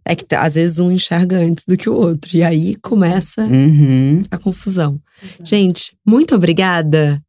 É 0.05 0.15
que 0.15 0.33
às 0.35 0.55
vezes 0.55 0.79
um 0.79 0.93
enxerga 0.93 1.39
antes 1.39 1.65
do 1.67 1.77
que 1.77 1.91
o 1.91 1.95
outro. 1.95 2.37
E 2.37 2.43
aí 2.43 2.77
começa 2.77 3.43
uhum. 3.43 4.23
a 4.31 4.39
confusão. 4.39 5.01
Exato. 5.23 5.45
Gente, 5.45 5.97
muito 6.07 6.35
obrigada. 6.35 7.21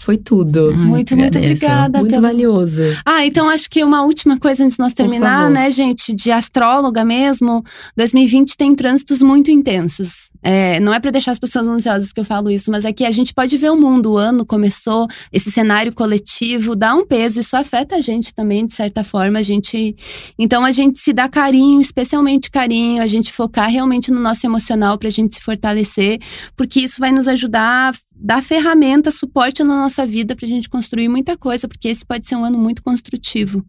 Foi 0.00 0.16
tudo. 0.16 0.74
Muito, 0.74 1.14
muito 1.14 1.36
agradeço. 1.36 1.64
obrigada. 1.64 1.98
Muito 1.98 2.10
pelo- 2.12 2.22
valioso. 2.22 2.82
Ah, 3.04 3.26
então 3.26 3.48
acho 3.50 3.68
que 3.68 3.84
uma 3.84 4.02
última 4.02 4.38
coisa 4.38 4.64
antes 4.64 4.76
de 4.76 4.82
nós 4.82 4.94
terminar, 4.94 5.50
né, 5.50 5.70
gente, 5.70 6.14
de 6.14 6.32
astróloga 6.32 7.04
mesmo, 7.04 7.62
2020 7.96 8.56
tem 8.56 8.74
trânsitos 8.74 9.20
muito 9.20 9.50
intensos. 9.50 10.30
É, 10.42 10.80
não 10.80 10.94
é 10.94 10.98
para 10.98 11.10
deixar 11.10 11.32
as 11.32 11.38
pessoas 11.38 11.66
ansiosas 11.66 12.12
que 12.14 12.20
eu 12.20 12.24
falo 12.24 12.50
isso, 12.50 12.70
mas 12.70 12.86
é 12.86 12.92
que 12.94 13.04
a 13.04 13.10
gente 13.10 13.34
pode 13.34 13.54
ver 13.58 13.70
o 13.70 13.76
mundo, 13.76 14.12
o 14.12 14.16
ano 14.16 14.46
começou, 14.46 15.06
esse 15.30 15.50
cenário 15.50 15.92
coletivo 15.92 16.74
dá 16.74 16.94
um 16.94 17.04
peso, 17.06 17.38
isso 17.38 17.54
afeta 17.54 17.96
a 17.96 18.00
gente 18.00 18.32
também, 18.32 18.66
de 18.66 18.72
certa 18.74 19.04
forma, 19.04 19.38
a 19.38 19.42
gente… 19.42 19.94
Então 20.38 20.64
a 20.64 20.70
gente 20.70 20.98
se 20.98 21.12
dá 21.12 21.28
carinho, 21.28 21.78
especialmente 21.80 22.50
carinho, 22.50 23.02
a 23.02 23.06
gente 23.06 23.30
focar 23.32 23.68
realmente 23.68 24.10
no 24.10 24.18
nosso 24.20 24.46
emocional 24.46 24.96
pra 24.96 25.10
gente 25.10 25.34
se 25.34 25.42
fortalecer, 25.42 26.18
porque 26.56 26.80
isso 26.80 26.98
vai 26.98 27.12
nos 27.12 27.28
ajudar 27.28 27.90
a 27.92 27.92
dar 28.20 28.42
ferramenta, 28.42 29.10
suporte 29.10 29.62
na 29.64 29.82
nossa 29.82 30.06
vida 30.06 30.36
pra 30.36 30.46
gente 30.46 30.68
construir 30.68 31.08
muita 31.08 31.36
coisa, 31.36 31.66
porque 31.66 31.88
esse 31.88 32.04
pode 32.04 32.26
ser 32.28 32.36
um 32.36 32.44
ano 32.44 32.58
muito 32.58 32.82
construtivo, 32.82 33.64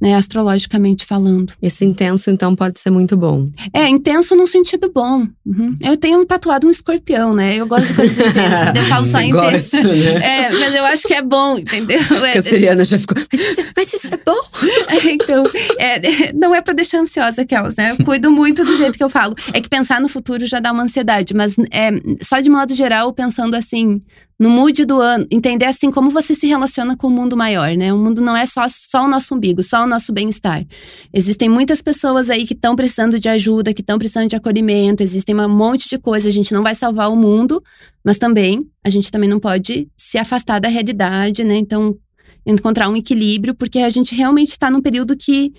né, 0.00 0.14
astrologicamente 0.14 1.04
falando. 1.04 1.52
Esse 1.60 1.84
intenso, 1.84 2.30
então, 2.30 2.54
pode 2.54 2.78
ser 2.78 2.90
muito 2.90 3.16
bom. 3.16 3.48
É, 3.72 3.88
intenso 3.88 4.36
num 4.36 4.46
sentido 4.46 4.90
bom. 4.92 5.26
Uhum. 5.44 5.76
Eu 5.80 5.96
tenho 5.96 6.24
tatuado 6.24 6.66
um 6.66 6.70
escorpião, 6.70 7.34
né? 7.34 7.56
Eu 7.56 7.66
gosto 7.66 7.88
de 7.88 7.94
coisas 7.94 8.18
intensas. 8.18 8.76
eu 8.76 8.84
falo 8.84 9.06
só 9.06 9.20
intenso. 9.22 9.76
gosta, 9.76 9.82
né? 9.82 10.44
É, 10.44 10.50
mas 10.50 10.74
eu 10.74 10.84
acho 10.84 11.02
que 11.08 11.14
é 11.14 11.22
bom, 11.22 11.58
entendeu? 11.58 11.98
É, 12.28 12.38
a 12.38 12.42
Seriana 12.42 12.84
já 12.84 12.98
ficou. 12.98 13.16
Mas 13.32 13.40
isso, 13.40 13.66
mas 13.76 13.92
isso 13.92 14.08
é 14.12 14.18
bom? 14.24 14.38
É, 14.88 15.12
então, 15.12 15.44
é, 15.78 16.32
não 16.32 16.54
é 16.54 16.60
pra 16.60 16.74
deixar 16.74 16.98
ansiosa 17.00 17.42
aquelas, 17.42 17.76
né? 17.76 17.92
Eu 17.92 18.04
cuido 18.04 18.30
muito 18.30 18.64
do 18.64 18.76
jeito 18.76 18.96
que 18.96 19.04
eu 19.04 19.08
falo. 19.08 19.34
É 19.52 19.60
que 19.60 19.68
pensar 19.68 20.00
no 20.00 20.08
futuro 20.08 20.46
já 20.46 20.60
dá 20.60 20.72
uma 20.72 20.82
ansiedade, 20.82 21.34
mas 21.34 21.56
é, 21.70 21.90
só 22.22 22.40
de 22.40 22.50
modo 22.50 22.74
geral, 22.74 23.12
pensando 23.12 23.54
assim, 23.54 23.87
no 24.38 24.50
mood 24.50 24.84
do 24.84 25.00
ano, 25.00 25.26
entender 25.32 25.64
assim 25.64 25.90
como 25.90 26.10
você 26.10 26.34
se 26.34 26.46
relaciona 26.46 26.96
com 26.96 27.08
o 27.08 27.10
mundo 27.10 27.36
maior, 27.36 27.76
né? 27.76 27.92
O 27.92 27.98
mundo 27.98 28.22
não 28.22 28.36
é 28.36 28.46
só, 28.46 28.66
só 28.68 29.04
o 29.04 29.08
nosso 29.08 29.34
umbigo, 29.34 29.62
só 29.62 29.82
o 29.82 29.86
nosso 29.86 30.12
bem-estar. 30.12 30.64
Existem 31.12 31.48
muitas 31.48 31.82
pessoas 31.82 32.30
aí 32.30 32.46
que 32.46 32.54
estão 32.54 32.76
precisando 32.76 33.18
de 33.18 33.28
ajuda, 33.28 33.74
que 33.74 33.80
estão 33.80 33.98
precisando 33.98 34.28
de 34.28 34.36
acolhimento, 34.36 35.02
existem 35.02 35.34
um 35.34 35.48
monte 35.48 35.88
de 35.88 35.98
coisa. 35.98 36.28
A 36.28 36.32
gente 36.32 36.52
não 36.52 36.62
vai 36.62 36.74
salvar 36.74 37.10
o 37.10 37.16
mundo, 37.16 37.62
mas 38.04 38.16
também 38.16 38.64
a 38.84 38.90
gente 38.90 39.10
também 39.10 39.28
não 39.28 39.40
pode 39.40 39.88
se 39.96 40.18
afastar 40.18 40.60
da 40.60 40.68
realidade, 40.68 41.42
né? 41.42 41.56
Então, 41.56 41.96
encontrar 42.46 42.88
um 42.88 42.96
equilíbrio, 42.96 43.54
porque 43.54 43.80
a 43.80 43.88
gente 43.88 44.14
realmente 44.14 44.50
está 44.50 44.70
num 44.70 44.80
período 44.80 45.16
que 45.16 45.52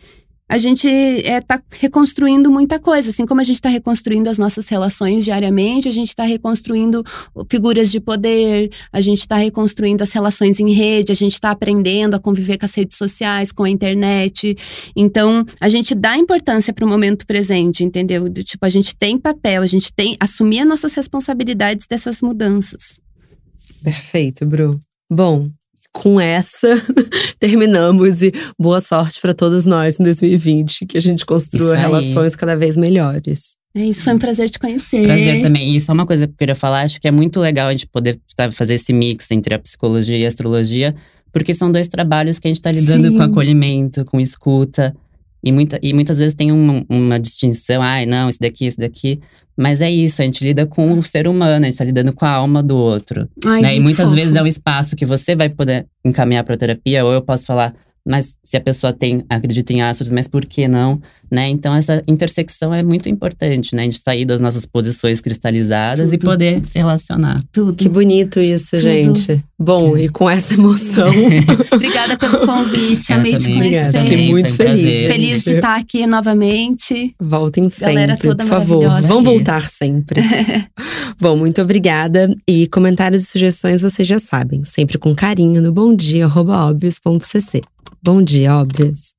a 0.50 0.58
gente 0.58 0.88
está 0.88 1.62
reconstruindo 1.70 2.50
muita 2.50 2.80
coisa. 2.80 3.12
Assim 3.12 3.24
como 3.26 3.40
a 3.40 3.44
gente 3.44 3.58
está 3.58 3.70
reconstruindo 3.70 4.30
as 4.30 4.40
nossas 4.40 4.68
relações 4.68 5.24
diariamente, 5.24 5.88
a 5.88 5.92
gente 5.92 6.10
está 6.10 6.24
reconstruindo 6.24 7.04
figuras 7.50 7.92
de 7.92 8.00
poder, 8.00 8.72
a 8.92 9.00
gente 9.00 9.20
está 9.20 9.38
reconstruindo 9.38 10.02
as 10.02 10.12
relações 10.12 10.60
em 10.60 10.74
rede, 10.74 11.12
a 11.12 11.16
gente 11.16 11.34
está 11.34 11.52
aprendendo 11.52 12.16
a 12.16 12.20
conviver 12.20 12.58
com 12.58 12.66
as 12.66 12.74
redes 12.74 12.98
sociais, 12.98 13.52
com 13.52 13.64
a 13.64 13.70
internet. 13.70 14.56
Então, 14.96 15.46
a 15.62 15.70
gente 15.70 15.94
dá 15.94 16.18
importância 16.18 16.74
para 16.74 16.84
o 16.84 16.90
momento 16.90 17.28
presente, 17.28 17.84
entendeu? 17.84 18.28
Do, 18.28 18.44
tipo, 18.44 18.66
a 18.66 18.70
gente 18.70 18.96
tem 18.96 19.20
papel, 19.20 19.62
a 19.62 19.68
gente 19.68 19.94
tem 19.94 20.18
assumir 20.20 20.62
as 20.62 20.68
nossas 20.68 20.96
responsabilidades 20.96 21.86
dessas 21.88 22.22
mudanças. 22.22 22.98
Perfeito, 23.84 24.48
Bru. 24.48 24.80
Bom, 25.12 25.50
com 25.94 26.20
essa 26.20 26.68
terminamos 27.40 28.22
e 28.22 28.32
boa 28.60 28.82
sorte 28.82 29.20
para 29.20 29.34
todos 29.34 29.66
nós 29.66 30.00
em 30.00 30.04
2020, 30.04 30.86
que 30.86 30.98
a 30.98 31.02
gente 31.02 31.26
construa 31.26 31.76
relações 31.76 32.36
cada 32.36 32.56
vez 32.56 32.78
melhores. 32.78 33.58
É 33.76 33.86
isso, 33.86 34.04
foi 34.04 34.14
um 34.14 34.20
prazer 34.20 34.50
te 34.50 34.58
conhecer. 34.58 35.04
Prazer 35.04 35.42
também. 35.42 35.76
E 35.76 35.82
só 35.82 35.94
uma 35.94 36.06
coisa 36.06 36.26
que 36.28 36.34
eu 36.34 36.38
queria 36.38 36.56
falar, 36.56 36.82
acho 36.82 37.00
que 37.00 37.08
é 37.08 37.12
muito 37.12 37.40
legal 37.40 37.68
a 37.68 37.72
gente 37.72 37.88
poder 37.88 38.20
tá, 38.36 38.50
fazer 38.52 38.76
esse 38.76 38.92
mix 38.92 39.30
entre 39.32 39.54
a 39.54 39.60
psicologia 39.60 40.18
e 40.18 40.26
a 40.26 40.28
astrologia, 40.28 40.96
porque 41.32 41.54
são 41.54 41.72
dois 41.72 41.88
trabalhos 41.88 42.40
que 42.40 42.48
a 42.48 42.52
gente 42.52 42.62
tá 42.62 42.72
lidando 42.72 43.10
Sim. 43.10 43.18
com 43.18 43.24
acolhimento, 43.24 44.04
com 44.06 44.20
escuta. 44.20 44.96
E, 45.44 45.52
muita, 45.52 45.80
e 45.82 45.94
muitas 45.94 46.20
vezes 46.20 46.34
tem 46.34 46.52
uma, 46.52 46.84
uma 46.90 47.20
distinção, 47.20 47.82
ai, 47.82 48.06
não, 48.06 48.30
isso 48.30 48.40
daqui, 48.40 48.66
isso 48.66 48.80
daqui. 48.80 49.20
Mas 49.58 49.82
é 49.82 49.92
isso, 49.92 50.22
a 50.22 50.26
gente 50.26 50.44
lida 50.44 50.66
com 50.66 50.98
o 50.98 51.04
ser 51.04 51.28
humano, 51.28 51.66
a 51.66 51.68
gente 51.68 51.78
tá 51.78 51.84
lidando 51.84 52.14
com 52.14 52.24
a 52.26 52.30
alma 52.30 52.64
do 52.64 52.78
outro. 52.78 53.28
Ai, 53.46 53.62
né? 53.62 53.76
E 53.76 53.80
muitas 53.80 54.06
fofo. 54.06 54.16
vezes 54.16 54.36
é 54.36 54.42
um 54.42 54.48
espaço 54.48 54.96
que 54.96 55.06
você 55.06 55.36
vai 55.36 55.50
poder 55.50 55.86
encaminhar 56.04 56.46
para 56.46 56.56
terapia, 56.56 57.04
ou 57.04 57.12
eu 57.12 57.22
posso 57.22 57.46
falar, 57.46 57.74
mas 58.10 58.36
se 58.44 58.58
a 58.58 58.62
pessoa 58.62 58.92
tem, 58.92 59.22
acredita 59.30 59.72
em 59.72 59.82
astros, 59.84 60.10
mas 60.10 60.28
por 60.28 60.44
que 60.44 60.68
não? 60.68 61.00
Né? 61.32 61.48
Então 61.48 61.76
essa 61.76 62.02
intersecção 62.08 62.74
é 62.74 62.82
muito 62.82 63.08
importante, 63.08 63.76
né? 63.76 63.84
A 63.84 63.86
gente 63.86 64.00
sair 64.00 64.26
das 64.26 64.42
nossas 64.42 64.66
posições 64.66 65.22
cristalizadas 65.22 66.12
e 66.12 66.18
Tudo. 66.18 66.32
poder 66.32 66.66
se 66.66 66.80
relacionar. 66.80 67.40
Tudo. 67.52 67.76
Que 67.76 67.88
bonito 67.88 68.40
isso, 68.40 68.72
Tudo. 68.72 68.82
gente. 68.82 69.44
Bom, 69.60 69.96
e 69.96 70.10
com 70.10 70.28
essa 70.28 70.56
emoção. 70.56 71.12
Obrigada 71.72 72.18
pelo 72.18 72.48
convite, 72.48 73.14
amei 73.14 73.38
te 73.38 73.54
conhecer. 73.54 74.02
fiquei 74.02 74.30
muito 74.32 74.54
um 74.54 74.56
feliz. 74.56 74.82
prazer. 74.82 75.12
Feliz 75.12 75.44
de 75.44 75.56
estar 75.58 75.76
aqui 75.80 76.08
novamente. 76.08 77.14
Voltem 77.20 77.70
Galera 77.80 78.14
sempre, 78.14 78.28
toda 78.28 78.44
por 78.44 78.50
favor. 78.50 78.84
maravilhosa 78.84 79.08
Vão 79.08 79.24
voltar 79.24 79.70
sempre. 79.70 80.22
Bom, 81.22 81.38
muito 81.38 81.62
obrigada. 81.62 82.36
E 82.48 82.66
comentários 82.70 83.22
e 83.22 83.26
sugestões 83.28 83.84
vocês 83.84 84.08
já 84.08 84.20
sabem, 84.20 84.64
sempre 84.64 84.98
com 84.98 85.14
carinho 85.14 85.62
no 85.62 85.72
bomdia.óbvios.cc. 85.72 87.62
Bom 88.02 88.24
dia, 88.24 88.56
óbvios. 88.56 89.19